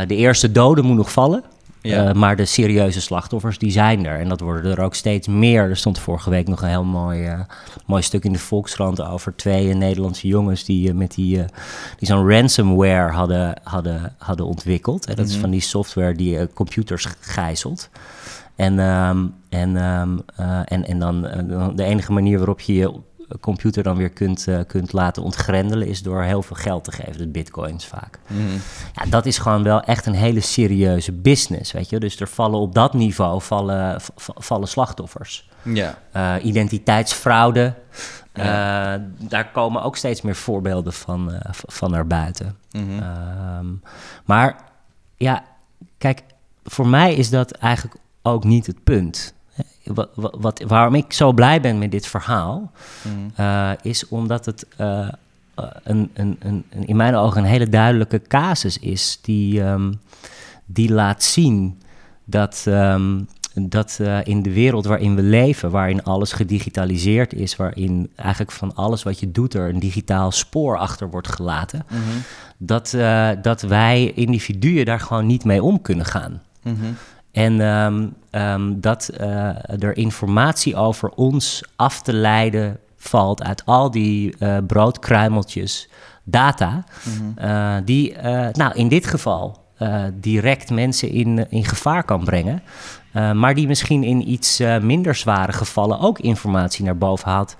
de 0.06 0.14
eerste 0.16 0.52
doden 0.52 0.84
moet 0.84 0.96
nog 0.96 1.12
vallen. 1.12 1.42
Ja. 1.86 2.08
Eh, 2.08 2.14
maar 2.14 2.36
de 2.36 2.44
serieuze 2.44 3.00
slachtoffers, 3.00 3.58
die 3.58 3.70
zijn 3.70 4.06
er. 4.06 4.20
En 4.20 4.28
dat 4.28 4.40
worden 4.40 4.70
er 4.70 4.82
ook 4.82 4.94
steeds 4.94 5.28
meer. 5.28 5.62
Er 5.62 5.76
stond 5.76 5.98
vorige 5.98 6.30
week 6.30 6.48
nog 6.48 6.62
een 6.62 6.68
heel 6.68 6.84
mooi, 6.84 7.24
eh, 7.24 7.40
mooi 7.86 8.02
stuk 8.02 8.24
in 8.24 8.32
de 8.32 8.38
Volkskrant 8.38 9.02
over 9.02 9.36
twee 9.36 9.68
eh, 9.68 9.76
Nederlandse 9.76 10.28
jongens 10.28 10.64
die, 10.64 10.94
met 10.94 11.14
die, 11.14 11.44
die 11.98 12.08
zo'n 12.08 12.28
ransomware 12.30 13.12
hadden, 13.12 13.60
hadden, 13.62 14.14
hadden 14.18 14.46
ontwikkeld. 14.46 15.06
Hè. 15.06 15.14
Dat 15.14 15.28
is 15.28 15.36
van 15.36 15.50
die 15.50 15.60
software 15.60 16.14
die 16.14 16.52
computers 16.52 17.06
gijzelt. 17.20 17.90
En, 18.56 18.78
ehm, 18.78 19.26
en, 19.48 19.76
ehm, 19.76 20.18
eh, 20.36 20.60
en, 20.64 20.86
en 20.86 20.98
dan 20.98 21.26
eh, 21.26 21.48
dan 21.48 21.76
de 21.76 21.84
enige 21.84 22.12
manier 22.12 22.36
waarop 22.36 22.60
je 22.60 22.74
je 22.74 22.92
computer 23.40 23.82
dan 23.82 23.96
weer 23.96 24.10
kunt, 24.10 24.46
eh, 24.48 24.58
kunt 24.66 24.92
laten 24.92 25.22
ontgrendelen 25.22 25.88
is 25.88 26.02
door 26.02 26.22
heel 26.22 26.42
veel 26.42 26.56
geld 26.56 26.84
te 26.84 26.92
geven, 26.92 27.18
de 27.18 27.28
bitcoins 27.28 27.86
vaak. 27.86 28.18
Ja, 28.94 29.10
dat 29.10 29.26
is 29.26 29.38
gewoon 29.38 29.62
wel 29.62 29.80
echt 29.80 30.06
een 30.06 30.14
hele 30.14 30.40
serieuze 30.40 31.12
business, 31.12 31.72
weet 31.72 31.90
je. 31.90 32.00
Dus 32.00 32.20
er 32.20 32.28
vallen 32.28 32.60
op 32.60 32.74
dat 32.74 32.94
niveau 32.94 33.42
vallen, 33.42 34.00
vallen 34.16 34.68
slachtoffers. 34.68 35.48
Ja. 35.62 35.98
Eh, 36.12 36.34
identiteitsfraude, 36.42 37.74
eh, 38.32 38.94
daar 39.18 39.50
komen 39.52 39.82
ook 39.82 39.96
steeds 39.96 40.22
meer 40.22 40.36
voorbeelden 40.36 40.92
van, 40.92 41.32
van 41.50 41.90
naar 41.90 42.06
buiten. 42.06 42.56
Mhm. 42.70 43.02
Ehm, 43.02 43.66
maar 44.24 44.64
ja, 45.16 45.44
kijk, 45.98 46.22
voor 46.64 46.86
mij 46.86 47.14
is 47.14 47.30
dat 47.30 47.50
eigenlijk 47.50 47.96
ook 48.22 48.44
niet 48.44 48.66
het 48.66 48.84
punt. 48.84 49.34
Wat, 50.14 50.62
waarom 50.66 50.94
ik 50.94 51.12
zo 51.12 51.32
blij 51.32 51.60
ben 51.60 51.78
met 51.78 51.90
dit 51.90 52.06
verhaal, 52.06 52.70
eh, 53.34 53.70
is 53.82 54.08
omdat 54.08 54.44
het 54.46 54.66
eh, 54.76 55.08
eh, 55.54 55.64
een, 55.82 56.10
een, 56.14 56.36
een, 56.40 56.64
een- 56.70 56.86
in 56.86 56.96
mijn 56.96 57.14
ogen 57.14 57.42
een 57.42 57.48
hele 57.48 57.68
duidelijke 57.68 58.22
casus 58.28 58.78
is 58.78 59.18
die, 59.22 59.62
ehm, 59.62 59.92
die 60.66 60.92
laat 60.92 61.22
zien 61.22 61.80
dat, 62.24 62.64
ehm, 62.68 63.20
dat 63.54 64.00
in 64.24 64.42
de 64.42 64.52
wereld 64.52 64.84
waarin 64.84 65.14
we 65.14 65.22
leven, 65.22 65.70
waarin 65.70 66.02
alles 66.04 66.32
gedigitaliseerd 66.32 67.32
is, 67.32 67.56
waarin 67.56 68.10
eigenlijk 68.16 68.52
van 68.52 68.74
alles 68.74 69.02
wat 69.02 69.20
je 69.20 69.30
doet 69.32 69.54
er 69.54 69.68
een 69.68 69.78
digitaal 69.80 70.30
spoor 70.30 70.78
achter 70.78 71.10
wordt 71.10 71.28
gelaten, 71.28 71.86
dat, 72.58 72.92
eh, 72.94 73.28
dat 73.42 73.60
wij 73.62 74.12
individuen 74.14 74.84
daar 74.84 75.00
gewoon 75.00 75.26
niet 75.26 75.44
mee 75.44 75.62
om 75.62 75.82
kunnen 75.82 76.06
gaan. 76.06 76.42
Mhm. 76.62 76.74
En 77.36 77.60
ehm, 77.60 78.06
ehm, 78.30 78.72
dat 78.80 79.08
eh, 79.08 79.82
er 79.82 79.96
informatie 79.96 80.76
over 80.76 81.10
ons 81.10 81.62
af 81.76 82.02
te 82.02 82.12
leiden 82.12 82.78
valt 82.96 83.42
uit 83.42 83.62
al 83.66 83.90
die 83.90 84.34
eh, 84.38 84.56
broodkruimeltjes 84.66 85.88
data, 86.24 86.84
eh, 87.36 87.76
die 87.84 88.16
nou, 88.52 88.74
in 88.74 88.88
dit 88.88 89.06
geval 89.06 89.64
direct 90.12 90.70
mensen 90.70 91.10
in, 91.10 91.50
in 91.50 91.64
gevaar 91.64 92.04
kan 92.04 92.24
brengen, 92.24 92.62
maar 93.12 93.54
die 93.54 93.66
misschien 93.66 94.04
in 94.04 94.30
iets 94.30 94.62
minder 94.80 95.14
zware 95.14 95.52
gevallen 95.52 96.00
ook 96.00 96.18
informatie 96.18 96.84
naar 96.84 96.98
boven 96.98 97.28
haalt, 97.28 97.56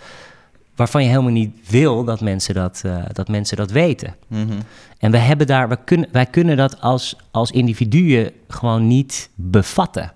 waarvan 0.77 1.03
je 1.03 1.09
helemaal 1.09 1.31
niet 1.31 1.71
wil 1.71 2.05
dat 2.05 2.21
mensen 2.21 2.55
dat, 2.55 2.83
eh, 2.85 3.03
dat, 3.13 3.29
mensen 3.29 3.57
dat 3.57 3.71
weten. 3.71 4.15
Mhm. 4.27 4.61
En 4.99 5.11
we 5.11 5.19
hebben 5.19 5.47
daar, 5.47 5.69
we 5.69 5.79
kunnen, 5.85 6.09
wij 6.13 6.27
kunnen 6.27 6.57
dat 6.57 6.81
als, 6.81 7.17
als 7.31 7.51
individuen 7.51 8.33
gewoon 8.49 8.87
niet 8.87 9.31
bevatten. 9.35 10.11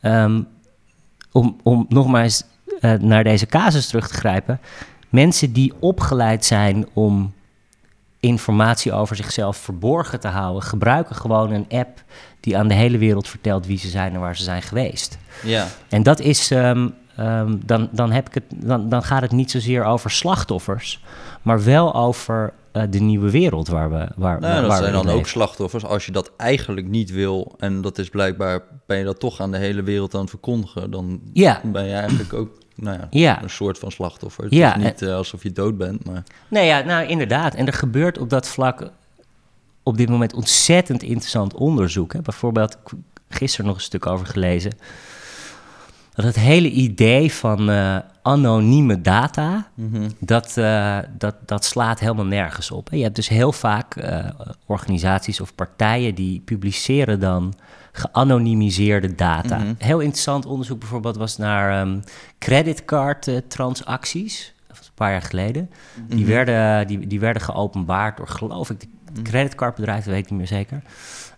Ehm, 0.00 0.42
om, 1.32 1.56
om 1.62 1.86
nog 1.88 2.06
maar 2.06 2.22
eens 2.22 2.42
eh, 2.80 2.92
naar 2.92 3.24
deze 3.24 3.46
casus 3.46 3.86
terug 3.86 4.08
te 4.08 4.14
grijpen. 4.14 4.60
Mensen 5.08 5.52
die 5.52 5.72
opgeleid 5.78 6.44
zijn 6.44 6.86
om 6.92 7.34
informatie 8.20 8.92
over 8.92 9.16
zichzelf 9.16 9.56
verborgen 9.56 10.20
te 10.20 10.28
houden, 10.28 10.62
gebruiken 10.62 11.16
gewoon 11.16 11.52
een 11.52 11.66
app 11.68 12.02
die 12.40 12.58
aan 12.58 12.68
de 12.68 12.74
hele 12.74 12.98
wereld 12.98 13.28
vertelt 13.28 13.66
wie 13.66 13.78
ze 13.78 13.88
zijn 13.88 14.14
en 14.14 14.20
waar 14.20 14.36
ze 14.36 14.42
zijn 14.42 14.62
geweest. 14.62 15.18
Ja. 15.42 15.66
En 15.88 16.02
dat 16.02 16.20
is, 16.20 16.50
ehm, 16.50 16.88
ehm, 17.16 17.56
dan, 17.64 17.88
dan, 17.92 18.12
heb 18.12 18.26
ik 18.28 18.34
het, 18.34 18.44
dan, 18.56 18.88
dan 18.88 19.02
gaat 19.02 19.22
het 19.22 19.32
niet 19.32 19.50
zozeer 19.50 19.84
over 19.84 20.10
slachtoffers, 20.10 21.02
maar 21.42 21.64
wel 21.64 21.94
over 21.94 22.52
eh, 22.72 22.82
de 22.90 22.98
nieuwe 23.00 23.30
wereld 23.30 23.68
waar 23.68 23.90
we 23.90 24.08
waar, 24.16 24.40
Nou, 24.40 24.60
dat 24.60 24.66
waar 24.70 24.78
zijn 24.78 24.92
we 24.96 25.04
dan 25.04 25.14
ook 25.14 25.26
slachtoffers. 25.26 25.84
Als 25.84 26.06
je 26.06 26.12
dat 26.12 26.30
eigenlijk 26.36 26.88
niet 26.88 27.10
wil, 27.10 27.54
en 27.58 27.80
dat 27.80 27.98
is 27.98 28.08
blijkbaar, 28.08 28.60
ben 28.86 28.98
je 28.98 29.04
dat 29.04 29.20
toch 29.20 29.40
aan 29.40 29.50
de 29.50 29.58
hele 29.58 29.82
wereld 29.82 30.14
aan 30.14 30.20
het 30.20 30.30
verkondigen, 30.30 30.90
dan 30.90 31.20
Ja. 31.32 31.60
ben 31.64 31.84
je 31.84 31.94
eigenlijk 31.94 32.32
ook 32.32 32.48
nou 32.74 32.96
ja, 32.98 33.06
Ja. 33.10 33.42
een 33.42 33.50
soort 33.50 33.78
van 33.78 33.90
slachtoffer. 33.90 34.44
Het 34.44 34.52
Ja, 34.54 34.76
is 34.76 34.82
niet 34.84 35.02
eh, 35.02 35.14
alsof 35.14 35.42
je 35.42 35.52
dood 35.52 35.76
bent, 35.76 36.04
maar... 36.06 36.22
Nee, 36.48 36.66
ja, 36.66 36.80
nou 36.80 37.06
inderdaad. 37.06 37.54
En 37.54 37.66
er 37.66 37.72
gebeurt 37.72 38.18
op 38.18 38.30
dat 38.30 38.48
vlak 38.48 38.90
op 39.82 39.96
dit 39.96 40.08
moment 40.08 40.34
ontzettend 40.34 41.02
interessant 41.02 41.54
onderzoek. 41.54 42.12
Hè. 42.12 42.20
Bijvoorbeeld, 42.20 42.72
ik 42.72 42.78
heb 42.90 42.98
gisteren 43.28 43.66
nog 43.66 43.74
een 43.76 43.82
stuk 43.82 44.06
over 44.06 44.26
gelezen. 44.26 44.72
Dat 46.16 46.24
het 46.24 46.36
hele 46.36 46.70
idee 46.70 47.32
van 47.32 47.70
eh, 47.70 47.96
anonieme 48.22 49.00
data, 49.00 49.66
dat, 50.18 50.56
eh, 50.56 50.98
dat, 51.18 51.34
dat 51.46 51.64
slaat 51.64 52.00
helemaal 52.00 52.24
nergens 52.24 52.70
op. 52.70 52.90
hè. 52.90 52.96
Je 52.96 53.02
hebt 53.02 53.16
dus 53.16 53.28
heel 53.28 53.52
vaak 53.52 53.96
eh, 53.96 54.24
organisaties 54.66 55.40
of 55.40 55.54
partijen 55.54 56.14
die 56.14 56.40
publiceren 56.40 57.20
dan 57.20 57.54
geanonimiseerde 57.92 59.14
data. 59.14 59.62
Heel 59.78 60.00
interessant 60.00 60.46
onderzoek 60.46 60.78
bijvoorbeeld 60.78 61.16
was 61.16 61.36
naar 61.36 61.80
ehm 61.80 62.00
creditcard-transacties. 62.38 64.54
Dat 64.66 64.78
was 64.78 64.86
een 64.86 64.92
paar 64.94 65.10
jaar 65.10 65.22
geleden. 65.22 65.70
Die, 66.08 66.26
werden, 66.26 66.86
die, 66.86 67.06
die 67.06 67.20
werden 67.20 67.42
geopenbaard 67.42 68.16
door, 68.16 68.28
geloof 68.28 68.70
ik, 68.70 68.84
de 69.12 69.22
creditcardbedrijf, 69.22 70.04
dat 70.04 70.14
weet 70.14 70.24
ik 70.24 70.30
niet 70.30 70.38
meer 70.38 70.48
zeker. 70.48 70.82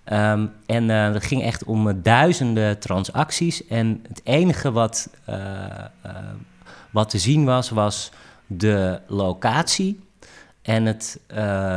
Ehm, 0.09 0.47
en 0.67 0.91
eh 0.91 1.13
dat 1.13 1.25
ging 1.25 1.43
echt 1.43 1.65
om 1.65 1.89
eh, 1.89 1.95
duizenden 2.03 2.79
transacties. 2.79 3.67
En 3.67 4.05
het 4.09 4.21
enige 4.25 4.73
wat, 4.73 5.11
eh, 5.25 5.35
wat 6.91 7.11
te 7.11 7.19
zien 7.19 7.45
was, 7.45 7.71
was 7.71 8.11
de 8.47 9.01
locatie 9.07 10.01
en 10.63 10.87
het 10.87 11.21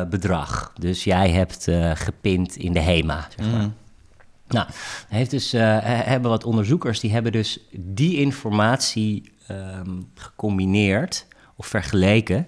bedrag. 0.09 0.73
Dus 0.79 1.03
jij 1.03 1.29
hebt 1.29 1.67
gepind 1.93 2.55
in 2.55 2.73
de 2.73 2.79
HEMA, 2.79 3.27
zeg 3.37 3.51
maar. 3.51 3.69
Nou, 4.47 4.67
heeft 5.07 5.31
dus, 5.31 5.51
he- 5.51 5.59
hebben 5.81 6.29
wat 6.31 6.43
onderzoekers 6.43 6.99
die 6.99 7.11
hebben 7.11 7.31
dus 7.31 7.59
die 7.71 8.17
informatie 8.17 9.31
ehm, 9.47 9.89
gecombineerd 10.15 11.27
of 11.55 11.67
vergeleken 11.67 12.47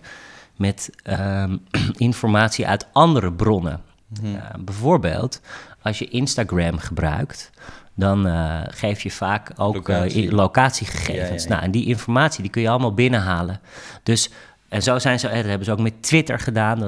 met 0.56 0.90
ehm, 1.04 1.58
informatie 1.98 2.68
uit 2.68 2.88
andere 2.94 3.34
bronnen. 3.34 3.82
Eh, 4.24 4.30
bijvoorbeeld, 4.60 5.42
als 5.84 6.00
je 6.00 6.08
Instagram 6.08 6.78
gebruikt, 6.78 7.50
dan 7.96 8.28
eh, 8.28 8.62
geef 8.68 9.02
je 9.02 9.12
vaak 9.12 9.52
ook 9.56 9.76
Locatie. 9.76 10.02
locatie. 10.02 10.32
locatiegegevens. 10.32 11.18
Ja, 11.18 11.36
ja, 11.36 11.42
ja. 11.42 11.50
Nou, 11.50 11.62
en 11.62 11.72
die 11.72 11.86
informatie 11.86 12.42
die 12.42 12.52
kun 12.52 12.62
je 12.62 12.70
allemaal 12.70 12.94
binnenhalen. 12.94 13.60
Dus 14.04 14.30
en 14.70 14.84
zo 14.84 15.00
zijn 15.00 15.20
ze, 15.20 15.28
eh, 15.28 15.36
dat 15.36 15.46
hebben 15.46 15.66
ze 15.66 15.72
ook 15.72 15.80
met 15.80 16.02
Twitter 16.02 16.40
gedaan. 16.40 16.80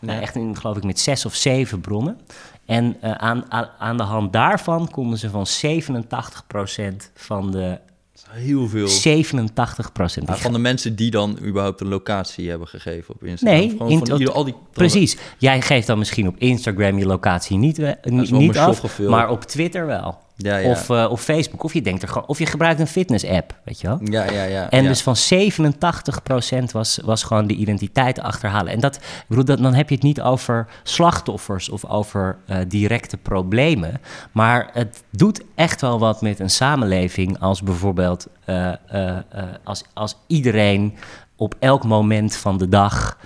Nou, 0.00 0.20
echt 0.20 0.34
in, 0.34 0.56
geloof 0.56 0.76
ik, 0.76 0.84
met 0.84 1.00
zes 1.00 1.26
of 1.26 1.34
zeven 1.34 1.80
bronnen. 1.80 2.20
En 2.66 2.96
eh, 3.00 3.12
aan, 3.12 3.44
aan, 3.48 3.68
aan 3.78 3.96
de 3.96 4.02
hand 4.02 4.32
daarvan 4.32 4.90
konden 4.90 5.18
ze 5.18 5.30
van 5.30 5.46
87% 5.46 7.10
van 7.14 7.50
de 7.50 7.78
Heel 8.30 8.68
veel. 8.68 8.88
87 8.88 9.92
procent. 9.92 10.26
Maar 10.26 10.38
van 10.38 10.52
de 10.52 10.58
mensen 10.58 10.96
die 10.96 11.10
dan 11.10 11.38
überhaupt 11.42 11.80
een 11.80 11.88
locatie 11.88 12.48
hebben 12.50 12.68
gegeven 12.68 13.14
op 13.14 13.24
Instagram. 13.24 13.58
Nee, 13.58 13.68
Gewoon 13.70 13.90
in 13.90 13.98
van 13.98 14.06
tot- 14.06 14.18
ieder- 14.18 14.34
al 14.34 14.44
die... 14.44 14.54
Precies. 14.72 15.16
Jij 15.38 15.60
geeft 15.60 15.86
dan 15.86 15.98
misschien 15.98 16.28
op 16.28 16.36
Instagram 16.38 16.98
je 16.98 17.06
locatie 17.06 17.56
niet, 17.58 17.78
eh, 17.78 17.92
niet, 18.02 18.56
af, 18.58 18.98
maar 18.98 19.30
op 19.30 19.42
Twitter 19.44 19.86
wel. 19.86 20.18
Ja, 20.36 20.56
ja. 20.56 20.70
Of, 20.70 20.90
eh, 20.90 21.06
of 21.10 21.22
Facebook. 21.22 21.62
Of 21.62 21.72
je 21.72 21.82
denkt 21.82 22.02
er 22.02 22.08
gewoon, 22.08 22.26
of 22.26 22.38
je 22.38 22.46
gebruikt 22.46 22.80
een 22.80 22.86
fitness-app, 22.86 23.54
weet 23.64 23.80
je 23.80 23.86
wel. 23.86 23.98
Ja, 24.04 24.30
ja, 24.30 24.44
ja. 24.44 24.70
En 24.70 24.82
ja. 24.82 24.88
dus 24.88 25.02
van 25.02 25.16
87% 25.16 26.70
was, 26.72 26.98
was 27.04 27.22
gewoon 27.22 27.46
de 27.46 27.54
identiteit 27.54 28.20
achterhalen. 28.20 28.72
En 28.72 28.80
dat, 28.80 28.96
ik 28.96 29.24
bedoel, 29.28 29.44
dat, 29.44 29.58
dan 29.58 29.74
heb 29.74 29.88
je 29.88 29.94
het 29.94 30.04
niet 30.04 30.20
over 30.20 30.66
slachtoffers 30.82 31.68
of 31.68 31.84
over 31.84 32.36
eh, 32.46 32.58
directe 32.68 33.16
problemen. 33.16 34.00
Maar 34.32 34.70
het 34.72 35.02
doet 35.10 35.42
echt 35.54 35.80
wel 35.80 35.98
wat 35.98 36.20
met 36.22 36.40
een 36.40 36.50
samenleving 36.50 37.40
als 37.40 37.62
bijvoorbeeld 37.62 38.26
eh, 38.44 38.72
als, 39.64 39.84
als 39.94 40.16
iedereen 40.26 40.94
op 41.36 41.54
elk 41.58 41.84
moment 41.84 42.36
van 42.36 42.58
de 42.58 42.68
dag 42.68 43.18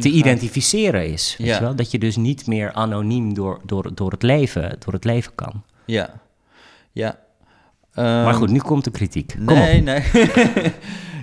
te 0.00 0.10
identificeren 0.10 1.06
is. 1.12 1.34
Weet 1.38 1.46
Ja. 1.46 1.54
je 1.54 1.60
wel? 1.60 1.74
Dat 1.74 1.90
je 1.90 1.98
dus 1.98 2.16
niet 2.16 2.46
meer 2.46 2.72
anoniem 2.72 3.34
door, 3.34 3.60
door, 3.64 3.94
door, 3.94 4.10
het, 4.10 4.22
leven, 4.22 4.76
door 4.78 4.92
het 4.92 5.04
leven 5.04 5.34
kan. 5.34 5.62
Ja. 5.90 6.20
Ja. 6.92 7.18
maar 7.94 8.26
Ehm, 8.26 8.34
goed, 8.34 8.50
nu 8.50 8.58
komt 8.58 8.84
de 8.84 8.90
kritiek. 8.90 9.34
Kom 9.44 9.56
nee, 9.56 9.78
op. 9.78 9.84
nee. 9.84 10.02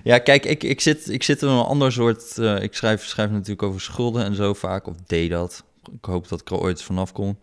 ja, 0.03 0.17
kijk, 0.17 0.45
ik, 0.45 0.63
ik, 0.63 0.81
zit, 0.81 1.09
ik 1.09 1.23
zit 1.23 1.41
in 1.41 1.47
een 1.47 1.65
ander 1.65 1.91
soort... 1.91 2.37
eh, 2.37 2.61
ik 2.61 2.73
schrijf, 2.75 3.03
schrijf 3.05 3.29
natuurlijk 3.29 3.63
over 3.63 3.81
schulden 3.81 4.23
en 4.23 4.35
zo 4.35 4.53
vaak, 4.53 4.87
of 4.87 4.95
deed 5.07 5.29
dat. 5.29 5.63
Ik 5.91 6.05
hoop 6.05 6.27
dat 6.27 6.41
ik 6.41 6.49
er 6.49 6.59
ooit 6.59 6.81
vanaf 6.81 7.11
kom. 7.11 7.37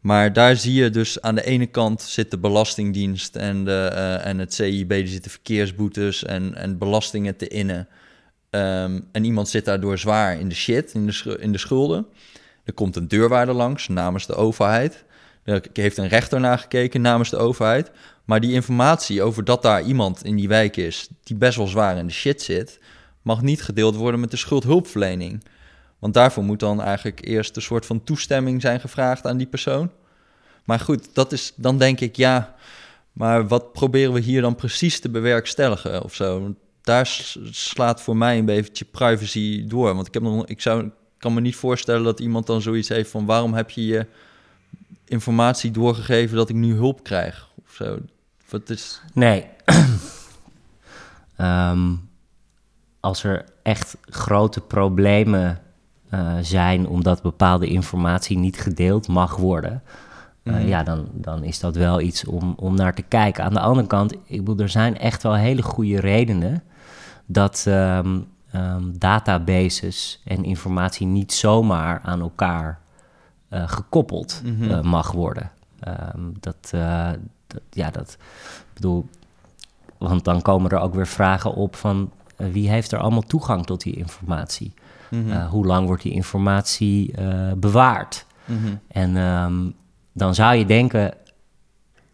Maar 0.00 0.32
daar 0.32 0.56
zie 0.56 0.74
je 0.74 0.90
dus 0.90 1.20
aan 1.20 1.34
de 1.34 1.44
ene 1.44 1.66
kant 1.66 2.02
zit 2.02 2.30
de 2.30 2.38
Belastingdienst 2.38 3.36
en, 3.36 3.64
de, 3.64 3.90
eh, 3.94 4.26
en 4.26 4.38
het 4.38 4.54
CIB, 4.54 4.88
die 4.88 5.06
zitten 5.06 5.30
verkeersboetes 5.30 6.24
en, 6.24 6.54
en 6.54 6.78
belastingen 6.78 7.36
te 7.36 7.48
innen. 7.48 7.88
Ehm, 8.50 9.00
en 9.12 9.24
iemand 9.24 9.48
zit 9.48 9.64
daardoor 9.64 9.98
zwaar 9.98 10.40
in 10.40 10.48
de 10.48 10.54
shit, 10.54 10.94
in 10.94 11.06
de, 11.06 11.36
in 11.40 11.52
de 11.52 11.58
schulden. 11.58 12.06
Er 12.64 12.72
komt 12.72 12.96
een 12.96 13.08
deurwaarder 13.08 13.54
langs 13.54 13.88
namens 13.88 14.26
de 14.26 14.34
overheid. 14.34 15.04
Er 15.44 15.62
heeft 15.72 15.96
een 15.96 16.08
rechter 16.08 16.40
naar 16.40 16.58
gekeken 16.58 17.00
namens 17.00 17.30
de 17.30 17.36
overheid. 17.36 17.90
Maar 18.24 18.40
die 18.40 18.52
informatie 18.52 19.22
over 19.22 19.44
dat 19.44 19.62
daar 19.62 19.82
iemand 19.82 20.24
in 20.24 20.36
die 20.36 20.48
wijk 20.48 20.76
is 20.76 21.08
die 21.22 21.36
best 21.36 21.56
wel 21.56 21.66
zwaar 21.66 21.96
in 21.96 22.06
de 22.06 22.12
shit 22.12 22.42
zit, 22.42 22.78
mag 23.22 23.42
niet 23.42 23.62
gedeeld 23.62 23.96
worden 23.96 24.20
met 24.20 24.30
de 24.30 24.36
schuldhulpverlening. 24.36 25.44
Want 25.98 26.14
daarvoor 26.14 26.44
moet 26.44 26.60
dan 26.60 26.82
eigenlijk 26.82 27.26
eerst 27.26 27.56
een 27.56 27.62
soort 27.62 27.86
van 27.86 28.04
toestemming 28.04 28.60
zijn 28.60 28.80
gevraagd 28.80 29.26
aan 29.26 29.36
die 29.36 29.46
persoon. 29.46 29.90
Maar 30.64 30.80
goed, 30.80 31.14
dat 31.14 31.32
is, 31.32 31.52
dan 31.56 31.78
denk 31.78 32.00
ik, 32.00 32.16
ja, 32.16 32.54
maar 33.12 33.48
wat 33.48 33.72
proberen 33.72 34.12
we 34.12 34.20
hier 34.20 34.40
dan 34.40 34.54
precies 34.54 35.00
te 35.00 35.08
bewerkstelligen 35.08 36.02
of 36.02 36.14
zo? 36.14 36.54
Daar 36.82 37.06
slaat 37.50 38.02
voor 38.02 38.16
mij 38.16 38.38
een 38.38 38.44
beetje 38.44 38.84
privacy 38.84 39.66
door. 39.66 39.94
Want 39.94 40.06
ik, 40.06 40.14
heb 40.14 40.22
nog, 40.22 40.46
ik 40.46 40.60
zou, 40.60 40.90
kan 41.18 41.34
me 41.34 41.40
niet 41.40 41.56
voorstellen 41.56 42.04
dat 42.04 42.20
iemand 42.20 42.46
dan 42.46 42.62
zoiets 42.62 42.88
heeft 42.88 43.10
van... 43.10 43.26
waarom 43.26 43.54
heb 43.54 43.70
je 43.70 43.86
je 43.86 44.06
informatie 45.10 45.70
doorgegeven 45.70 46.36
dat 46.36 46.48
ik 46.48 46.56
nu 46.56 46.74
hulp 46.74 47.02
krijg? 47.02 47.48
Of 47.64 47.72
zo. 47.74 47.98
Wat 48.48 48.70
is... 48.70 49.00
Nee. 49.12 49.46
Ehm, 51.36 51.92
als 53.00 53.24
er 53.24 53.44
echt 53.62 53.96
grote 54.02 54.60
problemen 54.60 55.58
eh, 56.08 56.36
zijn 56.40 56.88
omdat 56.88 57.22
bepaalde 57.22 57.66
informatie 57.66 58.38
niet 58.38 58.60
gedeeld 58.60 59.08
mag 59.08 59.36
worden, 59.36 59.82
eh, 60.42 60.52
Mhm. 60.52 60.66
ja, 60.66 60.82
dan, 60.82 61.08
dan 61.12 61.44
is 61.44 61.60
dat 61.60 61.76
wel 61.76 62.00
iets 62.00 62.24
om, 62.24 62.54
om 62.56 62.74
naar 62.74 62.94
te 62.94 63.02
kijken. 63.02 63.44
Aan 63.44 63.52
de 63.54 63.60
andere 63.60 63.86
kant, 63.86 64.12
ik 64.12 64.44
bedoel, 64.44 64.58
er 64.58 64.68
zijn 64.68 64.98
echt 64.98 65.22
wel 65.22 65.34
hele 65.34 65.62
goede 65.62 66.00
redenen 66.00 66.62
dat 67.26 67.64
ehm, 67.66 68.20
ehm, 68.52 68.82
databases 68.92 70.20
en 70.24 70.44
informatie 70.44 71.06
niet 71.06 71.32
zomaar 71.32 72.00
aan 72.02 72.20
elkaar 72.20 72.80
eh, 73.50 73.68
gekoppeld 73.68 74.42
Mhm. 74.44 74.70
eh, 74.70 74.80
mag 74.82 75.12
worden. 75.12 75.50
Ehm, 75.80 76.20
dat, 76.40 76.70
eh, 76.70 77.10
dat, 77.46 77.60
ja, 77.70 77.90
dat, 77.90 78.16
bedoel, 78.74 79.08
want 79.98 80.24
dan 80.24 80.42
komen 80.42 80.70
er 80.70 80.78
ook 80.80 80.94
weer 80.94 81.06
vragen 81.06 81.54
op 81.54 81.76
van 81.76 82.10
wie 82.36 82.68
heeft 82.70 82.92
er 82.92 82.98
allemaal 82.98 83.22
toegang 83.22 83.66
tot 83.66 83.82
die 83.82 83.96
informatie? 83.96 84.72
Eh, 85.28 85.48
hoe 85.48 85.66
lang 85.66 85.86
wordt 85.86 86.02
die 86.02 86.12
informatie 86.12 87.14
bewaard? 87.56 88.26
Mhm. 88.44 88.74
En 88.88 89.16
ehm, 89.16 89.54
dan 90.12 90.34
zou 90.34 90.54
je 90.54 90.66
denken, 90.66 91.14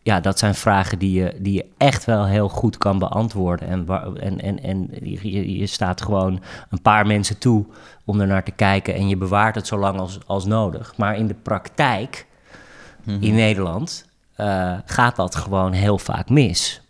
ja, 0.07 0.21
dat 0.21 0.39
zijn 0.39 0.55
vragen 0.55 0.99
die 0.99 1.13
je, 1.23 1.35
die 1.39 1.53
je 1.53 1.65
echt 1.77 2.05
wel 2.05 2.27
heel 2.27 2.49
goed 2.49 2.79
kan 2.79 2.99
beantwoorden. 2.99 3.69
En, 3.69 3.85
waar- 3.85 4.13
en, 4.13 4.41
en, 4.41 4.63
en 4.63 4.89
je, 5.03 5.59
je 5.59 5.67
staat 5.67 6.03
gewoon 6.03 6.41
een 6.71 6.83
paar 6.83 7.07
mensen 7.07 7.39
toe 7.39 7.65
om 8.05 8.21
er 8.21 8.27
naar 8.27 8.45
te 8.45 8.51
kijken 8.51 8.95
en 8.95 9.09
je 9.09 9.17
bewaart 9.17 9.55
het 9.55 9.67
zo 9.67 9.79
lang 9.79 9.99
als, 9.99 10.19
als 10.27 10.45
nodig. 10.45 10.93
Maar 10.97 11.17
in 11.17 11.27
de 11.27 11.35
praktijk 11.35 12.27
Mhm. 13.05 13.23
in 13.23 13.35
Nederland 13.35 14.05
eh, 14.35 14.73
gaat 14.85 15.17
dat 15.17 15.35
gewoon 15.35 15.73
heel 15.73 15.99
vaak 15.99 16.29
mis. 16.29 16.81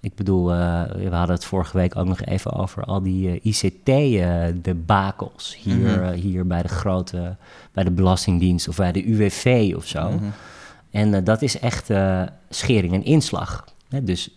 Ik 0.00 0.14
bedoel, 0.14 0.52
eh, 0.52 0.82
we 0.94 1.08
hadden 1.16 1.34
het 1.36 1.44
vorige 1.44 1.76
week 1.76 1.96
ook 1.96 2.06
nog 2.06 2.20
even 2.24 2.52
over 2.52 2.84
al 2.84 3.02
die 3.02 3.40
ICT-debakels 3.42 5.56
hier, 5.62 5.76
Mhm. 5.76 6.02
eh, 6.02 6.10
hier 6.20 6.46
bij 6.46 6.62
de 6.62 6.68
grote, 6.68 7.36
bij 7.72 7.84
de 7.84 7.90
Belastingdienst 7.90 8.68
of 8.68 8.76
bij 8.76 8.92
de 8.92 9.08
UWV 9.08 9.72
of 9.76 9.86
zo. 9.86 10.10
Mhm. 10.10 10.24
En 10.96 11.14
eh, 11.14 11.24
dat 11.24 11.42
is 11.42 11.58
echt 11.58 11.90
eh, 11.90 12.22
schering 12.48 12.94
en 12.94 13.04
inslag. 13.04 13.64
Hè? 13.88 14.02
Dus 14.02 14.30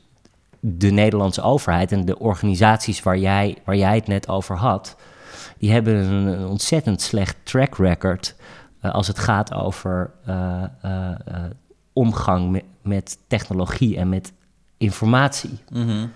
de 0.59 0.89
Nederlandse 0.89 1.41
overheid 1.41 1.91
en 1.91 2.05
de 2.05 2.19
organisaties 2.19 3.03
waar 3.03 3.17
jij, 3.17 3.57
waar 3.65 3.75
jij 3.75 3.95
het 3.95 4.07
net 4.07 4.27
over 4.27 4.55
had, 4.55 4.95
die 5.57 5.71
hebben 5.71 5.95
een, 5.95 6.25
een 6.25 6.47
ontzettend 6.47 7.01
slecht 7.01 7.35
track 7.43 7.77
record 7.77 8.35
eh, 8.79 8.93
als 8.93 9.07
het 9.07 9.19
gaat 9.19 9.53
over 9.53 10.11
omgang 11.93 12.51
met, 12.51 12.63
met 12.81 13.17
technologie 13.27 13.97
en 13.97 14.09
met 14.09 14.33
informatie. 14.77 15.59
Mhm. 15.69 16.07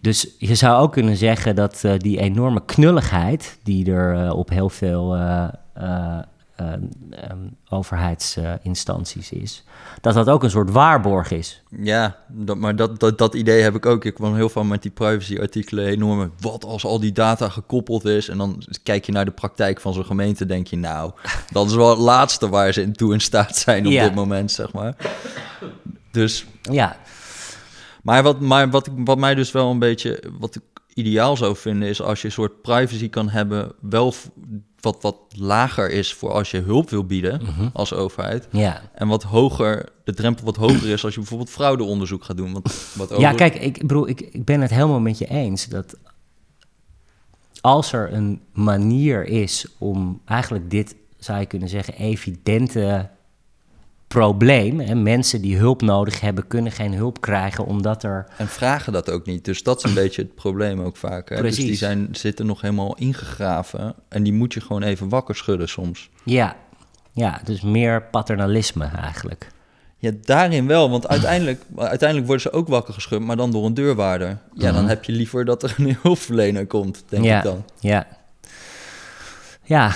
Dus 0.00 0.34
je 0.38 0.54
zou 0.54 0.82
ook 0.82 0.92
kunnen 0.92 1.16
zeggen 1.16 1.56
dat 1.56 1.84
die 1.96 2.20
enorme 2.20 2.64
knulligheid 2.64 3.58
die 3.62 3.92
er 3.92 4.32
op 4.32 4.50
heel 4.50 4.68
veel 4.68 5.16
eh, 6.58 6.72
eh, 6.72 6.78
eh, 7.10 7.30
ehm, 7.30 7.38
overheidsinstanties 7.68 9.32
is, 9.32 9.64
dat 10.00 10.14
dat 10.14 10.28
ook 10.28 10.42
een 10.42 10.50
soort 10.50 10.70
waarborg 10.70 11.30
is. 11.30 11.62
Ja, 11.80 12.16
dat, 12.28 12.56
maar 12.56 12.76
dat, 12.76 13.00
dat, 13.00 13.18
dat 13.18 13.34
idee 13.34 13.62
heb 13.62 13.74
ik 13.74 13.86
ook. 13.86 14.04
Ik 14.04 14.14
kwam 14.14 14.34
heel 14.34 14.48
veel 14.48 14.64
met 14.64 14.82
die 14.82 14.90
privacy-artikelen 14.90 15.86
enorme. 15.86 16.30
Wat 16.40 16.64
als 16.64 16.84
al 16.84 17.00
die 17.00 17.12
data 17.12 17.48
gekoppeld 17.48 18.04
is? 18.04 18.28
En 18.28 18.38
dan 18.38 18.62
kijk 18.82 19.06
je 19.06 19.12
naar 19.12 19.24
de 19.24 19.30
praktijk 19.30 19.80
van 19.80 19.92
zo'n 19.94 20.04
gemeente, 20.04 20.46
denk 20.46 20.66
je, 20.66 20.76
nou, 20.76 21.12
dat 21.52 21.66
is 21.66 21.74
wel 21.74 21.90
het 21.90 21.98
laatste 21.98 22.48
waar 22.48 22.72
ze 22.72 22.82
in 22.82 22.92
toe 22.92 23.12
in 23.12 23.20
staat 23.20 23.56
zijn 23.56 23.86
op 23.86 23.92
Ja. 23.92 24.04
dit 24.04 24.14
moment, 24.14 24.50
zeg 24.52 24.72
maar. 24.72 24.96
Dus, 26.10 26.46
Ja, 26.62 26.96
maar 28.02 28.22
wat, 28.22 28.40
maar 28.40 28.70
wat, 28.70 28.88
wat 28.96 29.18
mij 29.18 29.34
dus 29.34 29.52
wel 29.52 29.70
een 29.70 29.78
beetje, 29.78 30.22
wat 30.38 30.54
ik 30.54 30.62
ideaal 30.94 31.36
zou 31.36 31.56
vinden, 31.56 31.88
is 31.88 32.02
als 32.02 32.20
je 32.20 32.26
een 32.26 32.32
soort 32.32 32.62
privacy 32.62 33.08
kan 33.08 33.28
hebben, 33.28 33.72
wel 33.80 34.14
wat, 34.80 35.02
wat 35.02 35.16
lager 35.36 35.90
is 35.90 36.14
voor 36.14 36.32
als 36.32 36.50
je 36.50 36.60
hulp 36.60 36.90
wil 36.90 37.04
bieden 37.04 37.40
als 37.72 37.92
overheid. 37.92 38.48
ja. 38.50 38.82
En 38.94 39.08
wat 39.08 39.22
hoger, 39.22 39.88
de 40.04 40.14
drempel 40.14 40.44
wat 40.44 40.56
hoger 40.56 40.88
is 40.88 41.04
als 41.04 41.14
je 41.14 41.20
bijvoorbeeld 41.20 41.50
fraudeonderzoek 41.50 42.24
gaat 42.24 42.36
doen. 42.36 42.52
Want 42.52 42.92
wat 42.94 43.14
Ja, 43.18 43.32
kijk, 43.32 43.54
ik, 43.54 43.78
bedoel, 43.78 44.08
ik, 44.08 44.20
ik 44.20 44.44
ben 44.44 44.60
het 44.60 44.70
helemaal 44.70 45.00
met 45.00 45.18
je 45.18 45.26
eens 45.26 45.66
dat 45.66 45.96
als 47.60 47.92
er 47.92 48.12
een 48.12 48.40
manier 48.52 49.26
is 49.26 49.66
om 49.78 50.20
eigenlijk 50.24 50.70
dit, 50.70 50.94
zou 51.18 51.40
je 51.40 51.46
kunnen 51.46 51.68
zeggen, 51.68 51.94
evidente 51.94 53.10
probleem, 54.08 54.80
hè, 54.80 54.94
mensen 54.94 55.40
die 55.40 55.56
hulp 55.56 55.82
nodig 55.82 56.20
hebben, 56.20 56.46
kunnen 56.46 56.72
geen 56.72 56.94
hulp 56.94 57.20
krijgen 57.20 57.64
omdat 57.66 58.02
er 58.02 58.26
En 58.36 58.48
vragen 58.48 58.92
dat 58.92 59.10
ook 59.10 59.26
niet. 59.26 59.44
Dus 59.44 59.62
dat 59.62 59.78
is 59.78 59.84
een 59.90 59.94
beetje 60.02 60.22
het 60.22 60.34
probleem 60.34 60.80
ook 60.80 60.96
vaak. 60.96 61.28
Hè? 61.28 61.42
Dus 61.42 61.56
die 61.56 61.74
zijn, 61.74 62.08
zitten 62.12 62.46
nog 62.46 62.60
helemaal 62.60 62.96
ingegraven. 62.96 63.94
En 64.08 64.22
die 64.22 64.32
moet 64.32 64.54
je 64.54 64.60
gewoon 64.60 64.82
even 64.82 65.08
wakker 65.08 65.36
schudden 65.36 65.68
soms. 65.68 66.10
Ja, 66.22 66.56
ja, 67.12 67.40
dus 67.44 67.60
meer 67.60 68.02
paternalisme 68.02 68.84
eigenlijk. 68.84 69.48
Ja, 70.00 70.10
daarin 70.22 70.66
wel. 70.66 70.90
Want 70.90 71.08
uiteindelijk, 71.08 71.62
uiteindelijk 71.76 72.26
worden 72.28 72.50
ze 72.50 72.52
ook 72.58 72.68
wakker 72.68 72.94
geschud, 72.94 73.20
maar 73.20 73.36
dan 73.36 73.50
door 73.50 73.66
een 73.66 73.74
deurwaarder. 73.74 74.38
Ja, 74.54 74.72
dan 74.72 74.80
Mhm. 74.80 74.88
heb 74.88 75.04
je 75.04 75.12
liever 75.12 75.44
dat 75.44 75.62
er 75.62 75.74
een 75.78 75.96
hulpverlener 76.02 76.66
komt, 76.66 77.04
denk 77.08 77.24
ja, 77.24 77.36
ik 77.38 77.42
dan. 77.44 77.64
Ja. 77.80 78.06
Ja, 79.64 79.92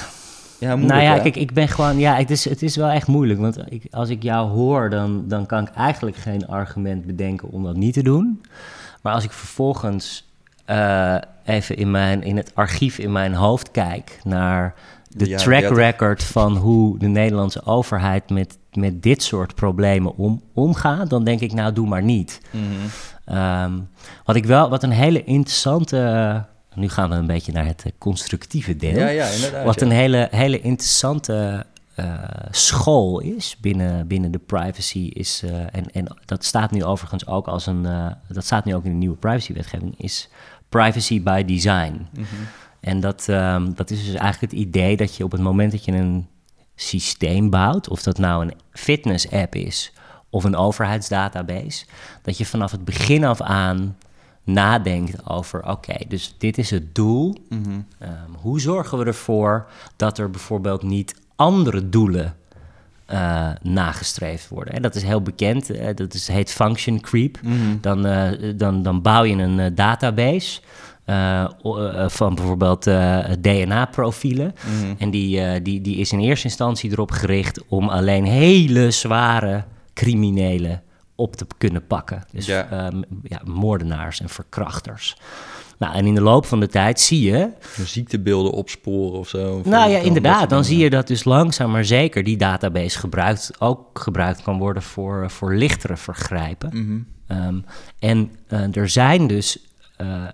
Ja, 0.63 0.77
moeilijk, 0.77 0.93
nou 0.93 1.03
ja, 1.03 1.15
hè? 1.15 1.21
kijk, 1.21 1.37
ik 1.37 1.53
ben 1.53 1.69
gewoon, 1.69 1.99
ja, 1.99 2.15
het 2.15 2.31
is, 2.31 2.49
het 2.49 2.63
is 2.63 2.77
wel 2.77 2.89
echt 2.89 3.07
moeilijk. 3.07 3.41
Want 3.41 3.59
ik, 3.69 3.83
als 3.91 4.09
ik 4.09 4.23
jou 4.23 4.51
hoor, 4.51 4.91
dan, 4.91 5.25
dan 5.29 5.47
kan 5.47 5.63
ik 5.63 5.75
eigenlijk 5.75 6.17
geen 6.17 6.47
argument 6.47 7.07
bedenken 7.07 7.49
om 7.51 7.65
dat 7.65 7.77
niet 7.77 7.95
te 7.95 8.03
doen. 8.03 8.43
Maar 9.03 9.13
als 9.13 9.25
ik 9.25 9.33
vervolgens 9.33 10.31
eh, 10.65 11.17
even 11.45 11.77
in, 11.77 11.91
mijn, 11.91 12.23
in 12.23 12.37
het 12.37 12.55
archief 12.55 12.99
in 12.99 13.13
mijn 13.13 13.35
hoofd 13.35 13.71
kijk 13.71 14.19
naar 14.25 14.75
de 15.09 15.29
Ja, 15.29 15.39
track 15.39 15.61
30. 15.61 15.77
record 15.77 16.25
van 16.25 16.57
hoe 16.57 16.99
de 16.99 17.07
Nederlandse 17.07 17.65
overheid 17.65 18.31
met, 18.31 18.59
met 18.73 19.03
dit 19.03 19.23
soort 19.23 19.55
problemen 19.55 20.17
om, 20.17 20.43
omgaat, 20.55 21.11
dan 21.11 21.25
denk 21.25 21.41
ik, 21.41 21.53
nou, 21.53 21.73
doe 21.73 21.89
maar 21.89 22.03
niet. 22.03 22.41
Mhm. 22.51 22.65
Ehm, 23.25 23.73
wat 24.25 24.37
ik 24.37 24.45
wel, 24.45 24.69
wat 24.69 24.83
een 24.83 24.91
hele 24.91 25.25
interessante. 25.25 26.45
Nu 26.75 26.89
gaan 26.89 27.09
we 27.09 27.15
een 27.15 27.27
beetje 27.27 27.53
naar 27.53 27.67
het 27.67 27.83
eh, 27.85 27.93
constructieve 27.99 28.77
deel. 28.77 28.99
Ja, 28.99 29.09
ja, 29.09 29.27
inderdaad. 29.27 29.65
Wat 29.65 29.81
ja. 29.81 29.87
een 29.87 29.93
hele, 29.93 30.29
hele 30.31 30.61
interessante 30.61 31.67
eh, 31.95 32.15
school 32.51 33.21
is 33.21 33.57
binnen, 33.61 34.07
binnen 34.07 34.31
de 34.31 34.39
privacy 34.39 34.99
is, 34.99 35.43
eh, 35.45 35.61
en, 35.61 35.93
en 35.93 36.17
dat 36.25 36.45
staat 36.45 36.71
nu 36.71 36.85
overigens 36.85 37.27
ook 37.27 37.47
als 37.47 37.67
een, 37.67 37.83
dat 38.29 38.45
staat 38.45 38.65
nu 38.65 38.75
ook 38.75 38.85
in 38.85 38.91
de 38.91 38.97
nieuwe 38.97 39.17
privacywetgeving, 39.17 39.95
is 39.99 40.29
privacy 40.69 41.23
by 41.23 41.45
design. 41.45 42.07
Mhm. 42.13 42.27
En 42.81 43.01
dat, 43.01 43.29
ehm, 43.29 43.73
dat 43.75 43.91
is 43.91 44.05
dus 44.05 44.15
eigenlijk 44.15 44.53
het 44.53 44.61
idee 44.61 44.97
dat 44.97 45.17
je 45.17 45.25
op 45.25 45.33
het 45.33 45.41
moment 45.41 45.73
dat 45.73 45.85
je 45.85 45.93
een 45.93 46.27
systeem 46.75 47.51
bouwt, 47.51 47.89
of 47.89 48.03
dat 48.03 48.19
nou 48.19 48.45
een 48.45 48.55
fitness-app 48.71 49.55
is 49.55 49.93
of 50.31 50.45
een 50.45 50.57
overheidsdatabase, 50.57 51.85
dat 52.23 52.39
je 52.39 52.47
vanaf 52.47 52.71
het 52.71 52.85
begin 52.85 53.25
af 53.25 53.41
aan 53.41 53.97
nadenkt 54.45 55.29
over, 55.29 55.69
oké, 55.69 55.95
dus 56.09 56.35
dit 56.39 56.59
is 56.59 56.71
het 56.71 56.95
doel. 56.95 57.37
Mhm. 57.49 57.61
Ehm, 57.99 58.13
hoe 58.41 58.61
zorgen 58.61 58.99
we 58.99 59.05
ervoor 59.05 59.67
dat 59.97 60.19
er 60.19 60.31
bijvoorbeeld 60.31 60.83
niet 60.83 61.15
andere 61.37 61.89
doelen 61.89 62.37
eh, 63.07 63.51
nagestreefd 63.63 64.49
worden? 64.49 64.75
Hè, 64.75 64.81
dat 64.81 64.95
is 64.95 65.03
heel 65.03 65.23
bekend, 65.23 65.71
eh, 65.71 65.95
dat 65.95 66.15
is, 66.15 66.29
heet 66.29 66.53
function 66.53 67.01
creep. 67.01 67.39
Mhm. 67.43 67.55
Dan, 67.81 68.07
eh, 68.07 68.53
dan, 68.57 68.83
dan 68.83 69.03
bouw 69.03 69.23
je 69.23 69.35
een 69.35 69.75
database 69.75 70.61
van 72.07 72.35
bijvoorbeeld 72.35 72.83
DNA-profielen. 73.41 74.55
Mhm. 74.67 74.95
En 74.99 75.11
die, 75.11 75.63
die, 75.63 75.81
die 75.81 75.97
is 75.97 76.13
in 76.13 76.19
eerste 76.19 76.47
instantie 76.47 76.91
erop 76.91 77.11
gericht 77.11 77.67
om 77.69 77.89
alleen 77.89 78.25
hele 78.25 78.91
zware 78.91 79.65
criminelen 79.95 80.83
op 81.15 81.37
te 81.37 81.47
kunnen 81.59 81.87
pakken. 81.87 82.25
Dus 82.33 82.47
Ja. 82.47 82.71
ehm, 82.71 83.03
ja, 83.23 83.41
moordenaars 83.45 84.21
en 84.21 84.29
verkrachters. 84.29 85.17
Nou, 85.79 85.95
en 85.95 86.07
in 86.07 86.15
de 86.15 86.21
loop 86.21 86.47
van 86.47 86.61
de 86.61 86.69
tijd 86.69 87.01
zie 87.01 87.31
je 87.31 87.49
De 87.77 87.85
ziektebeelden 87.85 88.53
opsporen 88.53 89.19
of 89.19 89.29
zo. 89.29 89.59
Of 89.59 89.65
nou 89.65 89.91
ja, 89.91 89.99
inderdaad. 89.99 90.51
Dan 90.51 90.65
zie 90.65 90.79
je 90.79 90.91
dat 90.91 91.07
dus 91.07 91.25
langzaam 91.25 91.71
maar 91.71 91.85
zeker 91.85 92.25
die 92.25 92.37
database 92.37 92.99
gebruikt, 92.99 93.51
ook 93.59 93.99
gebruikt 93.99 94.43
kan 94.43 94.59
worden 94.59 94.83
voor, 94.83 95.31
voor 95.31 95.55
lichtere 95.55 95.97
vergrijpen. 95.97 96.71
Mhm. 96.73 97.01
Ehm, 97.27 97.59
en 97.99 98.31
eh, 98.49 98.77
er 98.77 98.89
zijn 98.89 99.27
dus 99.27 99.59
eh, 99.97 100.25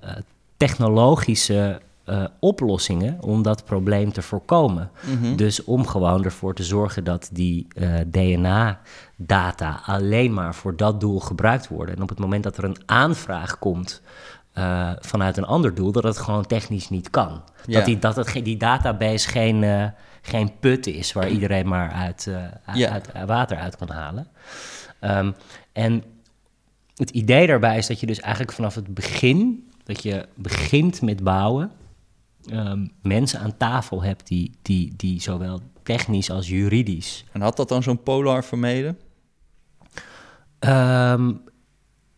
eh, 0.00 0.10
technologische 0.56 1.80
eh, 2.08 2.24
oplossingen 2.38 3.22
om 3.22 3.42
dat 3.42 3.64
probleem 3.64 4.12
te 4.12 4.22
voorkomen. 4.22 4.90
Mhm. 5.06 5.36
Dus 5.36 5.64
om 5.64 5.86
gewoon 5.86 6.24
ervoor 6.24 6.54
te 6.54 6.62
zorgen 6.64 7.04
dat 7.04 7.28
die 7.32 7.66
eh, 7.68 7.94
DNA-data 8.10 9.80
alleen 9.84 10.34
maar 10.34 10.54
voor 10.54 10.76
dat 10.76 11.00
doel 11.00 11.20
gebruikt 11.20 11.68
worden. 11.68 11.96
En 11.96 12.02
op 12.02 12.08
het 12.08 12.18
moment 12.18 12.42
dat 12.42 12.56
er 12.56 12.64
een 12.64 12.76
aanvraag 12.86 13.58
komt 13.58 14.02
eh, 14.52 14.90
vanuit 15.00 15.36
een 15.36 15.44
ander 15.44 15.74
doel, 15.74 15.92
dat 15.92 16.02
het 16.02 16.18
gewoon 16.18 16.46
technisch 16.46 16.88
niet 16.90 17.10
kan. 17.10 17.42
Dat, 17.66 17.84
die, 17.84 17.98
dat 17.98 18.16
het, 18.16 18.44
die 18.44 18.56
database 18.56 19.28
geen, 19.28 19.92
geen 20.22 20.58
put 20.60 20.86
is 20.86 21.12
waar 21.12 21.28
iedereen 21.28 21.68
maar 21.68 21.90
uit, 21.90 22.30
uit- 22.64 23.12
water 23.26 23.56
uit 23.56 23.76
kan 23.76 23.90
halen. 23.90 24.26
Ehm, 25.00 25.32
en 25.72 26.02
het 26.94 27.10
idee 27.10 27.46
daarbij 27.46 27.76
is 27.76 27.86
dat 27.86 28.00
je 28.00 28.06
dus 28.06 28.20
eigenlijk 28.20 28.52
vanaf 28.52 28.74
het 28.74 28.94
begin, 28.94 29.68
dat 29.84 30.02
je 30.02 30.26
begint 30.34 31.02
met 31.02 31.22
bouwen, 31.22 31.70
ehm, 32.46 32.86
mensen 33.02 33.40
aan 33.40 33.56
tafel 33.56 34.02
hebt 34.02 34.26
die, 34.26 34.50
die, 34.62 34.92
die 34.96 35.20
zowel 35.20 35.60
technisch 35.82 36.30
als 36.30 36.48
juridisch. 36.48 37.24
En 37.32 37.40
had 37.40 37.56
dat 37.56 37.68
dan 37.68 37.82
zo'n 37.82 38.02
Polar 38.02 38.44
vermeden? 38.44 38.98
Ehm, 40.58 41.32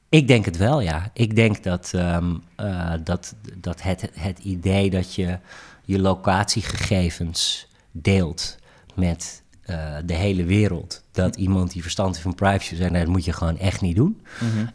ik 0.08 0.28
denk 0.28 0.44
het 0.44 0.56
wel, 0.56 0.80
ja. 0.80 1.10
Ik 1.14 1.36
denk 1.36 1.62
dat, 1.62 1.92
ehm, 1.94 2.34
eh, 2.56 2.92
dat, 3.04 3.34
dat 3.56 3.82
het, 3.82 4.10
het 4.14 4.38
idee 4.38 4.90
dat 4.90 5.14
je 5.14 5.38
je 5.84 6.00
locatiegegevens 6.00 7.68
deelt 7.92 8.56
met 8.94 9.42
eh, 9.62 9.96
de 10.04 10.14
hele 10.14 10.44
wereld, 10.44 11.02
dat 11.12 11.36
iemand 11.36 11.72
die 11.72 11.82
verstand 11.82 12.10
heeft 12.10 12.22
van 12.22 12.34
privacy 12.34 12.74
zegt, 12.74 12.90
nee, 12.90 13.04
dat 13.04 13.12
moet 13.12 13.24
je 13.24 13.32
gewoon 13.32 13.58
echt 13.58 13.80
niet 13.80 13.96
doen. 13.96 14.20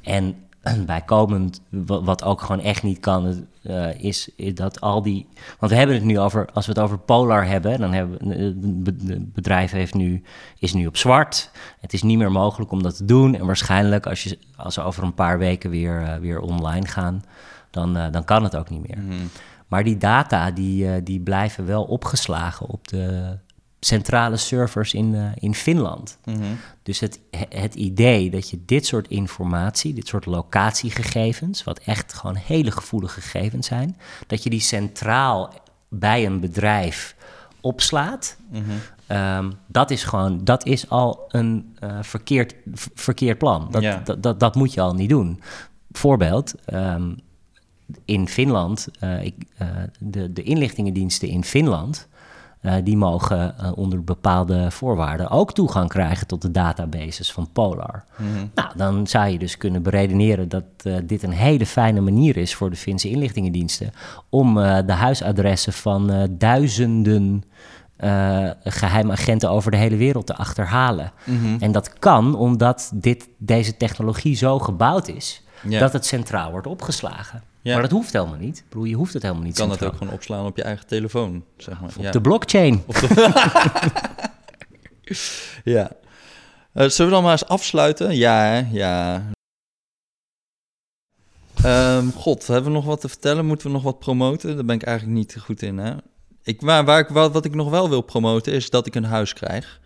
En 0.01 0.35
bijkomend, 0.85 1.61
wa- 1.69 2.01
wat 2.01 2.23
ook 2.23 2.41
gewoon 2.41 2.61
echt 2.61 2.83
niet 2.83 2.99
kan, 2.99 3.47
eh, 3.63 3.99
is, 3.99 4.29
is 4.35 4.55
dat 4.55 4.81
al 4.81 5.01
die. 5.01 5.27
Want 5.59 5.71
we 5.71 5.77
hebben 5.77 5.95
het 5.95 6.05
nu 6.05 6.19
over, 6.19 6.47
als 6.53 6.65
we 6.65 6.71
het 6.71 6.81
over 6.81 6.97
Polar 6.97 7.47
hebben, 7.47 7.79
dan 7.79 7.93
hebben. 7.93 8.29
Het 9.07 9.33
bedrijf 9.33 9.71
heeft 9.71 9.93
nu, 9.93 10.23
is 10.59 10.73
nu 10.73 10.87
op 10.87 10.97
zwart. 10.97 11.51
Het 11.79 11.93
is 11.93 12.03
niet 12.03 12.17
meer 12.17 12.31
mogelijk 12.31 12.71
om 12.71 12.83
dat 12.83 12.97
te 12.97 13.05
doen. 13.05 13.35
En 13.35 13.45
waarschijnlijk, 13.45 14.05
als, 14.07 14.23
je, 14.23 14.37
als 14.55 14.73
ze 14.73 14.81
over 14.81 15.03
een 15.03 15.13
paar 15.13 15.37
weken 15.37 15.69
weer, 15.69 16.01
eh, 16.03 16.17
weer 16.17 16.39
online 16.39 16.87
gaan, 16.87 17.23
dan, 17.69 17.97
eh, 17.97 18.11
dan 18.11 18.23
kan 18.23 18.43
het 18.43 18.55
ook 18.55 18.69
niet 18.69 18.87
meer. 18.87 19.03
Mhm. 19.03 19.25
Maar 19.67 19.83
die 19.83 19.97
data 19.97 20.51
die, 20.51 20.91
eh, 20.91 21.01
die 21.03 21.19
blijven 21.19 21.65
wel 21.65 21.83
opgeslagen 21.83 22.67
op 22.67 22.87
de 22.87 23.37
centrale 23.85 24.37
servers 24.37 24.93
in, 24.93 25.15
eh, 25.15 25.21
in 25.35 25.55
Finland. 25.55 26.17
Mhm. 26.25 26.37
Dus 26.83 26.99
het, 26.99 27.19
het 27.49 27.75
idee 27.75 28.29
dat 28.29 28.49
je 28.49 28.59
dit 28.65 28.85
soort 28.85 29.07
informatie, 29.07 29.93
dit 29.93 30.07
soort 30.07 30.25
locatiegegevens, 30.25 31.63
wat 31.63 31.79
echt 31.79 32.13
gewoon 32.13 32.35
hele 32.35 32.71
gevoelige 32.71 33.21
gegevens 33.21 33.67
zijn, 33.67 33.97
dat 34.27 34.43
je 34.43 34.49
die 34.49 34.59
centraal 34.59 35.53
bij 35.89 36.25
een 36.25 36.39
bedrijf 36.39 37.15
opslaat, 37.61 38.37
Mhm. 38.51 38.61
ehm, 39.07 39.51
dat 39.67 39.91
is 39.91 40.03
gewoon, 40.03 40.43
dat 40.43 40.65
is 40.65 40.89
al 40.89 41.25
een 41.27 41.75
eh, 41.79 41.97
verkeerd, 42.01 42.55
verkeerd 42.95 43.37
plan. 43.37 43.67
Dat, 43.71 43.81
Ja. 43.81 44.01
dat, 44.05 44.23
dat, 44.23 44.39
dat 44.39 44.55
moet 44.55 44.73
je 44.73 44.81
al 44.81 44.93
niet 44.93 45.09
doen. 45.09 45.41
Voorbeeld, 45.91 46.53
ehm, 46.65 47.13
in 48.05 48.27
Finland, 48.27 48.87
eh, 48.99 49.23
ik, 49.23 49.35
de, 49.99 50.33
de 50.33 50.43
inlichtingendiensten 50.43 51.27
in 51.27 51.43
Finland, 51.43 52.07
die 52.83 52.97
mogen 52.97 53.57
eh, 53.57 53.71
onder 53.75 54.03
bepaalde 54.03 54.71
voorwaarden 54.71 55.29
ook 55.29 55.53
toegang 55.53 55.89
krijgen 55.89 56.27
tot 56.27 56.41
de 56.41 56.51
databases 56.51 57.31
van 57.31 57.49
Polar. 57.53 58.03
Mhm. 58.17 58.45
Nou, 58.55 58.69
dan 58.75 59.07
zou 59.07 59.27
je 59.27 59.39
dus 59.39 59.57
kunnen 59.57 59.83
beredeneren 59.83 60.49
dat 60.49 60.63
eh, 60.77 60.95
dit 61.03 61.23
een 61.23 61.31
hele 61.31 61.65
fijne 61.65 62.01
manier 62.01 62.37
is 62.37 62.55
voor 62.55 62.69
de 62.69 62.75
Finse 62.75 63.09
inlichtingendiensten 63.09 63.91
om 64.29 64.59
eh, 64.59 64.77
de 64.85 64.93
huisadressen 64.93 65.73
van 65.73 66.11
eh, 66.11 66.23
duizenden 66.29 67.43
eh 67.95 68.49
geheime 68.63 69.11
agenten 69.11 69.49
over 69.49 69.71
de 69.71 69.77
hele 69.77 69.95
wereld 69.95 70.25
te 70.25 70.35
achterhalen. 70.35 71.11
Mhm. 71.23 71.55
En 71.59 71.71
dat 71.71 71.99
kan 71.99 72.35
omdat 72.35 72.91
dit, 72.93 73.27
deze 73.37 73.77
technologie 73.77 74.35
zo 74.35 74.59
gebouwd 74.59 75.07
is 75.07 75.43
dat 75.61 75.93
het 75.93 76.05
centraal 76.05 76.51
wordt 76.51 76.67
opgeslagen. 76.67 77.43
Ja. 77.65 77.73
Maar 77.73 77.81
dat 77.81 77.91
hoeft 77.91 78.13
helemaal 78.13 78.37
niet. 78.37 78.57
Ik 78.57 78.69
bedoel, 78.69 78.83
je 78.83 78.95
hoeft 78.95 79.13
het 79.13 79.21
helemaal 79.21 79.43
niet 79.43 79.55
Je 79.55 79.61
kan 79.61 79.69
het 79.69 79.79
centraal. 79.79 79.99
ook 79.99 80.03
gewoon 80.03 80.19
opslaan 80.19 80.45
op 80.45 80.57
je 80.57 80.63
eigen 80.63 80.87
telefoon, 80.87 81.43
zeg 81.57 81.79
maar. 81.81 81.89
Op 81.97 82.03
ja. 82.03 82.11
de 82.11 82.21
blockchain. 82.21 82.83
ja. 85.75 85.91
Eh, 86.73 86.87
zullen 86.87 87.11
we 87.11 87.15
dan 87.15 87.23
maar 87.23 87.31
eens 87.31 87.45
afsluiten? 87.45 88.15
Ja, 88.15 88.67
ja. 88.71 89.23
Ehm, 91.63 92.09
God, 92.09 92.47
hebben 92.47 92.71
we 92.71 92.77
nog 92.77 92.85
wat 92.85 93.01
te 93.01 93.09
vertellen? 93.09 93.45
Moeten 93.45 93.67
we 93.67 93.73
nog 93.73 93.83
wat 93.83 93.99
promoten? 93.99 94.55
Daar 94.55 94.65
ben 94.65 94.75
ik 94.75 94.83
eigenlijk 94.83 95.17
niet 95.17 95.37
goed 95.39 95.61
in, 95.61 95.77
hè? 95.77 95.93
Ik, 96.43 96.61
waar, 96.61 96.85
waar 96.85 96.99
ik, 96.99 97.07
wat, 97.07 97.33
wat 97.33 97.45
ik 97.45 97.55
nog 97.55 97.69
wel 97.69 97.89
wil 97.89 98.01
promoten 98.01 98.53
is 98.53 98.69
dat 98.69 98.85
ik 98.87 98.95
een 98.95 99.03
huis 99.03 99.33
krijg. 99.33 99.79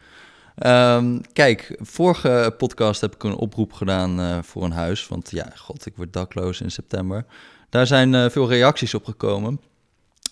Ehm, 0.56 1.20
kijk, 1.34 1.78
vorige 1.80 2.56
podcast 2.58 3.02
heb 3.02 3.16
ik 3.16 3.24
een 3.24 3.36
oproep 3.36 3.74
gedaan 3.74 4.20
eh, 4.20 4.38
voor 4.42 4.64
een 4.64 4.72
huis. 4.72 5.08
Want 5.08 5.32
ja, 5.32 5.52
god, 5.56 5.86
ik 5.86 5.96
word 5.96 6.14
dakloos 6.14 6.62
in 6.62 6.72
september. 6.72 7.26
Daar 7.70 7.88
zijn 7.88 8.16
eh, 8.16 8.30
veel 8.30 8.50
reacties 8.50 8.94
op 8.94 9.06
gekomen. 9.06 9.62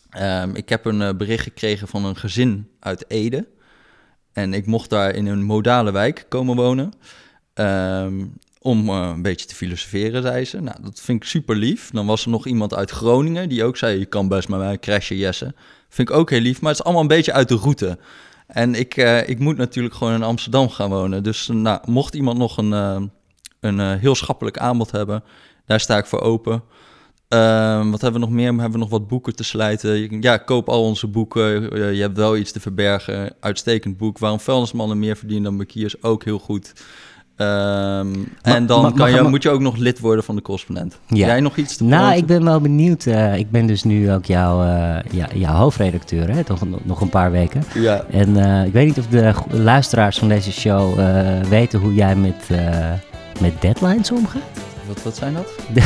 Ehm, 0.10 0.56
ik 0.56 0.70
heb 0.70 0.86
een 0.86 1.02
eh, 1.02 1.16
bericht 1.16 1.44
gekregen 1.44 1.88
van 1.88 2.06
een 2.06 2.16
gezin 2.16 2.70
uit 2.80 3.06
Ede. 3.08 3.48
En 4.34 4.54
ik 4.54 4.66
mocht 4.66 4.90
daar 4.90 5.16
in 5.16 5.26
een 5.26 5.44
modale 5.44 5.92
wijk 5.92 6.26
komen 6.30 6.56
wonen. 6.56 6.94
Ehm, 7.54 8.26
om 8.62 8.90
eh, 8.90 9.12
een 9.14 9.22
beetje 9.22 9.46
te 9.46 9.56
filosoferen, 9.56 10.22
zei 10.22 10.46
ze. 10.46 10.62
Nou, 10.62 10.78
dat 10.82 11.00
vind 11.00 11.24
ik 11.24 11.30
super 11.30 11.56
lief. 11.56 11.90
Dan 11.92 12.06
was 12.06 12.24
er 12.24 12.30
nog 12.30 12.48
iemand 12.48 12.74
uit 12.74 12.92
Groningen 12.92 13.50
die 13.50 13.64
ook 13.64 13.78
zei... 13.78 14.00
je 14.00 14.06
kan 14.06 14.28
best 14.28 14.48
met 14.48 14.60
mij 14.60 14.80
crashen, 14.80 15.18
Jesse. 15.18 15.54
Vind 15.90 16.10
ik 16.10 16.16
ook 16.16 16.30
heel 16.30 16.40
lief, 16.40 16.62
maar 16.62 16.70
het 16.70 16.80
is 16.80 16.86
allemaal 16.86 17.04
een 17.04 17.08
beetje 17.16 17.34
uit 17.34 17.50
de 17.50 17.56
route. 17.56 17.98
En 18.48 18.76
ik, 18.76 18.96
ik 19.26 19.40
moet 19.40 19.58
natuurlijk 19.58 19.96
gewoon 19.96 20.14
in 20.14 20.24
Amsterdam 20.24 20.70
gaan 20.70 20.90
wonen. 20.90 21.24
Dus 21.24 21.48
nou, 21.48 21.80
mocht 21.86 22.16
iemand 22.16 22.38
nog 22.38 22.58
een, 22.58 22.72
een 23.60 23.80
heel 23.80 24.16
schappelijk 24.16 24.58
aanbod 24.58 24.92
hebben... 24.92 25.24
daar 25.66 25.80
sta 25.80 25.98
ik 25.98 26.06
voor 26.06 26.22
open. 26.22 26.64
Ehm, 27.28 27.90
wat 27.90 28.02
hebben 28.02 28.22
we 28.22 28.28
nog 28.28 28.36
meer? 28.36 28.46
Hebben 28.48 28.72
we 28.72 28.78
nog 28.78 28.90
wat 28.90 29.08
boeken 29.08 29.36
te 29.36 29.44
slijten? 29.44 30.22
Ja, 30.22 30.38
koop 30.38 30.70
al 30.70 30.84
onze 30.84 31.08
boeken. 31.08 31.62
Je 31.96 32.02
hebt 32.02 32.18
wel 32.18 32.38
iets 32.38 32.52
te 32.52 32.60
verbergen. 32.60 33.34
Uitstekend 33.40 33.98
boek. 33.98 34.18
Waarom 34.20 34.40
vuilnismannen 34.40 35.00
meer 35.00 35.16
verdienen 35.18 35.44
dan 35.46 35.58
bankiers? 35.58 36.04
Ook 36.04 36.24
heel 36.24 36.40
goed. 36.40 36.74
Ehm, 37.36 38.08
en 38.42 38.66
dan 38.66 38.94
kan 38.94 39.12
je, 39.12 39.22
moet 39.22 39.44
je 39.44 39.50
ook 39.50 39.60
nog 39.62 39.76
lid 39.78 40.00
worden 40.00 40.24
van 40.24 40.36
de 40.36 40.42
correspondent. 40.42 41.00
Ja. 41.08 41.28
Jij 41.28 41.40
nog 41.40 41.58
iets 41.58 41.78
te 41.78 41.84
Nou, 41.84 42.16
ik 42.16 42.26
ben 42.26 42.44
wel 42.44 42.62
benieuwd. 42.62 43.06
eh, 43.06 43.38
ik 43.38 43.52
ben 43.52 43.66
dus 43.66 43.84
nu 43.84 44.12
ook 44.12 44.26
jouw, 44.26 44.62
eh, 44.64 45.12
ja, 45.12 45.28
jouw 45.34 45.54
hoofdredacteur, 45.56 46.30
hè? 46.36 46.44
Toch 46.44 46.68
nog- 46.70 46.86
nog 46.86 47.02
een 47.02 47.10
paar 47.10 47.32
weken. 47.32 47.64
Ja, 47.74 48.06
En 48.10 48.38
eh, 48.38 48.66
ik 48.66 48.74
weet 48.74 48.86
niet 48.86 48.98
of 48.98 49.08
de 49.08 49.34
luisteraars 49.50 50.18
van 50.20 50.28
deze 50.28 50.52
show 50.52 51.00
weten 51.50 51.80
hoe 51.80 51.94
jij 51.94 52.16
met, 52.16 52.50
met 53.40 53.62
deadlines 53.62 54.12
omgaat. 54.12 54.42
wat, 54.88 55.04
wat 55.04 55.16
zijn 55.16 55.34
dat? 55.34 55.48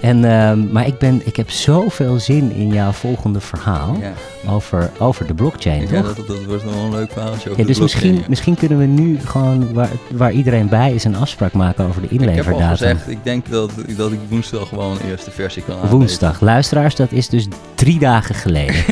En, 0.00 0.24
ehm, 0.24 0.72
maar 0.72 0.86
ik, 0.86 0.98
ben, 0.98 1.20
ik 1.24 1.36
heb 1.36 1.50
zoveel 1.50 2.18
zin 2.18 2.52
in 2.52 2.68
jouw 2.68 2.90
volgende 2.92 3.40
verhaal 3.40 3.96
Ja, 4.00 4.12
over, 4.50 4.90
over 4.98 5.26
de 5.26 5.34
blockchain, 5.34 5.80
ja 5.80 5.86
toch? 6.02 6.14
dat, 6.14 6.26
dat 6.26 6.44
wordt 6.44 6.64
nog 6.64 6.74
wel 6.74 6.82
een 6.84 6.90
leuk 6.90 7.10
Ja, 7.14 7.54
de 7.56 7.64
dus 7.64 7.78
misschien, 7.78 8.24
misschien 8.28 8.54
kunnen 8.54 8.78
we 8.78 8.84
nu 8.84 9.18
gewoon, 9.24 9.72
waar, 9.72 9.88
waar 10.10 10.32
iedereen 10.32 10.68
bij 10.68 10.92
is, 10.92 11.04
een 11.04 11.16
afspraak 11.16 11.52
maken 11.52 11.86
over 11.86 12.00
de 12.02 12.06
ja. 12.10 12.14
Ik 12.14 12.20
heb 12.20 12.28
al 12.30 12.34
inleverdatum. 12.36 12.76
gezegd, 12.76 13.10
ik 13.10 13.24
denk 13.24 13.50
dat, 13.50 13.70
dat 13.96 14.12
ik 14.12 14.18
woensdag 14.28 14.68
gewoon 14.68 14.92
een 15.00 15.08
eerste 15.10 15.30
versie 15.30 15.62
kan 15.62 15.74
aanleveren. 15.74 15.98
Woensdag. 15.98 16.40
Luisteraars, 16.40 16.94
dat 16.94 17.12
is 17.12 17.28
dus 17.28 17.46
drie 17.74 17.98
dagen 17.98 18.34
geleden. 18.34 18.74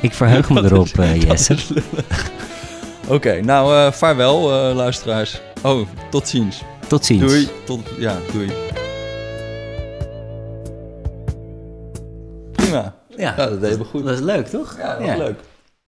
ik 0.00 0.12
verheug 0.12 0.50
me 0.50 0.64
erop, 0.64 0.84
is- 0.86 0.92
eh, 0.92 1.20
Jesse. 1.22 1.52
is 1.54 1.68
lullig. 1.68 2.30
Oké, 3.06 3.40
nou 3.40 3.76
eh, 3.76 3.92
vaarwel 3.92 4.68
eh, 4.68 4.74
luisteraars. 4.76 5.40
Oh, 5.62 5.86
tot 6.10 6.28
ziens. 6.28 6.62
Tot 6.86 7.04
ziens. 7.04 7.20
Doei. 7.22 7.48
Tot, 7.64 7.80
ja, 7.98 8.16
doei. 8.32 8.50
Ja, 13.22 13.34
Ja, 13.36 13.46
dat 13.46 13.60
deden 13.60 13.78
we 13.78 13.84
goed. 13.84 14.04
dat 14.04 14.14
is 14.14 14.20
leuk, 14.20 14.46
toch? 14.46 14.76
Ja, 14.78 14.96
dat 14.98 15.06
was 15.06 15.16
leuk. 15.16 15.38